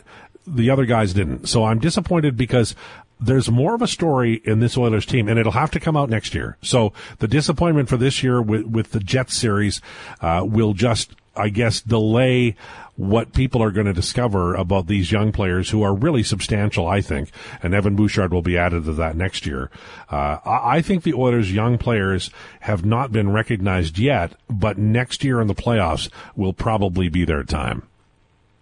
the 0.47 0.71
other 0.71 0.85
guys 0.85 1.13
didn't. 1.13 1.49
So 1.49 1.65
I'm 1.65 1.79
disappointed 1.79 2.37
because 2.37 2.75
there's 3.19 3.51
more 3.51 3.75
of 3.75 3.83
a 3.83 3.87
story 3.87 4.43
in 4.45 4.61
this 4.61 4.77
Oilers 4.77 5.07
team, 5.07 5.29
and 5.29 5.39
it'll 5.39 5.53
have 5.53 5.71
to 5.73 5.81
come 5.81 5.97
out 5.97 6.11
next 6.11 6.35
year. 6.35 6.59
So 6.63 6.93
the 7.19 7.29
disappointment 7.29 7.89
for 7.89 7.97
this 7.97 8.23
year 8.23 8.43
with, 8.43 8.67
with 8.67 8.93
the 8.93 9.01
Jets 9.01 9.35
series 9.35 9.81
uh, 10.21 10.43
will 10.45 10.75
just, 10.75 11.15
I 11.35 11.49
guess, 11.49 11.81
delay 11.81 12.57
what 12.97 13.33
people 13.33 13.63
are 13.63 13.71
going 13.71 13.87
to 13.87 13.93
discover 13.93 14.55
about 14.55 14.87
these 14.87 15.13
young 15.13 15.33
players 15.33 15.71
who 15.71 15.83
are 15.83 15.95
really 15.95 16.23
substantial, 16.23 16.87
I 16.87 17.01
think. 17.01 17.31
And 17.63 17.75
Evan 17.75 17.95
Bouchard 17.95 18.33
will 18.33 18.43
be 18.43 18.59
added 18.59 18.85
to 18.85 18.93
that 18.95 19.17
next 19.17 19.47
year. 19.47 19.71
Uh, 20.11 20.39
I 20.45 20.83
think 20.83 21.03
the 21.03 21.15
Oilers' 21.15 21.53
young 21.53 21.79
players 21.79 22.31
have 22.61 22.85
not 22.85 23.13
been 23.13 23.31
recognized 23.31 23.99
yet, 23.99 24.33
but 24.49 24.79
next 24.79 25.25
year 25.25 25.41
in 25.41 25.47
the 25.47 25.55
playoffs 25.55 26.09
will 26.35 26.53
probably 26.53 27.09
be 27.09 27.25
their 27.25 27.45
time. 27.45 27.87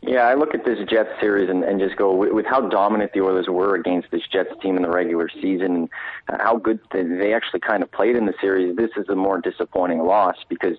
Yeah, 0.07 0.27
I 0.27 0.35
look 0.35 0.55
at 0.55 0.67
this 0.67 0.79
Jets 0.91 1.09
series 1.19 1.49
and, 1.49 1.65
and 1.65 1.81
just 1.81 1.97
go 1.97 2.15
with, 2.15 2.33
with 2.33 2.45
how 2.45 2.69
dominant 2.69 3.13
the 3.15 3.23
Oilers 3.23 3.47
were 3.49 3.75
against 3.75 4.11
this 4.11 4.21
Jets 4.31 4.51
team 4.61 4.77
in 4.77 4.83
the 4.83 4.91
regular 4.91 5.31
season, 5.41 5.77
and 5.77 5.89
how 6.29 6.59
good 6.59 6.79
they 6.93 7.33
actually 7.33 7.61
kind 7.61 7.83
of 7.83 7.91
played 7.91 8.15
in 8.15 8.27
the 8.27 8.35
series. 8.39 8.77
This 8.77 8.91
is 8.99 9.09
a 9.09 9.15
more 9.15 9.41
disappointing 9.41 10.01
loss 10.01 10.37
because 10.51 10.77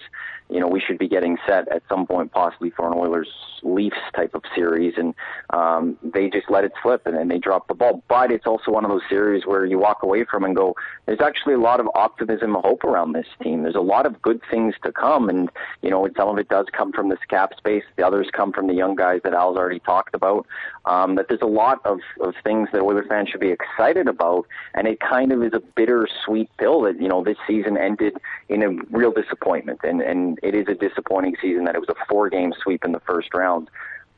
you 0.50 0.60
know 0.60 0.68
we 0.68 0.80
should 0.80 0.98
be 0.98 1.08
getting 1.08 1.38
set 1.48 1.68
at 1.70 1.84
some 1.90 2.06
point 2.06 2.32
possibly 2.32 2.70
for 2.70 2.88
an 2.88 2.98
Oilers 2.98 3.30
Leafs 3.64 3.98
type 4.16 4.36
of 4.36 4.44
series, 4.56 4.94
and 4.98 5.14
um, 5.52 5.98
they 6.04 6.30
just 6.30 6.50
let 6.50 6.64
it 6.64 6.72
slip 6.84 7.06
and 7.06 7.18
then 7.18 7.28
they 7.28 7.40
dropped 7.40 7.68
the 7.68 7.74
ball. 7.74 8.04
But 8.08 8.32
it's 8.32 8.46
also 8.46 8.72
one 8.72 8.86
of 8.86 8.92
those 8.92 9.02
series 9.10 9.46
where 9.46 9.66
you 9.66 9.80
walk 9.80 10.04
away 10.04 10.24
from 10.24 10.44
and 10.44 10.56
go, 10.56 10.76
there's 11.06 11.22
actually 11.22 11.56
a 11.56 11.60
lot 11.60 11.80
of 11.80 11.88
optimism 11.96 12.56
and 12.56 12.64
hope 12.64 12.84
around 12.84 13.14
this 13.14 13.28
team. 13.42 13.64
There's 13.64 13.76
a 13.76 13.82
lot 13.82 14.06
of 14.06 14.22
good 14.22 14.42
things 14.52 14.76
to 14.84 14.92
come, 14.92 15.30
and 15.30 15.50
you 15.82 15.90
know 15.90 16.08
some 16.16 16.30
of 16.30 16.38
it 16.38 16.50
does 16.50 16.68
come 16.72 16.92
from 16.92 17.10
this 17.10 17.20
cap 17.30 17.54
space. 17.58 17.84
The 17.96 18.06
others 18.06 18.28
come 18.32 18.52
from 18.52 18.68
the 18.68 18.74
young 18.74 18.96
guys 18.96 19.22
that 19.24 19.34
Al's 19.34 19.58
already 19.58 19.80
talked 19.80 20.14
about. 20.14 20.46
Um, 20.86 21.16
that 21.16 21.28
there's 21.30 21.42
a 21.42 21.48
lot 21.48 21.80
of, 21.84 22.00
of 22.22 22.36
things 22.44 22.70
that 22.72 22.82
Oilers 22.82 23.08
fans 23.10 23.30
should 23.30 23.40
be 23.40 23.50
excited 23.50 24.08
about, 24.08 24.46
and 24.76 24.88
it 24.88 25.00
kind 25.00 25.32
of 25.32 25.44
is 25.44 25.54
a 25.54 25.60
bittersweet 25.60 26.50
pill 26.58 26.82
that 26.82 27.02
you 27.02 27.08
know 27.08 27.24
this 27.24 27.38
season 27.48 27.76
ended 27.76 28.18
in 28.50 28.62
a 28.62 28.70
real 28.96 29.12
disappointment, 29.12 29.80
and 29.84 30.02
and 30.02 30.40
it 30.44 30.54
is 30.54 30.68
a 30.68 30.76
disappointing 30.76 31.36
season 31.42 31.66
that 31.66 31.76
it 31.76 31.80
was 31.80 31.90
a 31.90 32.06
four 32.08 32.30
game 32.30 32.54
sweep 32.62 32.86
in 32.86 32.92
the 32.92 33.00
first 33.00 33.34
round. 33.34 33.70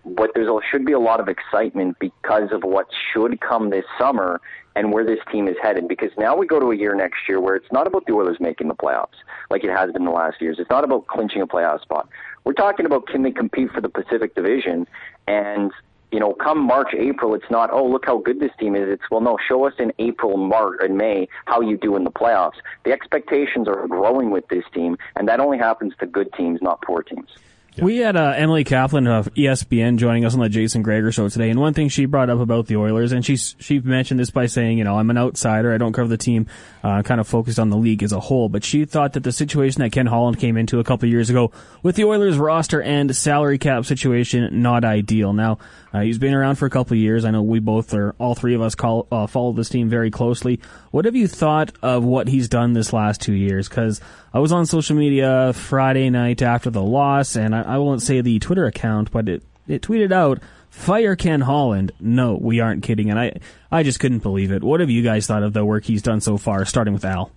But 0.05 0.31
there 0.35 0.45
should 0.71 0.85
be 0.85 0.93
a 0.93 0.99
lot 0.99 1.19
of 1.19 1.27
excitement 1.27 1.97
because 1.99 2.51
of 2.51 2.63
what 2.63 2.87
should 3.11 3.41
come 3.41 3.69
this 3.69 3.83
summer 3.99 4.39
and 4.75 4.93
where 4.93 5.05
this 5.05 5.19
team 5.31 5.47
is 5.47 5.55
headed. 5.61 5.87
Because 5.87 6.11
now 6.17 6.35
we 6.35 6.47
go 6.47 6.59
to 6.59 6.71
a 6.71 6.75
year 6.75 6.95
next 6.95 7.27
year 7.27 7.41
where 7.41 7.55
it's 7.55 7.71
not 7.71 7.87
about 7.87 8.05
the 8.05 8.13
Oilers 8.13 8.37
making 8.39 8.69
the 8.69 8.75
playoffs 8.75 9.17
like 9.49 9.63
it 9.63 9.69
has 9.69 9.91
been 9.91 10.05
the 10.05 10.11
last 10.11 10.41
years. 10.41 10.57
It's 10.59 10.69
not 10.69 10.83
about 10.83 11.07
clinching 11.07 11.41
a 11.41 11.47
playoff 11.47 11.81
spot. 11.81 12.07
We're 12.45 12.53
talking 12.53 12.85
about 12.85 13.07
can 13.07 13.23
they 13.23 13.31
compete 13.31 13.71
for 13.71 13.81
the 13.81 13.89
Pacific 13.89 14.35
Division 14.35 14.87
and 15.27 15.71
you 16.11 16.19
know, 16.19 16.33
come 16.33 16.59
March, 16.59 16.93
April, 16.97 17.33
it's 17.33 17.49
not, 17.49 17.69
oh, 17.71 17.85
look 17.85 18.05
how 18.05 18.17
good 18.17 18.39
this 18.39 18.51
team 18.59 18.75
is. 18.75 18.87
It's, 18.87 19.03
well, 19.11 19.21
no, 19.21 19.37
show 19.47 19.65
us 19.65 19.73
in 19.77 19.91
April, 19.99 20.37
March, 20.37 20.79
and 20.81 20.97
May 20.97 21.27
how 21.45 21.61
you 21.61 21.77
do 21.77 21.95
in 21.95 22.03
the 22.03 22.11
playoffs. 22.11 22.55
The 22.85 22.91
expectations 22.91 23.67
are 23.67 23.87
growing 23.87 24.31
with 24.31 24.47
this 24.47 24.63
team, 24.73 24.97
and 25.15 25.27
that 25.27 25.39
only 25.39 25.57
happens 25.57 25.93
to 25.99 26.05
good 26.05 26.31
teams, 26.33 26.61
not 26.61 26.81
poor 26.81 27.03
teams. 27.03 27.29
We 27.79 27.97
had 27.97 28.15
uh, 28.15 28.33
Emily 28.35 28.63
Kaplan 28.63 29.05
of 29.05 29.31
ESPN 29.35 29.97
joining 29.97 30.25
us 30.25 30.33
on 30.33 30.39
the 30.39 30.49
Jason 30.49 30.81
Gregor 30.81 31.11
show 31.11 31.29
today, 31.29 31.51
and 31.51 31.59
one 31.59 31.75
thing 31.75 31.89
she 31.89 32.05
brought 32.05 32.27
up 32.27 32.39
about 32.39 32.65
the 32.65 32.77
Oilers, 32.77 33.11
and 33.11 33.23
she 33.23 33.37
she 33.37 33.79
mentioned 33.79 34.19
this 34.19 34.31
by 34.31 34.47
saying, 34.47 34.79
you 34.79 34.83
know, 34.83 34.97
I'm 34.97 35.11
an 35.11 35.17
outsider, 35.17 35.71
I 35.71 35.77
don't 35.77 35.93
cover 35.93 36.07
the 36.07 36.17
team, 36.17 36.47
uh, 36.83 37.03
kind 37.03 37.21
of 37.21 37.27
focused 37.27 37.59
on 37.59 37.69
the 37.69 37.77
league 37.77 38.01
as 38.01 38.13
a 38.13 38.19
whole, 38.19 38.49
but 38.49 38.63
she 38.63 38.85
thought 38.85 39.13
that 39.13 39.23
the 39.23 39.31
situation 39.31 39.83
that 39.83 39.91
Ken 39.91 40.07
Holland 40.07 40.39
came 40.39 40.57
into 40.57 40.79
a 40.79 40.83
couple 40.83 41.07
years 41.07 41.29
ago 41.29 41.51
with 41.83 41.95
the 41.95 42.05
Oilers 42.05 42.39
roster 42.39 42.81
and 42.81 43.15
salary 43.15 43.59
cap 43.59 43.85
situation 43.85 44.63
not 44.63 44.83
ideal. 44.83 45.33
Now 45.33 45.59
uh, 45.93 46.01
he's 46.01 46.17
been 46.17 46.33
around 46.33 46.55
for 46.55 46.65
a 46.65 46.71
couple 46.71 46.97
years. 46.97 47.25
I 47.25 47.31
know 47.31 47.43
we 47.43 47.59
both 47.59 47.93
are, 47.93 48.15
all 48.17 48.33
three 48.33 48.55
of 48.55 48.61
us 48.61 48.73
call, 48.73 49.07
uh, 49.11 49.27
follow 49.27 49.53
this 49.53 49.69
team 49.69 49.87
very 49.87 50.09
closely. 50.09 50.59
What 50.89 51.05
have 51.05 51.15
you 51.15 51.27
thought 51.27 51.71
of 51.83 52.03
what 52.03 52.27
he's 52.27 52.49
done 52.49 52.73
this 52.73 52.91
last 52.91 53.21
two 53.21 53.33
years? 53.33 53.69
Because 53.69 54.01
I 54.37 54.39
was 54.39 54.51
on 54.51 54.67
social 54.67 54.95
media 54.95 55.51
Friday 55.51 56.11
night 56.11 56.43
after 56.43 56.69
the 56.69 56.83
loss, 56.83 57.35
and 57.35 57.55
I, 57.55 57.63
I 57.63 57.77
won't 57.79 58.03
say 58.03 58.21
the 58.21 58.37
Twitter 58.37 58.67
account, 58.67 59.09
but 59.09 59.27
it, 59.27 59.41
it 59.67 59.81
tweeted 59.81 60.11
out, 60.11 60.43
fire 60.69 61.15
Ken 61.15 61.41
Holland. 61.41 61.91
No, 61.99 62.37
we 62.39 62.59
aren't 62.59 62.83
kidding. 62.83 63.09
And 63.09 63.19
I, 63.19 63.39
I 63.71 63.81
just 63.81 63.99
couldn't 63.99 64.19
believe 64.19 64.51
it. 64.51 64.63
What 64.63 64.79
have 64.79 64.91
you 64.91 65.01
guys 65.01 65.25
thought 65.25 65.41
of 65.41 65.53
the 65.53 65.65
work 65.65 65.85
he's 65.85 66.03
done 66.03 66.21
so 66.21 66.37
far, 66.37 66.65
starting 66.65 66.93
with 66.93 67.03
Al? 67.03 67.31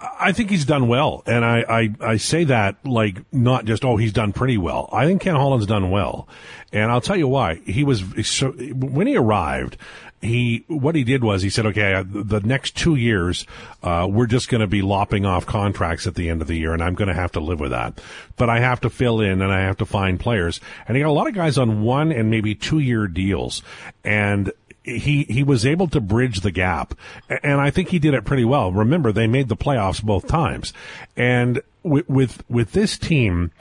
I 0.00 0.30
think 0.30 0.48
he's 0.50 0.64
done 0.64 0.86
well, 0.86 1.24
and 1.26 1.44
I, 1.44 1.64
I, 1.68 1.94
I 2.00 2.16
say 2.18 2.44
that 2.44 2.76
like 2.86 3.18
not 3.32 3.64
just 3.64 3.84
oh 3.84 3.96
he's 3.96 4.12
done 4.12 4.32
pretty 4.32 4.58
well. 4.58 4.88
I 4.92 5.06
think 5.06 5.20
Ken 5.20 5.34
Holland's 5.34 5.66
done 5.66 5.90
well, 5.90 6.28
and 6.72 6.90
I'll 6.90 7.02
tell 7.02 7.16
you 7.16 7.28
why. 7.28 7.56
He 7.66 7.84
was 7.84 8.04
so 8.22 8.52
when 8.52 9.06
he 9.06 9.16
arrived, 9.16 9.76
he 10.20 10.64
what 10.66 10.94
he 10.94 11.04
did 11.04 11.24
was 11.24 11.42
he 11.42 11.50
said, 11.50 11.66
okay, 11.66 12.02
the 12.06 12.40
next 12.40 12.76
two 12.76 12.94
years, 12.94 13.46
uh, 13.82 14.06
we're 14.10 14.26
just 14.26 14.48
going 14.48 14.60
to 14.60 14.66
be 14.66 14.82
lopping 14.82 15.24
off 15.24 15.46
contracts 15.46 16.06
at 16.06 16.14
the 16.14 16.28
end 16.28 16.42
of 16.42 16.48
the 16.48 16.56
year, 16.56 16.74
and 16.74 16.82
I'm 16.82 16.94
going 16.94 17.08
to 17.08 17.14
have 17.14 17.32
to 17.32 17.40
live 17.40 17.60
with 17.60 17.70
that. 17.70 18.00
But 18.36 18.50
I 18.50 18.60
have 18.60 18.80
to 18.82 18.90
fill 18.90 19.20
in 19.20 19.40
and 19.40 19.52
I 19.52 19.60
have 19.60 19.78
to 19.78 19.86
find 19.86 20.20
players, 20.20 20.60
and 20.86 20.96
he 20.96 21.02
got 21.02 21.08
a 21.08 21.12
lot 21.12 21.26
of 21.26 21.34
guys 21.34 21.56
on 21.56 21.82
one 21.82 22.12
and 22.12 22.30
maybe 22.30 22.54
two 22.54 22.78
year 22.78 23.06
deals, 23.06 23.62
and 24.04 24.52
he 24.82 25.24
he 25.24 25.42
was 25.42 25.64
able 25.64 25.88
to 25.88 26.00
bridge 26.00 26.40
the 26.40 26.50
gap, 26.50 26.94
and 27.42 27.60
I 27.60 27.70
think 27.70 27.88
he 27.88 27.98
did 27.98 28.14
it 28.14 28.24
pretty 28.24 28.44
well. 28.44 28.72
Remember, 28.72 29.12
they 29.12 29.26
made 29.26 29.48
the 29.48 29.56
playoffs 29.56 30.02
both 30.02 30.26
times, 30.26 30.72
and 31.16 31.62
with 31.82 32.08
with, 32.08 32.44
with 32.50 32.72
this 32.72 32.98
team. 32.98 33.52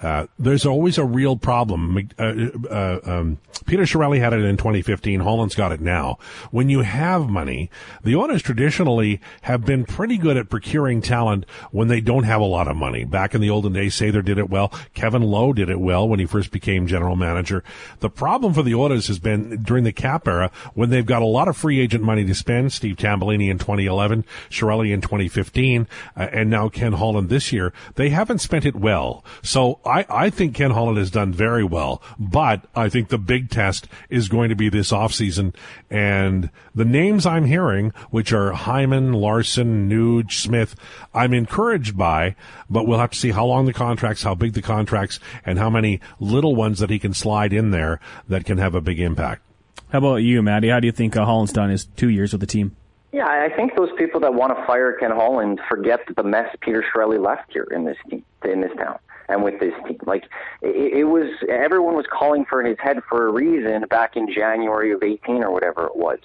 Uh, 0.00 0.26
there's 0.38 0.64
always 0.64 0.98
a 0.98 1.04
real 1.04 1.36
problem. 1.36 2.08
Uh, 2.18 2.22
uh, 2.70 3.00
um, 3.04 3.38
Peter 3.66 3.82
Chiarelli 3.82 4.20
had 4.20 4.32
it 4.32 4.44
in 4.44 4.56
2015. 4.56 5.20
Holland's 5.20 5.54
got 5.54 5.72
it 5.72 5.80
now. 5.80 6.18
When 6.50 6.68
you 6.68 6.80
have 6.80 7.28
money, 7.28 7.70
the 8.04 8.14
owners 8.14 8.42
traditionally 8.42 9.20
have 9.42 9.64
been 9.64 9.84
pretty 9.84 10.16
good 10.16 10.36
at 10.36 10.48
procuring 10.48 11.02
talent 11.02 11.44
when 11.72 11.88
they 11.88 12.00
don't 12.00 12.22
have 12.22 12.40
a 12.40 12.44
lot 12.44 12.68
of 12.68 12.76
money. 12.76 13.04
Back 13.04 13.34
in 13.34 13.40
the 13.40 13.50
olden 13.50 13.72
days, 13.72 13.94
Sather 13.94 14.24
did 14.24 14.38
it 14.38 14.48
well. 14.48 14.72
Kevin 14.94 15.22
Lowe 15.22 15.52
did 15.52 15.68
it 15.68 15.80
well 15.80 16.08
when 16.08 16.20
he 16.20 16.26
first 16.26 16.50
became 16.50 16.86
general 16.86 17.16
manager. 17.16 17.64
The 17.98 18.10
problem 18.10 18.54
for 18.54 18.62
the 18.62 18.74
owners 18.74 19.08
has 19.08 19.18
been 19.18 19.62
during 19.62 19.84
the 19.84 19.92
cap 19.92 20.28
era 20.28 20.50
when 20.74 20.90
they've 20.90 21.04
got 21.04 21.22
a 21.22 21.26
lot 21.26 21.48
of 21.48 21.56
free 21.56 21.80
agent 21.80 22.04
money 22.04 22.24
to 22.24 22.34
spend. 22.34 22.72
Steve 22.72 22.96
Tambellini 22.96 23.50
in 23.50 23.58
2011, 23.58 24.24
Chiarelli 24.50 24.92
in 24.92 25.00
2015, 25.00 25.88
uh, 26.16 26.28
and 26.32 26.48
now 26.48 26.68
Ken 26.68 26.92
Holland 26.92 27.28
this 27.28 27.52
year. 27.52 27.72
They 27.96 28.10
haven't 28.10 28.38
spent 28.38 28.64
it 28.64 28.76
well. 28.76 29.24
So 29.42 29.80
I, 29.88 30.04
I 30.10 30.30
think 30.30 30.54
Ken 30.54 30.70
Holland 30.70 30.98
has 30.98 31.10
done 31.10 31.32
very 31.32 31.64
well, 31.64 32.02
but 32.18 32.66
I 32.76 32.90
think 32.90 33.08
the 33.08 33.16
big 33.16 33.48
test 33.48 33.88
is 34.10 34.28
going 34.28 34.50
to 34.50 34.54
be 34.54 34.68
this 34.68 34.92
offseason. 34.92 35.54
And 35.90 36.50
the 36.74 36.84
names 36.84 37.24
I'm 37.24 37.46
hearing, 37.46 37.92
which 38.10 38.32
are 38.32 38.52
Hyman, 38.52 39.14
Larsson, 39.14 39.88
Nuge, 39.88 40.32
Smith, 40.32 40.76
I'm 41.14 41.32
encouraged 41.32 41.96
by, 41.96 42.36
but 42.68 42.86
we'll 42.86 42.98
have 42.98 43.12
to 43.12 43.18
see 43.18 43.30
how 43.30 43.46
long 43.46 43.64
the 43.64 43.72
contracts, 43.72 44.22
how 44.22 44.34
big 44.34 44.52
the 44.52 44.62
contracts, 44.62 45.20
and 45.46 45.58
how 45.58 45.70
many 45.70 46.00
little 46.20 46.54
ones 46.54 46.80
that 46.80 46.90
he 46.90 46.98
can 46.98 47.14
slide 47.14 47.54
in 47.54 47.70
there 47.70 47.98
that 48.28 48.44
can 48.44 48.58
have 48.58 48.74
a 48.74 48.82
big 48.82 49.00
impact. 49.00 49.42
How 49.90 49.98
about 49.98 50.16
you, 50.16 50.42
Maddie? 50.42 50.68
How 50.68 50.80
do 50.80 50.86
you 50.86 50.92
think 50.92 51.16
uh, 51.16 51.24
Holland's 51.24 51.52
done 51.52 51.70
his 51.70 51.86
two 51.96 52.10
years 52.10 52.32
with 52.32 52.42
the 52.42 52.46
team? 52.46 52.76
Yeah, 53.10 53.26
I 53.26 53.48
think 53.56 53.74
those 53.74 53.88
people 53.96 54.20
that 54.20 54.34
want 54.34 54.54
to 54.54 54.66
fire 54.66 54.92
Ken 54.92 55.10
Holland 55.12 55.60
forget 55.66 56.00
the 56.14 56.22
mess 56.22 56.54
Peter 56.60 56.84
Chiarelli 56.92 57.18
left 57.18 57.50
here 57.50 57.66
in 57.70 57.86
this 57.86 57.96
team, 58.10 58.22
in 58.44 58.60
this 58.60 58.72
town 58.76 58.98
and 59.28 59.42
with 59.42 59.60
this 59.60 59.74
team. 59.86 59.98
Like 60.06 60.24
it, 60.62 60.98
it 60.98 61.04
was, 61.04 61.30
everyone 61.48 61.94
was 61.94 62.06
calling 62.10 62.44
for 62.44 62.62
his 62.62 62.76
head 62.78 62.98
for 63.08 63.26
a 63.26 63.32
reason 63.32 63.84
back 63.88 64.16
in 64.16 64.32
January 64.32 64.92
of 64.92 65.02
18 65.02 65.42
or 65.42 65.52
whatever 65.52 65.86
it 65.86 65.96
was, 65.96 66.18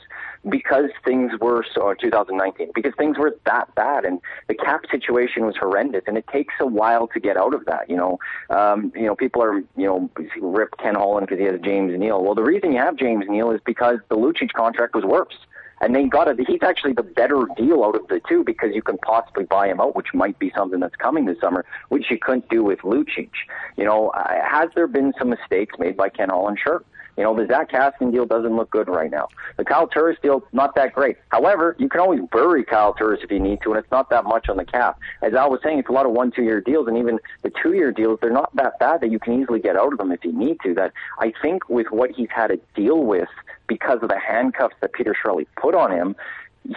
because 0.50 0.90
things 1.06 1.32
were 1.40 1.66
so 1.74 1.94
2019 1.94 2.72
because 2.76 2.94
things 2.98 3.18
were 3.18 3.36
that 3.46 3.74
bad 3.76 4.06
and 4.06 4.20
the 4.48 4.56
cap 4.56 4.84
situation 4.92 5.46
was 5.46 5.56
horrendous 5.58 6.04
and 6.08 6.18
it 6.18 6.28
takes 6.28 6.54
a 6.60 6.68
while 6.68 7.08
to 7.08 7.20
get 7.20 7.38
out 7.38 7.54
of 7.54 7.66
that. 7.66 7.90
You 7.90 7.96
know, 7.96 8.20
um, 8.50 8.92
you 8.96 9.04
know 9.06 9.16
people 9.16 9.42
are 9.42 9.58
you 9.58 9.86
know 9.86 10.10
rip 10.42 10.78
Ken 10.78 10.96
Holland 10.96 11.28
because 11.28 11.40
he 11.40 11.46
has 11.46 11.60
James 11.62 11.98
Neal. 11.98 12.24
Well, 12.24 12.36
the 12.36 12.44
reason 12.44 12.72
you 12.72 12.80
have 12.80 12.96
James 12.98 13.26
Neal 13.28 13.52
is 13.52 13.62
because 13.66 14.00
the 14.10 14.16
Lucic 14.16 14.52
contract 14.54 14.96
was 14.96 15.04
worse 15.04 15.36
and 15.84 15.94
they 15.94 16.06
got 16.06 16.30
it. 16.30 16.40
He's 16.48 16.64
actually 16.64 16.94
the 16.94 17.04
better 17.04 17.46
deal 17.58 17.84
out 17.84 17.96
of 17.96 18.08
the 18.08 18.22
two 18.30 18.44
because 18.46 18.70
you 18.74 18.82
can 18.82 18.98
possibly 19.00 19.44
buy 19.44 19.68
him 19.68 19.82
out, 19.82 19.98
which 19.98 20.14
might 20.14 20.40
be 20.40 20.50
something 20.56 20.80
that's 20.80 20.96
coming 20.96 21.26
this 21.26 21.40
summer, 21.42 21.66
which 21.90 22.06
you 22.10 22.18
couldn't 22.18 22.48
do 22.48 22.64
with 22.64 22.80
Lucic. 22.80 23.30
You 23.76 23.84
know, 23.84 24.10
uh, 24.10 24.42
has 24.50 24.70
there 24.76 24.88
been 24.88 25.14
some 25.20 25.30
mistakes 25.30 25.76
made 25.78 25.98
by 25.98 26.08
Ken 26.08 26.30
Holland? 26.30 26.58
Sure. 26.64 26.84
You 27.18 27.24
know, 27.24 27.36
the 27.36 27.46
Zack 27.46 27.72
Kassian 27.72 28.12
deal 28.12 28.26
doesn't 28.26 28.56
look 28.56 28.72
good 28.72 28.88
right 28.88 29.12
now. 29.12 29.28
The 29.58 29.66
Kyle 29.66 29.88
Turris 29.88 30.18
deal, 30.24 30.44
not 30.52 30.74
that 30.76 30.94
great. 30.94 31.18
However, 31.30 31.76
you 31.78 31.88
can 31.88 32.00
always 32.00 32.22
bury 32.32 32.64
Kyle 32.64 32.94
Turris 32.94 33.20
if 33.22 33.30
you 33.30 33.40
need 33.40 33.60
to, 33.64 33.74
and 33.74 33.80
it's 33.80 33.92
not 33.92 34.10
that 34.10 34.24
much 34.24 34.50
on 34.50 34.58
the 34.58 34.66
cap. 34.66 34.98
As 35.22 35.34
Al 35.34 35.52
was 35.52 35.60
saying, 35.64 35.78
it's 35.80 35.90
a 35.90 35.92
lot 35.92 36.08
of 36.08 36.14
one, 36.14 36.32
two 36.32 36.44
year 36.44 36.60
deals, 36.60 36.88
and 36.88 36.98
even 36.98 37.20
the 37.44 37.52
two 37.62 37.74
year 37.74 37.92
deals, 37.92 38.18
they're 38.22 38.32
not 38.32 38.56
that 38.56 38.80
bad 38.80 39.02
that 39.02 39.12
you 39.12 39.20
can 39.20 39.40
easily 39.40 39.60
get 39.60 39.76
out 39.76 39.94
of 39.94 40.00
them 40.00 40.12
if 40.12 40.24
you 40.24 40.32
need 40.32 40.58
to. 40.64 40.74
That 40.74 40.92
I 41.20 41.34
think 41.42 41.70
with 41.70 41.88
what 41.92 42.12
he's 42.12 42.30
had 42.34 42.48
to 42.48 42.60
deal 42.74 43.04
with 43.04 43.30
because 43.68 44.00
of 44.02 44.10
the 44.10 44.20
handcuffs 44.20 44.76
that 44.82 44.94
Peter 44.94 45.14
Chiarelli 45.14 45.46
put 45.60 45.76
on 45.76 45.92
him, 45.92 46.16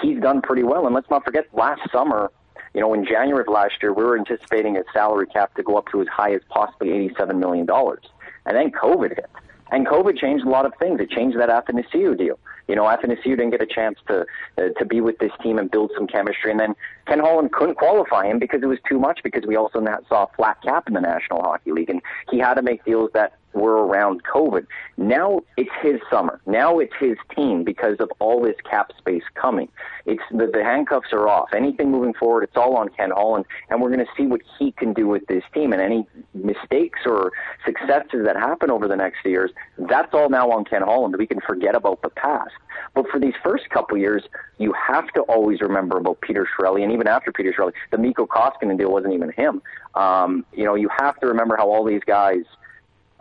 he's 0.01 0.21
done 0.21 0.43
pretty 0.43 0.63
well. 0.63 0.87
And 0.87 0.95
let's 0.95 1.11
not 1.11 1.25
forget, 1.25 1.47
last 1.53 1.81
summer, 1.93 2.31
you 2.75 2.81
know, 2.81 2.93
in 2.93 3.05
January 3.05 3.43
of 3.43 3.49
last 3.49 3.75
year, 3.83 3.93
we 3.93 4.05
were 4.05 4.19
anticipating 4.19 4.77
a 4.77 4.83
salary 4.93 5.27
cap 5.27 5.55
to 5.55 5.63
go 5.63 5.77
up 5.77 5.87
to 5.93 6.01
as 6.01 6.09
high 6.09 6.35
as 6.35 6.43
possibly 6.49 6.89
$87 6.89 7.39
million. 7.39 7.67
And 8.47 8.57
then 8.57 8.71
COVID 8.71 9.11
hit. 9.11 9.31
And 9.71 9.87
COVID 9.87 10.17
changed 10.19 10.45
a 10.45 10.49
lot 10.49 10.65
of 10.65 10.73
things. 10.79 11.01
It 11.01 11.11
changed 11.11 11.39
that 11.39 11.49
Athanasiou 11.49 12.17
deal. 12.17 12.39
You 12.69 12.77
know, 12.77 12.85
Athanasiou 12.85 13.37
didn't 13.37 13.51
get 13.51 13.63
a 13.63 13.67
chance 13.67 13.99
to 14.09 14.25
uh, 14.59 14.69
to 14.79 14.85
be 14.85 15.01
with 15.01 15.19
this 15.19 15.33
team 15.43 15.59
and 15.59 15.71
build 15.71 15.91
some 15.97 16.07
chemistry. 16.07 16.51
And 16.51 16.61
then 16.61 16.75
Ken 17.07 17.19
Holland 17.19 17.53
couldn't 17.53 17.77
qualify 17.77 18.27
him 18.27 18.39
because 18.39 18.63
it 18.63 18.67
was 18.67 18.79
too 18.89 18.99
much 18.99 19.21
because 19.25 19.45
we 19.47 19.57
also 19.57 19.85
saw 20.09 20.25
a 20.25 20.29
flat 20.37 20.63
cap 20.63 20.87
in 20.87 20.95
the 20.95 21.01
National 21.01 21.43
Hockey 21.43 21.73
League. 21.73 21.91
And 21.91 22.01
he 22.31 22.39
had 22.39 22.55
to 22.55 22.63
make 22.63 22.85
deals 22.85 23.11
that 23.15 23.35
were 23.57 23.87
around 23.87 24.23
COVID. 24.25 24.67
Now 24.97 25.41
it's 25.57 25.71
his 25.83 26.01
summer. 26.11 26.41
Now 26.47 26.79
it's 26.79 26.93
his 27.01 27.17
team 27.35 27.65
because 27.65 27.97
of 27.99 28.11
all 28.19 28.43
this 28.43 28.57
cap 28.69 28.93
space 28.99 29.23
coming. 29.35 29.69
It's 30.05 30.23
the, 30.31 30.47
the 30.53 30.63
handcuffs 30.63 31.13
are 31.13 31.29
off. 31.29 31.49
Anything 31.55 31.91
moving 31.91 32.15
forward, 32.15 32.45
it's 32.45 32.57
all 32.57 32.77
on 32.77 32.91
Ken 32.91 33.11
Holland, 33.11 33.47
and 33.71 33.81
we're 33.81 33.91
going 33.91 34.05
to 34.05 34.13
see 34.17 34.27
what 34.27 34.43
he 34.59 34.73
can 34.73 34.93
do 34.93 35.07
with 35.07 35.27
this 35.27 35.43
team. 35.55 35.73
And 35.73 35.81
any 35.81 36.07
mistakes 36.35 37.01
or 37.07 37.33
successes 37.65 38.25
that 38.25 38.37
happen 38.37 38.71
over 38.71 38.87
the 38.87 38.97
next 38.97 39.25
years, 39.25 39.51
that's 39.79 40.13
all 40.13 40.29
now 40.29 40.51
on 40.51 40.65
Ken 40.65 40.83
Holland. 40.83 41.17
We 41.19 41.27
can 41.27 41.41
forget 41.41 41.75
about 41.75 42.03
the 42.03 42.11
past. 42.11 42.55
But 42.95 43.09
for 43.09 43.19
these 43.19 43.35
first 43.43 43.69
couple 43.71 43.97
years, 43.97 44.23
you 44.59 44.75
have 44.75 45.09
to 45.15 45.23
always 45.23 45.61
remember 45.61 45.97
about 45.97 46.21
Peter 46.21 46.47
Chiarelli, 46.47 46.83
and 46.83 46.93
even 46.93 47.09
after 47.09 47.33
Peter 47.33 47.53
Chiarelli, 47.53 47.73
the 47.91 47.99
Mikko 47.99 48.27
Koskinen 48.27 48.77
deal 48.77 48.93
wasn't 48.93 49.15
even 49.15 49.33
him. 49.33 49.63
Um, 49.95 50.45
you 50.53 50.65
know, 50.65 50.75
you 50.75 50.91
have 50.99 51.19
to 51.21 51.27
remember 51.27 51.57
how 51.57 51.71
all 51.71 51.85
these 51.85 52.03
guys– 52.07 52.45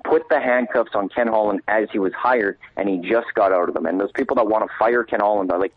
put 0.07 0.27
the 0.29 0.39
handcuffs 0.39 0.91
on 0.93 1.09
Ken 1.09 1.27
Holland 1.27 1.61
as 1.67 1.87
he 1.91 1.99
was 1.99 2.13
hired, 2.13 2.57
and 2.77 2.87
he 2.87 2.97
just 2.97 3.33
got 3.33 3.51
out 3.51 3.67
of 3.67 3.73
them. 3.73 3.85
And 3.85 3.99
those 3.99 4.11
people 4.13 4.35
that 4.35 4.47
want 4.47 4.69
to 4.69 4.77
fire 4.77 5.03
Ken 5.03 5.19
Holland 5.19 5.51
are 5.51 5.59
like, 5.59 5.73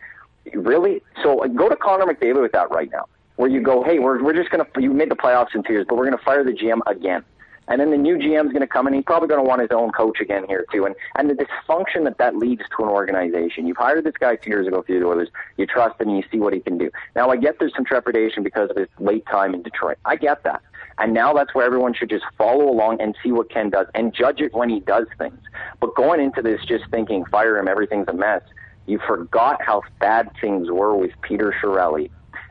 really? 0.54 1.02
So 1.22 1.42
uh, 1.42 1.48
go 1.48 1.68
to 1.68 1.76
Connor 1.76 2.06
McDavid 2.06 2.42
with 2.42 2.52
that 2.52 2.70
right 2.70 2.90
now, 2.90 3.06
where 3.36 3.48
you 3.48 3.60
go, 3.60 3.82
hey, 3.82 3.98
we're 3.98 4.22
we're 4.22 4.34
just 4.34 4.50
gonna 4.50 4.66
you 4.78 4.92
made 4.92 5.10
the 5.10 5.16
playoffs 5.16 5.54
in 5.54 5.62
two 5.62 5.72
years, 5.72 5.86
but 5.88 5.96
we're 5.96 6.04
gonna 6.04 6.22
fire 6.24 6.44
the 6.44 6.52
GM 6.52 6.80
again. 6.86 7.24
And 7.68 7.80
then 7.80 7.90
the 7.90 7.98
new 7.98 8.16
GM's 8.16 8.50
going 8.50 8.62
to 8.62 8.66
come, 8.66 8.86
and 8.86 8.96
he's 8.96 9.04
probably 9.04 9.28
going 9.28 9.44
to 9.44 9.46
want 9.46 9.60
his 9.60 9.70
own 9.72 9.92
coach 9.92 10.20
again 10.20 10.46
here 10.48 10.64
too. 10.72 10.86
And 10.86 10.94
and 11.16 11.28
the 11.28 11.34
dysfunction 11.34 12.04
that 12.04 12.16
that 12.16 12.34
leads 12.34 12.62
to 12.76 12.82
an 12.82 12.88
organization. 12.88 13.66
You've 13.66 13.76
hired 13.76 14.04
this 14.04 14.14
guy 14.18 14.36
two 14.36 14.50
years 14.50 14.66
ago 14.66 14.82
for 14.82 14.98
the 14.98 15.06
Oilers. 15.06 15.28
You 15.58 15.66
trust 15.66 16.00
him, 16.00 16.08
and 16.08 16.16
you 16.16 16.24
see 16.32 16.38
what 16.38 16.54
he 16.54 16.60
can 16.60 16.78
do. 16.78 16.90
Now 17.14 17.28
I 17.28 17.36
get 17.36 17.58
there's 17.58 17.74
some 17.76 17.84
trepidation 17.84 18.42
because 18.42 18.70
of 18.70 18.76
his 18.76 18.88
late 18.98 19.26
time 19.26 19.54
in 19.54 19.62
Detroit. 19.62 19.98
I 20.06 20.16
get 20.16 20.44
that. 20.44 20.62
And 20.98 21.14
now 21.14 21.32
that's 21.32 21.54
where 21.54 21.64
everyone 21.64 21.94
should 21.94 22.10
just 22.10 22.24
follow 22.36 22.68
along 22.68 23.00
and 23.00 23.14
see 23.22 23.30
what 23.30 23.50
Ken 23.50 23.70
does 23.70 23.86
and 23.94 24.12
judge 24.12 24.40
it 24.40 24.52
when 24.52 24.68
he 24.68 24.80
does 24.80 25.06
things. 25.16 25.38
But 25.80 25.94
going 25.94 26.20
into 26.20 26.42
this 26.42 26.60
just 26.66 26.84
thinking, 26.90 27.24
fire 27.26 27.58
him, 27.58 27.68
everything's 27.68 28.08
a 28.08 28.12
mess, 28.12 28.42
you 28.86 28.98
forgot 29.06 29.62
how 29.62 29.82
bad 30.00 30.30
things 30.40 30.70
were 30.70 30.96
with 30.96 31.12
Peter 31.22 31.54
Chiarelli. 31.62 32.10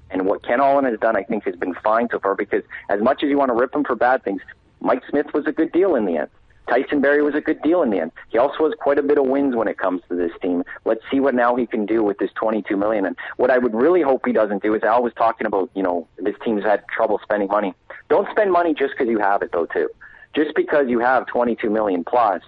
And 0.09 0.25
what 0.25 0.43
Ken 0.43 0.59
Holland 0.59 0.87
has 0.87 0.99
done, 0.99 1.17
I 1.17 1.23
think, 1.23 1.43
has 1.43 1.55
been 1.55 1.73
fine 1.83 2.07
so 2.11 2.19
far 2.19 2.35
because 2.35 2.63
as 2.89 3.01
much 3.01 3.23
as 3.23 3.29
you 3.29 3.37
want 3.37 3.49
to 3.49 3.55
rip 3.55 3.75
him 3.75 3.83
for 3.83 3.95
bad 3.95 4.23
things, 4.23 4.41
Mike 4.79 5.01
Smith 5.09 5.27
was 5.33 5.45
a 5.47 5.51
good 5.51 5.71
deal 5.71 5.95
in 5.95 6.05
the 6.05 6.17
end. 6.17 6.29
Tyson 6.67 6.99
Barrie 6.99 7.21
was 7.21 7.35
a 7.35 7.41
good 7.41 7.61
deal 7.61 7.81
in 7.81 7.89
the 7.89 7.99
end. 7.99 8.11
He 8.29 8.37
also 8.37 8.65
has 8.65 8.73
quite 8.79 8.99
a 8.99 9.03
bit 9.03 9.17
of 9.17 9.25
wins 9.25 9.55
when 9.55 9.67
it 9.67 9.77
comes 9.77 10.01
to 10.09 10.15
this 10.15 10.31
team. 10.41 10.63
Let's 10.85 11.01
see 11.09 11.19
what 11.19 11.33
now 11.33 11.55
he 11.55 11.65
can 11.65 11.85
do 11.85 12.03
with 12.03 12.17
this 12.17 12.31
22 12.35 12.75
million. 12.75 13.05
And 13.05 13.15
what 13.37 13.49
I 13.49 13.57
would 13.57 13.73
really 13.73 14.01
hope 14.01 14.25
he 14.25 14.33
doesn't 14.33 14.63
do 14.63 14.73
is 14.75 14.83
Al 14.83 15.01
was 15.01 15.13
talking 15.13 15.47
about, 15.47 15.69
you 15.75 15.83
know, 15.83 16.07
this 16.17 16.35
team's 16.43 16.63
had 16.63 16.83
trouble 16.87 17.19
spending 17.23 17.47
money. 17.47 17.73
Don't 18.09 18.29
spend 18.31 18.51
money 18.51 18.73
just 18.73 18.93
because 18.93 19.09
you 19.09 19.19
have 19.19 19.41
it 19.41 19.51
though 19.53 19.65
too. 19.67 19.89
Just 20.35 20.55
because 20.55 20.87
you 20.89 20.99
have 20.99 21.25
22 21.27 21.69
million 21.69 22.03
plus, 22.03 22.41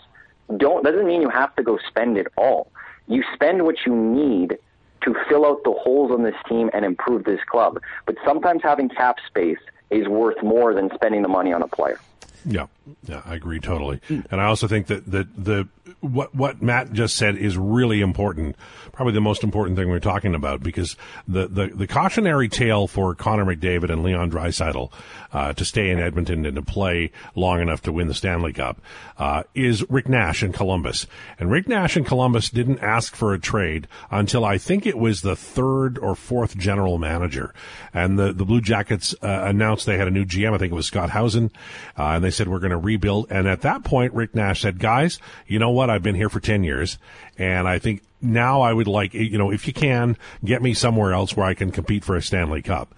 don't 0.57 0.84
doesn't 0.84 1.07
mean 1.07 1.22
you 1.22 1.30
have 1.30 1.55
to 1.55 1.63
go 1.63 1.80
spend 1.88 2.17
it 2.17 2.28
all. 2.38 2.72
You 3.07 3.24
spend 3.34 3.63
what 3.63 3.76
you 3.86 3.95
need 3.95 4.57
to 5.03 5.15
fill 5.30 5.45
out 5.45 5.63
the 5.63 5.72
holes 5.72 6.11
on 6.11 6.24
this 6.24 6.36
team 6.47 6.70
and 6.74 6.84
improve 6.84 7.24
this 7.24 7.39
club. 7.49 7.80
But 8.05 8.15
sometimes 8.26 8.61
having 8.63 8.89
cap 8.89 9.17
space 9.28 9.59
is 9.89 10.07
worth 10.07 10.43
more 10.43 10.74
than 10.74 10.89
spending 10.93 11.22
the 11.22 11.30
money 11.30 11.53
on 11.53 11.61
a 11.61 11.67
player. 11.67 11.99
Yeah, 12.46 12.68
yeah, 13.04 13.22
I 13.26 13.36
agree 13.36 13.60
totally. 13.60 14.02
And 14.08 14.42
I 14.42 14.46
also 14.46 14.68
think 14.68 14.88
that, 14.88 15.06
that 15.12 15.28
the 15.44 15.68
what 16.02 16.34
what 16.34 16.62
Matt 16.62 16.94
just 16.94 17.16
said 17.16 17.36
is 17.36 17.58
really 17.58 18.02
important. 18.02 18.56
Probably 18.92 19.14
the 19.14 19.22
most 19.22 19.44
important 19.44 19.78
thing 19.78 19.90
we're 19.90 20.00
talking 20.00 20.36
about 20.36 20.64
because 20.64 20.96
the 21.28 21.48
the, 21.48 21.68
the 21.68 21.88
cautionary 21.88 22.48
tale 22.48 22.88
for 22.88 23.16
Connor 23.16 23.46
McDavid 23.46 23.92
and 23.92 24.04
Leon 24.04 24.32
Draisaitl 24.32 24.92
uh, 25.34 25.54
to 25.54 25.66
stay 25.66 25.90
in 25.90 26.00
Edmonton 26.00 26.46
and 26.46 26.56
to 26.56 26.62
play 26.62 27.12
long 27.36 27.62
enough 27.62 27.82
to 27.84 27.92
win 27.92 28.08
the 28.08 28.14
Stanley 28.14 28.54
Cup 28.54 28.82
uh, 29.18 29.44
is 29.54 29.88
Rick 29.90 30.10
Nash 30.10 30.44
in 30.44 30.54
Columbus. 30.54 31.06
And 31.38 31.52
Rick 31.52 31.68
Nash 31.68 31.98
in 31.98 32.04
Columbus 32.04 32.50
didn't 32.50 32.80
ask 32.80 33.16
for 33.16 33.34
a 33.34 33.40
trade 33.40 33.88
until 34.10 34.46
I 34.46 34.58
think 34.58 34.86
it 34.86 34.98
was 34.98 35.22
the 35.22 35.36
third 35.36 35.98
or 35.98 36.16
fourth 36.16 36.58
general 36.58 36.98
manager. 36.98 37.54
And 37.94 38.18
the 38.18 38.34
the 38.34 38.46
Blue 38.46 38.62
Jackets 38.62 39.14
uh, 39.22 39.44
announced 39.46 39.86
they 39.86 39.98
had 39.98 40.08
a 40.08 40.12
new 40.12 40.26
GM. 40.26 40.54
I 40.54 40.58
think 40.58 40.72
it 40.72 40.76
was 40.76 40.88
Scott 40.88 41.10
Howson, 41.10 41.52
uh, 41.98 42.04
and 42.04 42.24
they 42.24 42.28
said 42.30 42.47
we're 42.47 42.59
going 42.59 42.71
to 42.71 42.77
rebuild. 42.77 43.27
And 43.30 43.47
at 43.47 43.61
that 43.61 43.84
point, 43.84 44.13
Rick 44.13 44.36
Nash 44.36 44.61
said, 44.61 44.80
"Guys, 44.80 45.19
you 45.47 45.59
know 45.59 45.71
what? 45.71 45.89
I've 45.89 46.03
been 46.03 46.15
here 46.15 46.30
for 46.30 46.39
ten 46.39 46.63
years, 46.63 46.97
and 47.38 47.67
I 47.67 47.80
think 47.80 48.03
now 48.21 48.61
I 48.61 48.73
would 48.73 48.88
like, 48.88 49.13
you 49.13 49.38
know, 49.38 49.51
if 49.51 49.67
you 49.67 49.73
can 49.73 50.17
get 50.43 50.61
me 50.61 50.73
somewhere 50.73 51.13
else 51.13 51.36
where 51.36 51.45
I 51.45 51.53
can 51.53 51.71
compete 51.71 52.03
for 52.03 52.15
a 52.15 52.21
Stanley 52.21 52.61
Cup. 52.61 52.93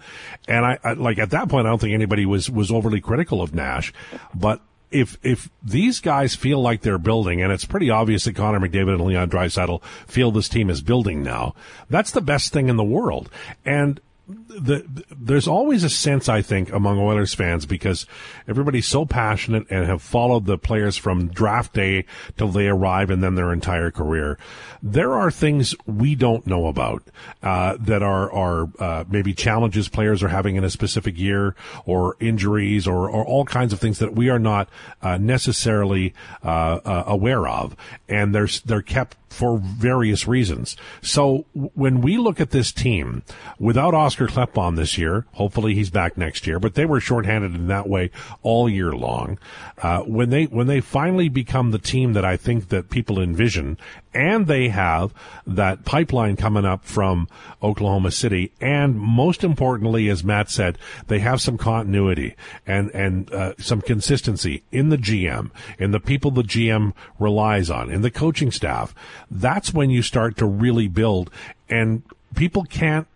And 0.48 0.64
I, 0.64 0.78
I, 0.82 0.92
like 0.94 1.18
at 1.18 1.30
that 1.30 1.48
point, 1.48 1.66
I 1.66 1.70
don't 1.70 1.80
think 1.80 1.94
anybody 1.94 2.26
was, 2.26 2.50
was 2.50 2.70
overly 2.70 3.00
critical 3.00 3.40
of 3.40 3.54
Nash, 3.54 3.92
but 4.34 4.60
if, 4.90 5.16
if 5.22 5.48
these 5.62 6.00
guys 6.00 6.34
feel 6.34 6.60
like 6.60 6.82
they're 6.82 6.98
building, 6.98 7.40
and 7.40 7.50
it's 7.50 7.64
pretty 7.64 7.88
obvious 7.88 8.24
that 8.24 8.36
Connor 8.36 8.60
McDavid 8.60 8.94
and 8.94 9.04
Leon 9.04 9.30
Draisaitl 9.30 9.82
feel 10.06 10.30
this 10.30 10.48
team 10.48 10.68
is 10.68 10.82
building 10.82 11.22
now, 11.22 11.54
that's 11.88 12.10
the 12.10 12.20
best 12.20 12.52
thing 12.52 12.68
in 12.68 12.76
the 12.76 12.84
world. 12.84 13.30
And 13.64 14.00
the, 14.48 15.04
there's 15.10 15.48
always 15.48 15.84
a 15.84 15.90
sense, 15.90 16.28
I 16.28 16.42
think, 16.42 16.72
among 16.72 16.98
Oilers 16.98 17.34
fans 17.34 17.66
because 17.66 18.06
everybody's 18.46 18.86
so 18.86 19.04
passionate 19.04 19.66
and 19.70 19.86
have 19.86 20.02
followed 20.02 20.46
the 20.46 20.58
players 20.58 20.96
from 20.96 21.28
draft 21.28 21.74
day 21.74 22.04
till 22.36 22.48
they 22.48 22.68
arrive 22.68 23.10
and 23.10 23.22
then 23.22 23.34
their 23.34 23.52
entire 23.52 23.90
career. 23.90 24.38
There 24.82 25.14
are 25.14 25.30
things 25.30 25.74
we 25.86 26.14
don't 26.14 26.46
know 26.46 26.66
about 26.66 27.02
uh, 27.42 27.76
that 27.80 28.02
are 28.02 28.32
are 28.32 28.68
uh, 28.78 29.04
maybe 29.08 29.34
challenges 29.34 29.88
players 29.88 30.22
are 30.22 30.28
having 30.28 30.56
in 30.56 30.64
a 30.64 30.70
specific 30.70 31.18
year, 31.18 31.54
or 31.84 32.16
injuries, 32.20 32.86
or, 32.86 33.08
or 33.08 33.24
all 33.24 33.44
kinds 33.44 33.72
of 33.72 33.80
things 33.80 33.98
that 33.98 34.14
we 34.14 34.28
are 34.28 34.38
not 34.38 34.68
uh, 35.02 35.18
necessarily 35.18 36.14
uh, 36.44 36.80
uh, 36.84 37.04
aware 37.06 37.46
of, 37.46 37.76
and 38.08 38.34
they're 38.34 38.48
they're 38.64 38.82
kept 38.82 39.16
for 39.32 39.58
various 39.58 40.28
reasons. 40.28 40.76
So 41.00 41.46
when 41.52 42.02
we 42.02 42.18
look 42.18 42.40
at 42.40 42.50
this 42.50 42.70
team, 42.70 43.22
without 43.58 43.94
Oscar 43.94 44.21
Klefbom 44.26 44.76
this 44.76 44.98
year, 44.98 45.26
hopefully 45.32 45.74
he's 45.74 45.90
back 45.90 46.16
next 46.16 46.46
year, 46.46 46.58
but 46.58 46.74
they 46.74 46.84
were 46.84 47.00
shorthanded 47.00 47.54
in 47.54 47.66
that 47.68 47.88
way 47.88 48.10
all 48.42 48.68
year 48.68 48.92
long. 48.92 49.38
Uh, 49.78 50.00
when 50.00 50.30
they 50.30 50.44
when 50.44 50.66
they 50.66 50.80
finally 50.80 51.28
become 51.28 51.70
the 51.70 51.78
team 51.78 52.12
that 52.12 52.24
I 52.24 52.36
think 52.36 52.68
that 52.68 52.90
people 52.90 53.20
envision, 53.20 53.78
and 54.14 54.46
they 54.46 54.68
have 54.68 55.12
that 55.46 55.84
pipeline 55.84 56.36
coming 56.36 56.64
up 56.64 56.84
from 56.84 57.28
Oklahoma 57.62 58.10
City, 58.10 58.52
and 58.60 58.98
most 58.98 59.42
importantly, 59.44 60.08
as 60.08 60.24
Matt 60.24 60.50
said, 60.50 60.78
they 61.08 61.20
have 61.20 61.40
some 61.40 61.58
continuity 61.58 62.34
and 62.66 62.90
and 62.90 63.32
uh, 63.32 63.54
some 63.58 63.80
consistency 63.80 64.62
in 64.70 64.88
the 64.88 64.98
GM, 64.98 65.50
in 65.78 65.90
the 65.90 66.00
people 66.00 66.30
the 66.30 66.42
GM 66.42 66.92
relies 67.18 67.70
on, 67.70 67.90
in 67.90 68.02
the 68.02 68.10
coaching 68.10 68.50
staff. 68.50 68.94
That's 69.30 69.72
when 69.72 69.90
you 69.90 70.02
start 70.02 70.36
to 70.38 70.46
really 70.46 70.88
build, 70.88 71.30
and 71.68 72.02
people 72.34 72.64
can't 72.64 73.06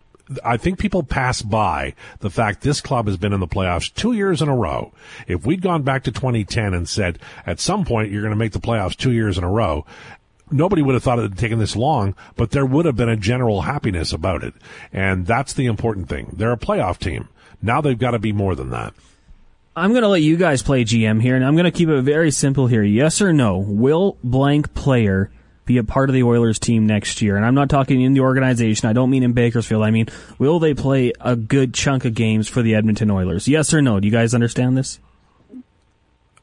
I 0.44 0.56
think 0.56 0.78
people 0.78 1.02
pass 1.02 1.40
by 1.42 1.94
the 2.20 2.30
fact 2.30 2.62
this 2.62 2.80
club 2.80 3.06
has 3.06 3.16
been 3.16 3.32
in 3.32 3.40
the 3.40 3.46
playoffs 3.46 3.92
two 3.92 4.12
years 4.12 4.42
in 4.42 4.48
a 4.48 4.56
row. 4.56 4.92
If 5.28 5.46
we'd 5.46 5.62
gone 5.62 5.82
back 5.82 6.04
to 6.04 6.12
2010 6.12 6.74
and 6.74 6.88
said, 6.88 7.18
at 7.46 7.60
some 7.60 7.84
point 7.84 8.10
you're 8.10 8.22
going 8.22 8.32
to 8.32 8.36
make 8.36 8.52
the 8.52 8.58
playoffs 8.58 8.96
two 8.96 9.12
years 9.12 9.38
in 9.38 9.44
a 9.44 9.50
row, 9.50 9.86
nobody 10.50 10.82
would 10.82 10.94
have 10.94 11.02
thought 11.02 11.18
it 11.18 11.22
had 11.22 11.38
taken 11.38 11.58
this 11.58 11.76
long, 11.76 12.14
but 12.34 12.50
there 12.50 12.66
would 12.66 12.86
have 12.86 12.96
been 12.96 13.08
a 13.08 13.16
general 13.16 13.62
happiness 13.62 14.12
about 14.12 14.42
it. 14.42 14.54
And 14.92 15.26
that's 15.26 15.52
the 15.52 15.66
important 15.66 16.08
thing. 16.08 16.30
They're 16.32 16.52
a 16.52 16.58
playoff 16.58 16.98
team. 16.98 17.28
Now 17.62 17.80
they've 17.80 17.98
got 17.98 18.12
to 18.12 18.18
be 18.18 18.32
more 18.32 18.54
than 18.54 18.70
that. 18.70 18.94
I'm 19.76 19.90
going 19.90 20.02
to 20.02 20.08
let 20.08 20.22
you 20.22 20.38
guys 20.38 20.62
play 20.62 20.84
GM 20.84 21.20
here, 21.20 21.36
and 21.36 21.44
I'm 21.44 21.54
going 21.54 21.64
to 21.64 21.70
keep 21.70 21.90
it 21.90 22.00
very 22.00 22.30
simple 22.30 22.66
here. 22.66 22.82
Yes 22.82 23.20
or 23.20 23.32
no? 23.32 23.58
Will 23.58 24.16
blank 24.24 24.72
player 24.72 25.30
be 25.66 25.78
a 25.78 25.84
part 25.84 26.08
of 26.08 26.14
the 26.14 26.22
Oilers 26.22 26.58
team 26.58 26.86
next 26.86 27.20
year? 27.20 27.36
And 27.36 27.44
I'm 27.44 27.54
not 27.54 27.68
talking 27.68 28.00
in 28.00 28.14
the 28.14 28.20
organization. 28.20 28.88
I 28.88 28.92
don't 28.94 29.10
mean 29.10 29.22
in 29.22 29.32
Bakersfield. 29.34 29.82
I 29.82 29.90
mean, 29.90 30.08
will 30.38 30.58
they 30.58 30.72
play 30.72 31.12
a 31.20 31.36
good 31.36 31.74
chunk 31.74 32.04
of 32.04 32.14
games 32.14 32.48
for 32.48 32.62
the 32.62 32.74
Edmonton 32.74 33.10
Oilers? 33.10 33.46
Yes 33.46 33.74
or 33.74 33.82
no? 33.82 34.00
Do 34.00 34.06
you 34.06 34.12
guys 34.12 34.32
understand 34.32 34.76
this? 34.78 34.98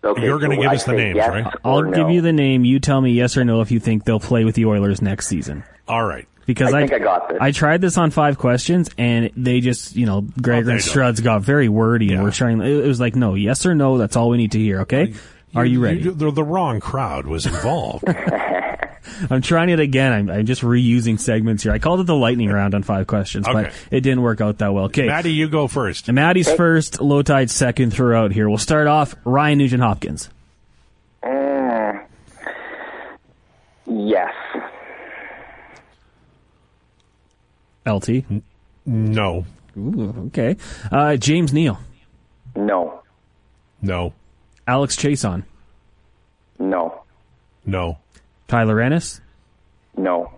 Okay, 0.04 0.24
You're 0.24 0.40
gonna 0.40 0.56
so 0.56 0.62
give 0.62 0.72
I 0.72 0.76
us 0.76 0.84
the 0.84 0.92
say 0.92 0.98
names, 0.98 1.16
yes 1.16 1.30
right? 1.30 1.54
I'll 1.64 1.84
no. 1.84 1.92
give 1.92 2.10
you 2.10 2.22
the 2.22 2.34
name. 2.34 2.66
You 2.66 2.80
tell 2.80 3.00
me 3.00 3.12
yes 3.12 3.38
or 3.38 3.46
no 3.46 3.62
if 3.62 3.72
you 3.72 3.80
think 3.80 4.04
they'll 4.04 4.20
play 4.20 4.44
with 4.44 4.56
the 4.56 4.66
Oilers 4.66 5.02
next 5.02 5.28
season. 5.28 5.64
All 5.88 6.04
right. 6.04 6.28
Because 6.46 6.74
I 6.74 6.80
I, 6.80 6.82
think 6.82 6.94
I 6.94 7.00
got 7.00 7.30
this. 7.30 7.38
I 7.40 7.52
tried 7.52 7.80
this 7.80 7.98
on 7.98 8.12
five 8.12 8.38
questions 8.38 8.90
and 8.98 9.32
they 9.38 9.62
just, 9.62 9.96
you 9.96 10.06
know, 10.06 10.20
Gregor 10.42 10.66
they 10.66 10.72
and 10.74 10.82
don't. 10.82 10.94
Struds 10.94 11.24
got 11.24 11.42
very 11.42 11.70
wordy 11.70 12.12
and 12.12 12.22
we're 12.22 12.32
trying, 12.32 12.60
it 12.60 12.86
was 12.86 13.00
like, 13.00 13.16
no, 13.16 13.36
yes 13.36 13.66
or 13.66 13.76
no, 13.76 13.98
that's 13.98 14.18
all 14.18 14.28
we 14.28 14.36
need 14.36 14.52
to 14.52 14.60
hear, 14.60 14.82
okay? 14.82 15.14
Are 15.56 15.66
you 15.66 15.80
ready? 15.80 16.02
the, 16.10 16.32
the 16.32 16.44
wrong 16.44 16.82
crowd 16.82 17.26
was 17.28 17.46
involved. 17.46 18.04
I'm 19.30 19.42
trying 19.42 19.70
it 19.70 19.80
again. 19.80 20.12
I'm, 20.12 20.30
I'm 20.30 20.46
just 20.46 20.62
reusing 20.62 21.20
segments 21.20 21.64
here. 21.64 21.72
I 21.72 21.80
called 21.80 22.00
it 22.00 22.06
the 22.06 22.16
lightning 22.16 22.50
round 22.50 22.76
on 22.76 22.84
five 22.84 23.08
questions, 23.08 23.46
but 23.52 23.74
it 23.92 24.02
didn't 24.02 24.22
work 24.22 24.42
out 24.42 24.60
that 24.60 24.74
well. 24.74 24.86
Okay. 24.86 25.08
Maddie, 25.08 25.34
you 25.34 25.50
go 25.50 25.68
first. 25.68 26.12
Maddie's 26.12 26.52
first, 26.52 27.00
Lowetide 27.00 27.50
second 27.50 27.92
throughout 27.92 28.32
here. 28.32 28.48
We'll 28.50 28.58
start 28.58 28.88
off 28.88 29.16
Ryan 29.24 29.58
Nugent 29.60 29.82
Hopkins. 29.84 30.30
Mm, 31.24 32.06
yes. 33.88 34.34
LT. 37.86 38.24
No. 38.86 39.46
Ooh, 39.78 40.26
okay. 40.28 40.56
Uh, 40.92 41.16
James 41.18 41.54
Neal. 41.54 41.80
No. 42.56 43.02
No. 43.82 44.14
Alex 44.68 44.96
Chiasson. 44.96 45.44
No. 46.60 47.04
No. 47.66 47.98
Tyler 48.54 48.82
Ennis. 48.82 49.20
No. 49.98 50.32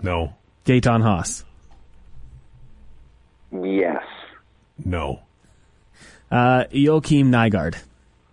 No. 0.00 0.34
Gaetan 0.64 1.02
Haas. 1.02 1.44
Yes. 3.50 4.04
No. 4.84 5.18
Uh, 6.30 6.66
Joakim 6.72 7.24
Nygard. 7.24 7.74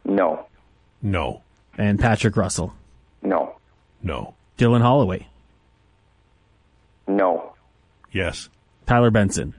No. 0.06 0.46
No. 1.02 1.42
And 1.80 2.00
Patrick 2.00 2.38
Russell. 2.38 2.76
No. 3.24 3.56
No. 4.04 4.36
Dylan 4.60 4.82
Holloway. 4.82 5.28
No. 7.08 7.56
Yes. 8.12 8.50
Tyler 8.86 9.10
Benson. 9.10 9.56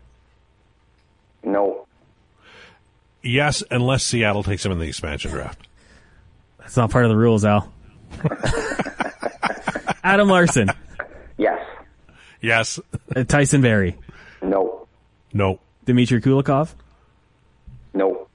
No. 1.42 1.88
Yes, 3.24 3.64
unless 3.72 4.04
Seattle 4.04 4.44
takes 4.44 4.64
him 4.64 4.70
in 4.70 4.78
the 4.78 4.86
expansion 4.86 5.32
draft. 5.32 5.66
That's 6.60 6.76
not 6.76 6.92
part 6.92 7.06
of 7.06 7.10
the 7.10 7.16
rules, 7.16 7.44
Al. 7.44 7.72
Adam 10.04 10.28
Larsson. 10.28 10.68
Yes. 11.38 11.58
Yes. 12.40 12.78
Uh, 13.16 13.24
Tyson 13.24 13.62
Barrie. 13.62 13.96
No. 14.42 14.86
No. 15.32 15.58
Dmitry 15.86 16.20
Kulikov. 16.20 16.74
No. 17.94 18.28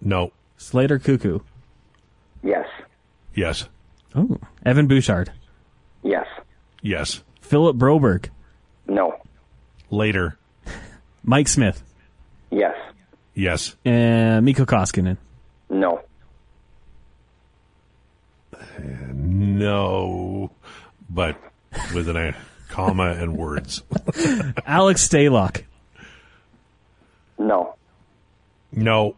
No. 0.00 0.32
Slater 0.56 0.98
Koekkoek. 0.98 1.42
Yes. 2.42 2.66
Yes. 3.34 3.68
Oh. 4.14 4.38
Evan 4.64 4.88
Bouchard. 4.88 5.30
Yes. 6.02 6.26
Yes. 6.82 7.22
Philip 7.42 7.76
Broberg. 7.76 8.30
No. 8.88 9.14
Later. 9.90 10.38
Mike 11.22 11.48
Smith. 11.48 11.82
Yes. 12.50 12.74
Yes. 13.34 13.76
And 13.84 14.44
Mikko 14.44 14.64
Koskinen. 14.64 15.18
No. 15.68 16.00
No. 19.12 20.50
But 21.10 21.36
with 21.94 22.08
an 22.08 22.16
a 22.16 22.36
comma 22.68 23.10
and 23.10 23.36
words. 23.36 23.82
Alex 24.66 25.06
Stalock. 25.06 25.64
No. 27.38 27.74
No. 28.72 29.16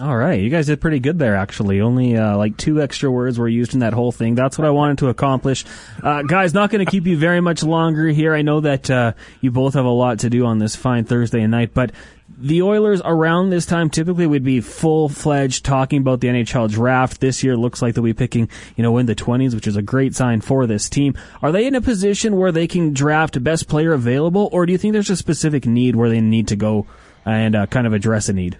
All 0.00 0.16
right, 0.16 0.40
you 0.40 0.48
guys 0.48 0.66
did 0.66 0.80
pretty 0.80 0.98
good 0.98 1.18
there. 1.18 1.36
Actually, 1.36 1.82
only 1.82 2.16
uh, 2.16 2.34
like 2.38 2.56
two 2.56 2.80
extra 2.80 3.10
words 3.10 3.38
were 3.38 3.48
used 3.48 3.74
in 3.74 3.80
that 3.80 3.92
whole 3.92 4.12
thing. 4.12 4.34
That's 4.34 4.56
what 4.56 4.66
I 4.66 4.70
wanted 4.70 4.98
to 4.98 5.08
accomplish, 5.08 5.66
uh, 6.02 6.22
guys. 6.22 6.54
Not 6.54 6.70
going 6.70 6.82
to 6.82 6.90
keep 6.90 7.06
you 7.06 7.18
very 7.18 7.42
much 7.42 7.62
longer 7.62 8.06
here. 8.06 8.34
I 8.34 8.40
know 8.40 8.60
that 8.60 8.90
uh, 8.90 9.12
you 9.42 9.50
both 9.50 9.74
have 9.74 9.84
a 9.84 9.90
lot 9.90 10.20
to 10.20 10.30
do 10.30 10.46
on 10.46 10.58
this 10.58 10.74
fine 10.74 11.04
Thursday 11.04 11.46
night, 11.46 11.74
but 11.74 11.92
the 12.40 12.62
Oilers 12.62 13.02
around 13.04 13.50
this 13.50 13.66
time 13.66 13.90
typically 13.90 14.26
would 14.26 14.44
be 14.44 14.60
full 14.60 15.08
fledged 15.08 15.64
talking 15.64 16.00
about 16.00 16.20
the 16.20 16.28
NHL 16.28 16.70
draft. 16.70 17.20
This 17.20 17.44
year 17.44 17.56
looks 17.56 17.82
like 17.82 17.94
they'll 17.94 18.04
be 18.04 18.14
picking, 18.14 18.48
you 18.76 18.82
know, 18.82 18.96
in 18.98 19.06
the 19.06 19.14
twenties, 19.14 19.54
which 19.54 19.66
is 19.66 19.76
a 19.76 19.82
great 19.82 20.14
sign 20.14 20.40
for 20.40 20.66
this 20.66 20.88
team. 20.88 21.14
Are 21.42 21.52
they 21.52 21.66
in 21.66 21.74
a 21.74 21.80
position 21.80 22.36
where 22.36 22.52
they 22.52 22.66
can 22.66 22.92
draft 22.92 23.42
best 23.42 23.68
player 23.68 23.92
available, 23.92 24.48
or 24.52 24.66
do 24.66 24.72
you 24.72 24.78
think 24.78 24.92
there's 24.92 25.10
a 25.10 25.16
specific 25.16 25.66
need 25.66 25.96
where 25.96 26.08
they 26.08 26.20
need 26.20 26.48
to 26.48 26.56
go 26.56 26.86
and 27.24 27.54
uh, 27.54 27.66
kind 27.66 27.86
of 27.86 27.92
address 27.92 28.28
a 28.28 28.32
need? 28.32 28.58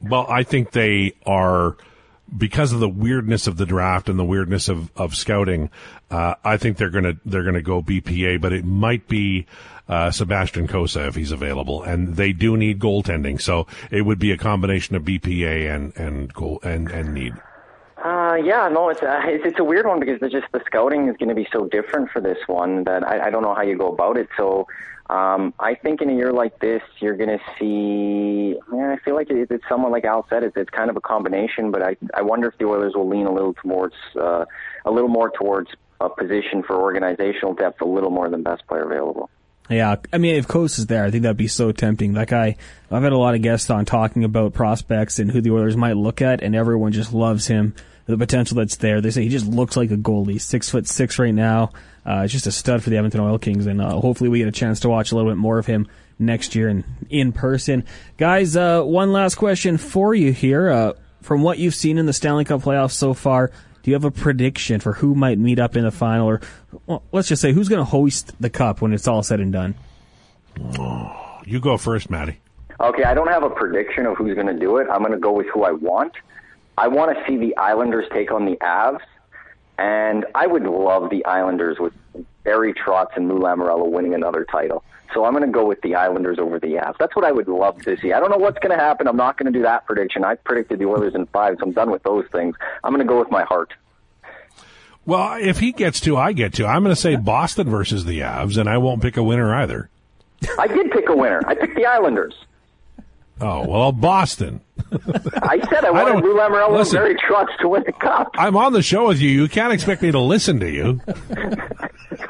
Well, 0.00 0.26
I 0.28 0.44
think 0.44 0.70
they 0.70 1.14
are 1.26 1.76
because 2.36 2.72
of 2.72 2.80
the 2.80 2.88
weirdness 2.88 3.46
of 3.46 3.56
the 3.56 3.66
draft 3.66 4.08
and 4.08 4.18
the 4.18 4.24
weirdness 4.24 4.68
of, 4.68 4.90
of 4.96 5.14
scouting. 5.14 5.70
Uh, 6.10 6.34
I 6.44 6.56
think 6.56 6.76
they're 6.76 6.90
gonna 6.90 7.14
they're 7.24 7.44
gonna 7.44 7.62
go 7.62 7.82
BPA, 7.82 8.40
but 8.40 8.52
it 8.52 8.64
might 8.64 9.08
be 9.08 9.46
uh, 9.88 10.10
Sebastian 10.10 10.68
Cossa 10.68 11.08
if 11.08 11.14
he's 11.14 11.32
available, 11.32 11.82
and 11.82 12.16
they 12.16 12.32
do 12.32 12.56
need 12.56 12.78
goaltending, 12.78 13.40
so 13.40 13.66
it 13.90 14.02
would 14.02 14.18
be 14.18 14.32
a 14.32 14.36
combination 14.36 14.96
of 14.96 15.02
BPA 15.02 15.74
and 15.74 15.96
and 15.96 16.32
goal 16.32 16.60
and 16.62 16.90
and 16.90 17.14
need. 17.14 17.34
Uh, 18.02 18.36
yeah, 18.44 18.68
no, 18.68 18.90
it's 18.90 19.02
a, 19.02 19.20
it's, 19.24 19.44
it's 19.44 19.58
a 19.58 19.64
weird 19.64 19.86
one 19.86 19.98
because 19.98 20.20
just 20.30 20.46
the 20.52 20.60
scouting 20.66 21.08
is 21.08 21.16
going 21.16 21.28
to 21.28 21.34
be 21.34 21.48
so 21.52 21.66
different 21.66 22.10
for 22.10 22.20
this 22.20 22.38
one 22.46 22.84
that 22.84 23.04
I, 23.04 23.26
I 23.26 23.30
don't 23.30 23.42
know 23.42 23.54
how 23.54 23.62
you 23.62 23.76
go 23.76 23.88
about 23.92 24.16
it. 24.16 24.28
So, 24.36 24.68
um, 25.10 25.52
I 25.58 25.74
think 25.74 26.00
in 26.00 26.10
a 26.10 26.14
year 26.14 26.32
like 26.32 26.60
this, 26.60 26.82
you're 27.00 27.16
going 27.16 27.30
to 27.30 27.40
see. 27.58 28.56
Man, 28.70 28.90
I 28.90 28.98
feel 29.02 29.14
like 29.14 29.30
it, 29.30 29.50
it's 29.50 29.64
somewhat 29.68 29.90
like 29.90 30.04
Al 30.04 30.26
said. 30.28 30.44
It's, 30.44 30.56
it's 30.56 30.70
kind 30.70 30.90
of 30.90 30.96
a 30.96 31.00
combination, 31.00 31.70
but 31.70 31.82
I 31.82 31.96
I 32.14 32.22
wonder 32.22 32.46
if 32.48 32.58
the 32.58 32.66
Oilers 32.66 32.94
will 32.94 33.08
lean 33.08 33.26
a 33.26 33.32
little 33.32 33.54
towards 33.54 33.94
uh, 34.20 34.44
a 34.84 34.90
little 34.90 35.08
more 35.08 35.30
towards 35.30 35.70
a 36.00 36.08
position 36.08 36.62
for 36.62 36.76
organizational 36.76 37.54
depth, 37.54 37.80
a 37.80 37.84
little 37.84 38.10
more 38.10 38.28
than 38.28 38.42
best 38.42 38.66
player 38.68 38.84
available. 38.84 39.28
Yeah, 39.70 39.96
I 40.12 40.18
mean, 40.18 40.36
if 40.36 40.48
Cossa 40.48 40.78
is 40.78 40.86
there, 40.86 41.04
I 41.04 41.10
think 41.10 41.24
that'd 41.24 41.36
be 41.36 41.48
so 41.48 41.72
tempting. 41.72 42.14
That 42.14 42.28
guy, 42.28 42.56
I've 42.90 43.02
had 43.02 43.12
a 43.12 43.18
lot 43.18 43.34
of 43.34 43.42
guests 43.42 43.68
on 43.68 43.84
talking 43.84 44.24
about 44.24 44.54
prospects 44.54 45.18
and 45.18 45.30
who 45.30 45.40
the 45.40 45.50
Oilers 45.50 45.76
might 45.76 45.96
look 45.96 46.22
at, 46.22 46.42
and 46.42 46.54
everyone 46.54 46.92
just 46.92 47.12
loves 47.12 47.46
him. 47.46 47.74
The 48.06 48.16
potential 48.16 48.56
that's 48.56 48.76
there. 48.76 49.02
They 49.02 49.10
say 49.10 49.24
he 49.24 49.28
just 49.28 49.46
looks 49.46 49.76
like 49.76 49.90
a 49.90 49.96
goalie. 49.96 50.40
Six 50.40 50.70
foot 50.70 50.88
six 50.88 51.18
right 51.18 51.34
now. 51.34 51.72
Uh, 52.06 52.26
just 52.26 52.46
a 52.46 52.52
stud 52.52 52.82
for 52.82 52.88
the 52.88 52.96
Edmonton 52.96 53.20
Oil 53.20 53.38
Kings, 53.38 53.66
and 53.66 53.82
uh, 53.82 54.00
hopefully 54.00 54.30
we 54.30 54.38
get 54.38 54.48
a 54.48 54.52
chance 54.52 54.80
to 54.80 54.88
watch 54.88 55.12
a 55.12 55.14
little 55.14 55.30
bit 55.30 55.36
more 55.36 55.58
of 55.58 55.66
him 55.66 55.86
next 56.18 56.54
year 56.54 56.70
in 56.70 56.84
in 57.10 57.32
person. 57.32 57.84
Guys, 58.16 58.56
uh, 58.56 58.82
one 58.82 59.12
last 59.12 59.34
question 59.34 59.76
for 59.76 60.14
you 60.14 60.32
here. 60.32 60.70
Uh, 60.70 60.92
from 61.20 61.42
what 61.42 61.58
you've 61.58 61.74
seen 61.74 61.98
in 61.98 62.06
the 62.06 62.12
Stanley 62.14 62.46
Cup 62.46 62.62
playoffs 62.62 62.92
so 62.92 63.12
far, 63.12 63.50
do 63.82 63.90
you 63.90 63.94
have 63.94 64.04
a 64.04 64.10
prediction 64.10 64.80
for 64.80 64.94
who 64.94 65.14
might 65.14 65.38
meet 65.38 65.58
up 65.58 65.76
in 65.76 65.84
the 65.84 65.90
final, 65.90 66.28
or 66.28 66.40
well, 66.86 67.02
let's 67.12 67.28
just 67.28 67.42
say 67.42 67.52
who's 67.52 67.68
going 67.68 67.80
to 67.80 67.84
hoist 67.84 68.32
the 68.40 68.50
cup 68.50 68.80
when 68.80 68.92
it's 68.92 69.08
all 69.08 69.22
said 69.22 69.40
and 69.40 69.52
done? 69.52 69.74
Oh, 70.78 71.40
you 71.44 71.60
go 71.60 71.76
first, 71.76 72.10
Maddie. 72.10 72.38
Okay, 72.80 73.04
I 73.04 73.14
don't 73.14 73.28
have 73.28 73.42
a 73.42 73.50
prediction 73.50 74.06
of 74.06 74.16
who's 74.16 74.34
going 74.34 74.46
to 74.46 74.58
do 74.58 74.76
it. 74.76 74.86
I'm 74.90 75.00
going 75.00 75.12
to 75.12 75.18
go 75.18 75.32
with 75.32 75.46
who 75.52 75.64
I 75.64 75.72
want. 75.72 76.12
I 76.76 76.88
want 76.88 77.16
to 77.16 77.24
see 77.26 77.36
the 77.36 77.56
Islanders 77.56 78.04
take 78.12 78.30
on 78.30 78.44
the 78.44 78.56
Avs, 78.56 79.00
and 79.78 80.26
I 80.34 80.46
would 80.46 80.62
love 80.62 81.10
the 81.10 81.24
Islanders 81.24 81.78
with 81.80 81.92
Barry 82.48 82.72
Trotz 82.72 83.14
and 83.14 83.28
Lou 83.28 83.38
Lamoriello 83.38 83.90
winning 83.90 84.14
another 84.14 84.46
title. 84.50 84.82
So 85.12 85.26
I'm 85.26 85.32
going 85.34 85.44
to 85.44 85.52
go 85.52 85.66
with 85.66 85.82
the 85.82 85.94
Islanders 85.96 86.38
over 86.38 86.58
the 86.58 86.68
Avs. 86.82 86.96
That's 86.98 87.14
what 87.14 87.26
I 87.26 87.30
would 87.30 87.46
love 87.46 87.82
to 87.82 87.94
see. 87.98 88.14
I 88.14 88.20
don't 88.20 88.30
know 88.30 88.38
what's 88.38 88.58
going 88.58 88.74
to 88.74 88.82
happen. 88.82 89.06
I'm 89.06 89.18
not 89.18 89.36
going 89.36 89.52
to 89.52 89.58
do 89.58 89.62
that 89.64 89.84
prediction. 89.84 90.24
I 90.24 90.36
predicted 90.36 90.78
the 90.78 90.86
Oilers 90.86 91.14
in 91.14 91.26
five, 91.26 91.56
so 91.58 91.66
I'm 91.66 91.72
done 91.72 91.90
with 91.90 92.02
those 92.04 92.24
things. 92.32 92.56
I'm 92.82 92.94
going 92.94 93.06
to 93.06 93.10
go 93.10 93.18
with 93.18 93.30
my 93.30 93.42
heart. 93.44 93.74
Well, 95.04 95.36
if 95.38 95.58
he 95.58 95.72
gets 95.72 96.00
to, 96.00 96.16
I 96.16 96.32
get 96.32 96.54
to. 96.54 96.64
I'm 96.66 96.82
going 96.84 96.94
to 96.94 97.00
say 97.00 97.16
Boston 97.16 97.68
versus 97.68 98.06
the 98.06 98.20
Avs, 98.20 98.56
and 98.56 98.66
I 98.66 98.78
won't 98.78 99.02
pick 99.02 99.18
a 99.18 99.22
winner 99.22 99.54
either. 99.54 99.90
I 100.58 100.66
did 100.68 100.90
pick 100.90 101.10
a 101.10 101.16
winner. 101.16 101.42
I 101.46 101.54
picked 101.54 101.76
the 101.76 101.84
Islanders. 101.84 102.34
Oh 103.40 103.66
well, 103.68 103.92
Boston. 103.92 104.60
I 104.92 105.60
said 105.70 105.84
I 105.84 105.90
wanted 105.92 106.12
don't- 106.20 106.24
Lou 106.24 106.34
Lamoriello 106.34 106.66
and 106.68 106.74
listen. 106.76 106.96
Barry 106.98 107.14
Trotz 107.16 107.56
to 107.60 107.68
win 107.68 107.84
the 107.86 107.92
cup. 107.92 108.30
I'm 108.34 108.56
on 108.56 108.72
the 108.72 108.82
show 108.82 109.06
with 109.06 109.20
you. 109.20 109.30
You 109.30 109.48
can't 109.48 109.72
expect 109.72 110.02
me 110.02 110.10
to 110.10 110.18
listen 110.18 110.58
to 110.60 110.68
you. 110.70 111.00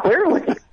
Clearly. 0.09 0.57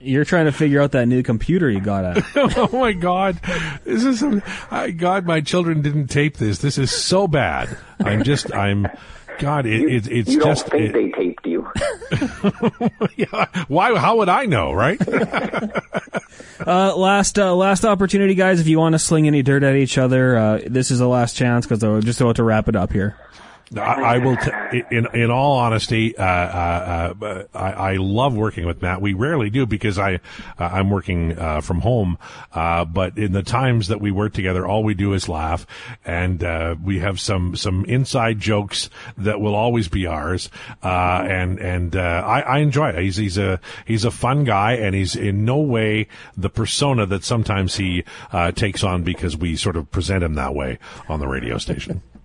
You're 0.00 0.24
trying 0.24 0.46
to 0.46 0.52
figure 0.52 0.80
out 0.82 0.92
that 0.92 1.06
new 1.06 1.22
computer 1.22 1.70
you 1.70 1.80
got 1.80 2.04
at. 2.04 2.24
oh 2.36 2.78
my 2.78 2.92
God, 2.92 3.40
this 3.84 4.04
is. 4.04 4.20
Some, 4.20 4.42
I, 4.70 4.90
God, 4.90 5.26
my 5.26 5.40
children 5.40 5.82
didn't 5.82 6.08
tape 6.08 6.36
this. 6.36 6.58
This 6.58 6.78
is 6.78 6.90
so 6.90 7.26
bad. 7.28 7.76
I'm 8.00 8.22
just. 8.22 8.52
I'm. 8.54 8.88
God, 9.38 9.66
it, 9.66 9.82
it, 9.82 10.06
it's 10.06 10.30
You 10.30 10.38
don't 10.40 10.48
just. 10.48 10.68
think 10.68 10.84
it- 10.84 10.92
they 10.92 11.10
taped 11.10 11.46
you. 11.46 11.68
yeah, 13.16 13.46
why? 13.68 13.96
How 13.98 14.16
would 14.18 14.28
I 14.28 14.46
know, 14.46 14.72
right? 14.72 15.00
Uh, 16.66 16.96
last 16.96 17.38
uh, 17.38 17.54
last 17.54 17.84
opportunity, 17.84 18.34
guys. 18.34 18.60
If 18.60 18.66
you 18.66 18.78
want 18.78 18.94
to 18.94 18.98
sling 18.98 19.26
any 19.26 19.42
dirt 19.42 19.62
at 19.62 19.76
each 19.76 19.98
other, 19.98 20.36
uh, 20.36 20.60
this 20.66 20.90
is 20.90 20.98
the 21.00 21.08
last 21.08 21.36
chance 21.36 21.66
because 21.66 21.82
we're 21.82 22.00
just 22.00 22.20
about 22.20 22.36
to 22.36 22.44
wrap 22.44 22.68
it 22.68 22.76
up 22.76 22.92
here. 22.92 23.16
I, 23.74 23.80
I 23.80 24.18
will. 24.18 24.36
T- 24.36 24.84
in 24.92 25.06
in 25.12 25.30
all 25.30 25.56
honesty, 25.56 26.16
uh, 26.16 26.22
uh, 26.24 27.14
uh, 27.20 27.42
I, 27.52 27.72
I 27.72 27.96
love 27.96 28.36
working 28.36 28.64
with 28.64 28.80
Matt. 28.80 29.00
We 29.00 29.12
rarely 29.12 29.50
do 29.50 29.66
because 29.66 29.98
I 29.98 30.20
uh, 30.58 30.64
I'm 30.64 30.88
working 30.88 31.36
uh, 31.36 31.60
from 31.62 31.80
home. 31.80 32.16
Uh, 32.52 32.84
but 32.84 33.18
in 33.18 33.32
the 33.32 33.42
times 33.42 33.88
that 33.88 34.00
we 34.00 34.12
work 34.12 34.34
together, 34.34 34.64
all 34.64 34.84
we 34.84 34.94
do 34.94 35.14
is 35.14 35.28
laugh, 35.28 35.66
and 36.04 36.44
uh, 36.44 36.76
we 36.82 37.00
have 37.00 37.18
some 37.18 37.56
some 37.56 37.84
inside 37.86 38.38
jokes 38.38 38.88
that 39.18 39.40
will 39.40 39.56
always 39.56 39.88
be 39.88 40.06
ours. 40.06 40.48
Uh, 40.82 41.24
and 41.28 41.58
and 41.58 41.96
uh, 41.96 42.22
I, 42.24 42.40
I 42.40 42.58
enjoy 42.58 42.90
it. 42.90 43.02
He's 43.02 43.16
he's 43.16 43.38
a 43.38 43.60
he's 43.84 44.04
a 44.04 44.12
fun 44.12 44.44
guy, 44.44 44.74
and 44.74 44.94
he's 44.94 45.16
in 45.16 45.44
no 45.44 45.58
way 45.58 46.06
the 46.36 46.50
persona 46.50 47.04
that 47.06 47.24
sometimes 47.24 47.76
he 47.76 48.04
uh, 48.32 48.52
takes 48.52 48.84
on 48.84 49.02
because 49.02 49.36
we 49.36 49.56
sort 49.56 49.76
of 49.76 49.90
present 49.90 50.22
him 50.22 50.34
that 50.34 50.54
way 50.54 50.78
on 51.08 51.18
the 51.18 51.26
radio 51.26 51.58
station. 51.58 52.02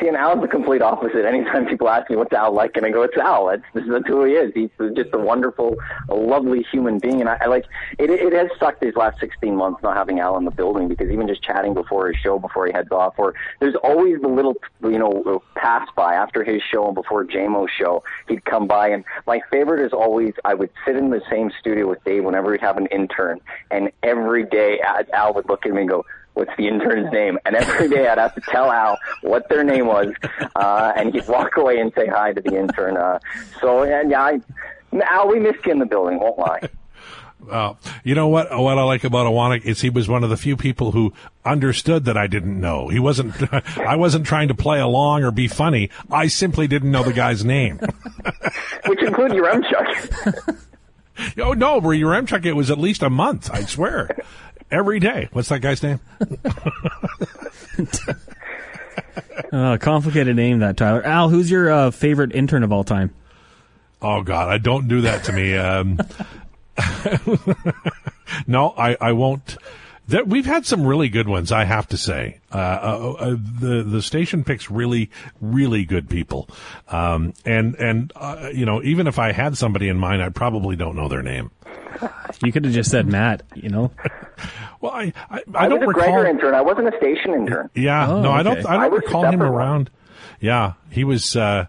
See, 0.00 0.06
and 0.06 0.16
Al's 0.16 0.40
the 0.40 0.48
complete 0.48 0.80
opposite. 0.80 1.24
Anytime 1.24 1.66
people 1.66 1.88
ask 1.88 2.08
me 2.08 2.16
what's 2.16 2.32
Al 2.32 2.52
like, 2.52 2.76
and 2.76 2.86
I 2.86 2.90
go, 2.90 3.02
"It's 3.02 3.16
Al. 3.16 3.48
It's, 3.48 3.64
this 3.74 3.84
is 3.84 3.90
who 4.06 4.24
he 4.24 4.34
is. 4.34 4.52
He's 4.54 4.70
just 4.94 5.10
a 5.12 5.18
wonderful, 5.18 5.76
a 6.08 6.14
lovely 6.14 6.64
human 6.70 6.98
being." 6.98 7.20
And 7.20 7.28
I, 7.28 7.38
I 7.40 7.46
like 7.46 7.64
it. 7.98 8.10
It 8.10 8.32
has 8.32 8.48
sucked 8.60 8.80
these 8.80 8.94
last 8.94 9.18
16 9.18 9.56
months 9.56 9.82
not 9.82 9.96
having 9.96 10.20
Al 10.20 10.36
in 10.36 10.44
the 10.44 10.52
building 10.52 10.88
because 10.88 11.10
even 11.10 11.26
just 11.26 11.42
chatting 11.42 11.74
before 11.74 12.08
his 12.08 12.16
show, 12.16 12.38
before 12.38 12.66
he 12.66 12.72
heads 12.72 12.92
off, 12.92 13.14
or 13.18 13.34
there's 13.60 13.74
always 13.82 14.20
the 14.20 14.28
little, 14.28 14.54
you 14.82 14.98
know, 14.98 15.42
pass 15.56 15.88
by 15.96 16.14
after 16.14 16.44
his 16.44 16.62
show 16.62 16.86
and 16.86 16.94
before 16.94 17.24
JMO's 17.24 17.70
show, 17.70 18.04
he'd 18.28 18.44
come 18.44 18.68
by. 18.68 18.88
And 18.88 19.04
my 19.26 19.40
favorite 19.50 19.84
is 19.84 19.92
always 19.92 20.32
I 20.44 20.54
would 20.54 20.70
sit 20.86 20.96
in 20.96 21.10
the 21.10 21.22
same 21.28 21.50
studio 21.58 21.88
with 21.88 22.02
Dave 22.04 22.24
whenever 22.24 22.52
we'd 22.52 22.60
have 22.60 22.76
an 22.76 22.86
intern, 22.86 23.40
and 23.70 23.90
every 24.04 24.44
day 24.44 24.80
Al 25.12 25.34
would 25.34 25.48
look 25.48 25.66
at 25.66 25.72
me 25.72 25.80
and 25.80 25.90
go 25.90 26.04
what's 26.38 26.56
the 26.56 26.68
intern's 26.68 27.12
name? 27.12 27.38
And 27.44 27.56
every 27.56 27.88
day 27.88 28.08
I'd 28.08 28.18
have 28.18 28.34
to 28.36 28.40
tell 28.40 28.70
Al 28.70 28.96
what 29.22 29.48
their 29.48 29.64
name 29.64 29.86
was, 29.86 30.14
uh, 30.54 30.92
and 30.96 31.12
he'd 31.12 31.26
walk 31.26 31.56
away 31.56 31.80
and 31.80 31.92
say 31.94 32.06
hi 32.06 32.32
to 32.32 32.40
the 32.40 32.56
intern. 32.56 32.96
Uh, 32.96 33.18
so, 33.60 33.82
and 33.82 34.10
yeah, 34.10 34.22
I, 34.22 34.40
Al, 35.02 35.28
we 35.28 35.40
missed 35.40 35.66
you 35.66 35.72
in 35.72 35.80
the 35.80 35.86
building, 35.86 36.20
won't 36.20 36.38
lie. 36.38 36.68
Uh, 37.50 37.74
you 38.04 38.14
know 38.14 38.28
what? 38.28 38.50
What 38.50 38.78
I 38.78 38.82
like 38.82 39.04
about 39.04 39.26
Iwanyk 39.26 39.64
is 39.64 39.80
he 39.80 39.90
was 39.90 40.08
one 40.08 40.22
of 40.22 40.30
the 40.30 40.36
few 40.36 40.56
people 40.56 40.92
who 40.92 41.12
understood 41.44 42.04
that 42.04 42.16
I 42.16 42.26
didn't 42.26 42.60
know. 42.60 42.88
He 42.88 42.98
wasn't. 42.98 43.34
I 43.78 43.96
wasn't 43.96 44.26
trying 44.26 44.48
to 44.48 44.54
play 44.54 44.80
along 44.80 45.24
or 45.24 45.30
be 45.30 45.48
funny. 45.48 45.90
I 46.10 46.26
simply 46.26 46.66
didn't 46.66 46.90
know 46.90 47.02
the 47.02 47.12
guy's 47.12 47.44
name. 47.44 47.80
Which 48.86 49.02
includes 49.02 49.34
your 49.34 49.48
Chuck. 49.62 50.56
oh 51.38 51.52
no, 51.52 51.78
were 51.78 51.94
your 51.94 52.12
Remchuk? 52.12 52.44
It 52.44 52.54
was 52.54 52.70
at 52.70 52.78
least 52.78 53.02
a 53.02 53.10
month. 53.10 53.50
I 53.50 53.62
swear. 53.62 54.10
Every 54.70 55.00
day. 55.00 55.28
What's 55.32 55.48
that 55.48 55.60
guy's 55.60 55.82
name? 55.82 56.00
Uh, 59.52 59.78
complicated 59.78 60.36
name 60.36 60.58
that 60.58 60.76
Tyler. 60.76 61.02
Al, 61.04 61.28
who's 61.30 61.50
your 61.50 61.70
uh, 61.70 61.90
favorite 61.90 62.34
intern 62.34 62.62
of 62.62 62.72
all 62.72 62.84
time? 62.84 63.14
Oh 64.02 64.22
God, 64.22 64.48
I 64.48 64.58
don't 64.58 64.88
do 64.88 65.02
that 65.02 65.24
to 65.24 65.32
me. 65.32 65.56
Um, 65.56 65.98
no, 68.46 68.74
I, 68.76 68.96
I 69.00 69.12
won't. 69.12 69.56
There, 70.06 70.24
we've 70.24 70.46
had 70.46 70.66
some 70.66 70.86
really 70.86 71.08
good 71.08 71.28
ones, 71.28 71.50
I 71.52 71.64
have 71.64 71.88
to 71.88 71.96
say. 71.96 72.40
Uh, 72.52 72.56
uh, 72.56 73.12
uh, 73.18 73.36
the 73.60 73.82
the 73.82 74.02
station 74.02 74.44
picks 74.44 74.70
really, 74.70 75.10
really 75.40 75.84
good 75.84 76.08
people, 76.08 76.48
um, 76.88 77.34
and 77.44 77.74
and 77.76 78.12
uh, 78.16 78.50
you 78.52 78.66
know, 78.66 78.82
even 78.82 79.06
if 79.06 79.18
I 79.18 79.32
had 79.32 79.56
somebody 79.56 79.88
in 79.88 79.98
mind, 79.98 80.22
I 80.22 80.28
probably 80.28 80.76
don't 80.76 80.96
know 80.96 81.08
their 81.08 81.22
name. 81.22 81.50
You 82.42 82.52
could 82.52 82.64
have 82.64 82.72
just 82.74 82.90
said 82.90 83.06
Matt. 83.06 83.42
You 83.54 83.68
know. 83.70 83.90
Well, 84.80 84.92
I 84.92 85.12
I, 85.28 85.38
I, 85.38 85.64
I 85.64 85.68
don't 85.68 85.82
a 85.82 85.86
recall. 85.88 86.04
Gregor 86.04 86.26
intern. 86.28 86.54
I 86.54 86.60
wasn't 86.60 86.94
a 86.94 86.96
station 86.98 87.34
intern. 87.34 87.68
Yeah, 87.74 88.08
Oh, 88.08 88.22
no, 88.22 88.30
I 88.30 88.44
don't. 88.44 88.58
okay. 88.58 88.68
I 88.68 88.74
don't 88.74 88.82
I 88.84 88.86
was 88.88 89.02
recall 89.04 89.24
him 89.24 89.32
separate 89.32 89.50
one. 89.50 89.58
around. 89.58 89.90
Yeah, 90.40 90.74
he 90.90 91.02
was. 91.02 91.34
Uh, 91.34 91.66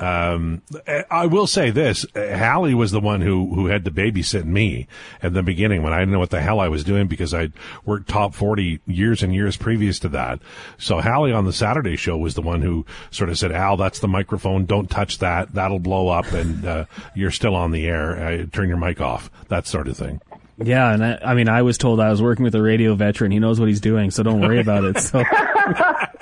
um, 0.00 0.62
I 1.10 1.26
will 1.26 1.46
say 1.46 1.70
this: 1.70 2.04
Hallie 2.14 2.74
was 2.74 2.90
the 2.90 3.00
one 3.00 3.20
who 3.20 3.54
who 3.54 3.66
had 3.66 3.84
to 3.84 3.90
babysit 3.92 4.44
me 4.44 4.88
at 5.22 5.32
the 5.34 5.42
beginning 5.42 5.82
when 5.82 5.92
I 5.92 6.00
didn't 6.00 6.12
know 6.12 6.18
what 6.18 6.30
the 6.30 6.40
hell 6.40 6.58
I 6.58 6.68
was 6.68 6.82
doing 6.82 7.06
because 7.06 7.32
I'd 7.32 7.52
worked 7.84 8.08
top 8.08 8.34
forty 8.34 8.80
years 8.86 9.22
and 9.22 9.32
years 9.32 9.56
previous 9.56 10.00
to 10.00 10.08
that. 10.10 10.40
So 10.78 11.00
Hallie 11.00 11.32
on 11.32 11.44
the 11.44 11.52
Saturday 11.52 11.96
show 11.96 12.16
was 12.16 12.34
the 12.34 12.42
one 12.42 12.60
who 12.60 12.84
sort 13.12 13.30
of 13.30 13.38
said, 13.38 13.52
"Al, 13.52 13.76
that's 13.76 14.00
the 14.00 14.08
microphone. 14.08 14.66
Don't 14.66 14.90
touch 14.90 15.18
that. 15.18 15.52
That'll 15.52 15.78
blow 15.78 16.08
up, 16.08 16.32
and 16.32 16.64
uh, 16.66 16.84
you're 17.14 17.30
still 17.30 17.54
on 17.54 17.70
the 17.70 17.86
air. 17.86 18.16
Uh, 18.16 18.46
turn 18.52 18.68
your 18.68 18.78
mic 18.78 19.00
off. 19.00 19.30
That 19.48 19.66
sort 19.66 19.86
of 19.86 19.96
thing." 19.96 20.20
Yeah, 20.56 20.92
and 20.92 21.04
I, 21.04 21.18
I 21.24 21.34
mean, 21.34 21.48
I 21.48 21.62
was 21.62 21.78
told 21.78 21.98
I 21.98 22.10
was 22.10 22.22
working 22.22 22.44
with 22.44 22.54
a 22.54 22.62
radio 22.62 22.94
veteran. 22.94 23.32
He 23.32 23.40
knows 23.40 23.58
what 23.58 23.68
he's 23.68 23.80
doing, 23.80 24.10
so 24.12 24.22
don't 24.22 24.40
worry 24.40 24.60
about 24.60 24.84
it. 24.84 24.98
So 25.00 25.22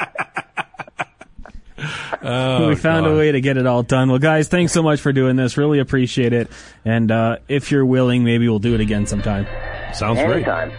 we 2.69 2.77
found 2.77 3.07
a 3.07 3.17
way 3.17 3.33
to 3.33 3.41
get 3.41 3.57
it 3.57 3.67
all 3.67 3.83
done. 3.83 4.09
Well, 4.09 4.19
guys, 4.19 4.49
thanks 4.49 4.73
so 4.73 4.83
much 4.83 5.01
for 5.01 5.13
doing 5.13 5.37
this. 5.37 5.57
Really 5.57 5.79
appreciate 5.79 6.33
it. 6.33 6.51
And 6.85 7.11
uh, 7.11 7.39
if 7.49 7.71
you're 7.71 7.87
willing, 7.87 8.25
maybe 8.25 8.49
we'll 8.49 8.59
do 8.59 8.75
it 8.75 8.81
again 8.81 9.07
sometime. 9.07 9.47
Sounds 9.95 10.19
great. 10.19 10.47
Anytime. 10.47 10.73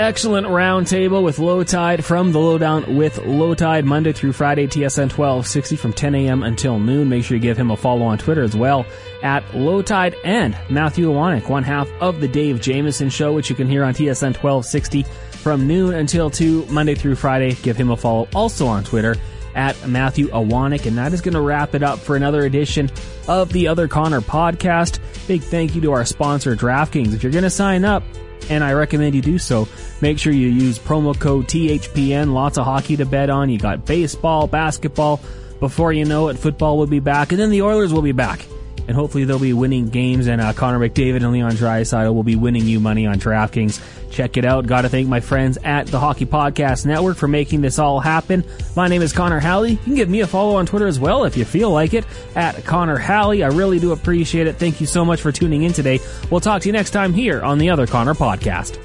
Excellent 0.00 0.46
roundtable 0.46 1.22
with 1.22 1.36
Lowetide 1.36 2.02
from 2.02 2.32
the 2.32 2.38
Lowdown 2.38 2.96
with 2.96 3.18
Lowetide 3.18 3.84
Monday 3.84 4.14
through 4.14 4.32
Friday, 4.32 4.66
TSN 4.66 5.12
1260 5.12 5.76
from 5.76 5.92
10 5.92 6.14
a.m. 6.14 6.42
until 6.42 6.78
noon. 6.78 7.10
Make 7.10 7.24
sure 7.24 7.36
you 7.36 7.42
give 7.42 7.58
him 7.58 7.70
a 7.70 7.76
follow 7.76 8.06
on 8.06 8.16
Twitter 8.16 8.42
as 8.42 8.56
well 8.56 8.86
at 9.22 9.44
Lowetide 9.48 10.14
and 10.24 10.56
Matthew 10.70 11.08
Iwanyk, 11.08 11.50
one 11.50 11.64
half 11.64 11.90
of 12.00 12.20
the 12.22 12.28
Dave 12.28 12.62
Jameson 12.62 13.10
Show, 13.10 13.34
which 13.34 13.50
you 13.50 13.56
can 13.56 13.68
hear 13.68 13.84
on 13.84 13.92
TSN 13.92 14.42
1260 14.42 15.02
from 15.02 15.66
noon 15.66 15.92
until 15.92 16.30
2 16.30 16.64
Monday 16.70 16.94
through 16.94 17.16
Friday. 17.16 17.52
Give 17.56 17.76
him 17.76 17.90
a 17.90 17.96
follow 17.96 18.26
also 18.34 18.66
on 18.68 18.84
Twitter 18.84 19.16
at 19.54 19.88
Matthew 19.88 20.28
Iwanyk. 20.28 20.86
And 20.86 20.98
that 20.98 21.12
is 21.12 21.20
going 21.20 21.34
to 21.34 21.40
wrap 21.40 21.74
it 21.74 21.82
up 21.82 21.98
for 21.98 22.16
another 22.16 22.44
edition 22.44 22.90
of 23.28 23.52
the 23.52 23.68
Other 23.68 23.88
Connor 23.88 24.20
podcast. 24.20 24.98
Big 25.26 25.42
thank 25.42 25.74
you 25.74 25.80
to 25.82 25.92
our 25.92 26.04
sponsor, 26.04 26.56
DraftKings. 26.56 27.14
If 27.14 27.22
you're 27.22 27.32
going 27.32 27.44
to 27.44 27.50
sign 27.50 27.84
up, 27.84 28.02
and 28.48 28.64
I 28.64 28.72
recommend 28.72 29.14
you 29.14 29.22
do 29.22 29.38
so. 29.38 29.68
Make 30.00 30.18
sure 30.18 30.32
you 30.32 30.48
use 30.48 30.78
promo 30.78 31.18
code 31.18 31.46
THPN. 31.46 32.32
Lots 32.32 32.58
of 32.58 32.64
hockey 32.64 32.96
to 32.96 33.06
bet 33.06 33.30
on. 33.30 33.48
You 33.48 33.58
got 33.58 33.86
baseball, 33.86 34.46
basketball. 34.46 35.20
Before 35.60 35.92
you 35.92 36.04
know 36.04 36.28
it, 36.28 36.38
football 36.38 36.78
will 36.78 36.86
be 36.86 37.00
back, 37.00 37.32
and 37.32 37.40
then 37.40 37.50
the 37.50 37.62
Oilers 37.62 37.92
will 37.92 38.02
be 38.02 38.12
back. 38.12 38.44
And 38.88 38.96
hopefully 38.96 39.24
they'll 39.24 39.38
be 39.38 39.52
winning 39.52 39.88
games, 39.88 40.26
and 40.26 40.40
uh, 40.40 40.52
Connor 40.52 40.80
McDavid 40.80 41.16
and 41.16 41.32
Leon 41.32 41.52
Draisaitl 41.52 42.12
will 42.14 42.22
be 42.22 42.34
winning 42.34 42.66
you 42.66 42.80
money 42.80 43.06
on 43.06 43.16
DraftKings. 43.20 43.80
Check 44.10 44.36
it 44.36 44.44
out. 44.44 44.66
Got 44.66 44.82
to 44.82 44.88
thank 44.88 45.08
my 45.08 45.20
friends 45.20 45.58
at 45.62 45.86
the 45.86 45.98
Hockey 45.98 46.26
Podcast 46.26 46.84
Network 46.84 47.16
for 47.16 47.28
making 47.28 47.60
this 47.60 47.78
all 47.78 48.00
happen. 48.00 48.44
My 48.76 48.88
name 48.88 49.02
is 49.02 49.12
Connor 49.12 49.38
Halley. 49.38 49.70
You 49.70 49.78
can 49.78 49.94
give 49.94 50.08
me 50.08 50.20
a 50.20 50.26
follow 50.26 50.56
on 50.56 50.66
Twitter 50.66 50.86
as 50.86 50.98
well 50.98 51.24
if 51.24 51.36
you 51.36 51.44
feel 51.44 51.70
like 51.70 51.94
it 51.94 52.04
at 52.34 52.64
Connor 52.64 52.98
Halley. 52.98 53.42
I 53.42 53.48
really 53.48 53.78
do 53.78 53.92
appreciate 53.92 54.46
it. 54.46 54.56
Thank 54.56 54.80
you 54.80 54.86
so 54.86 55.04
much 55.04 55.20
for 55.22 55.32
tuning 55.32 55.62
in 55.62 55.72
today. 55.72 56.00
We'll 56.30 56.40
talk 56.40 56.62
to 56.62 56.68
you 56.68 56.72
next 56.72 56.90
time 56.90 57.14
here 57.14 57.40
on 57.40 57.58
the 57.58 57.70
Other 57.70 57.86
Connor 57.86 58.14
Podcast. 58.14 58.78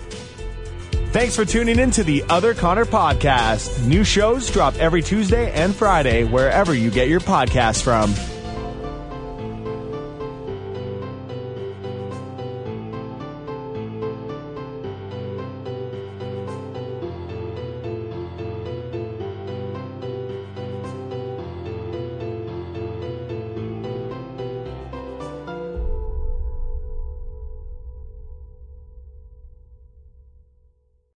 Thanks 1.12 1.34
for 1.36 1.46
tuning 1.46 1.80
in 1.80 1.92
to 1.92 2.04
the 2.04 2.24
Other 2.30 2.54
Connor 2.54 2.84
podcast. 2.84 3.86
New 3.88 4.04
shows 4.04 4.52
drop 4.52 4.76
every 4.76 5.02
Tuesday 5.02 5.50
and 5.54 5.74
Friday 5.74 6.26
wherever 6.26 6.74
you 6.74 6.92
get 6.92 7.08
your 7.08 7.22
podcasts 7.22 7.82
from. 7.82 8.35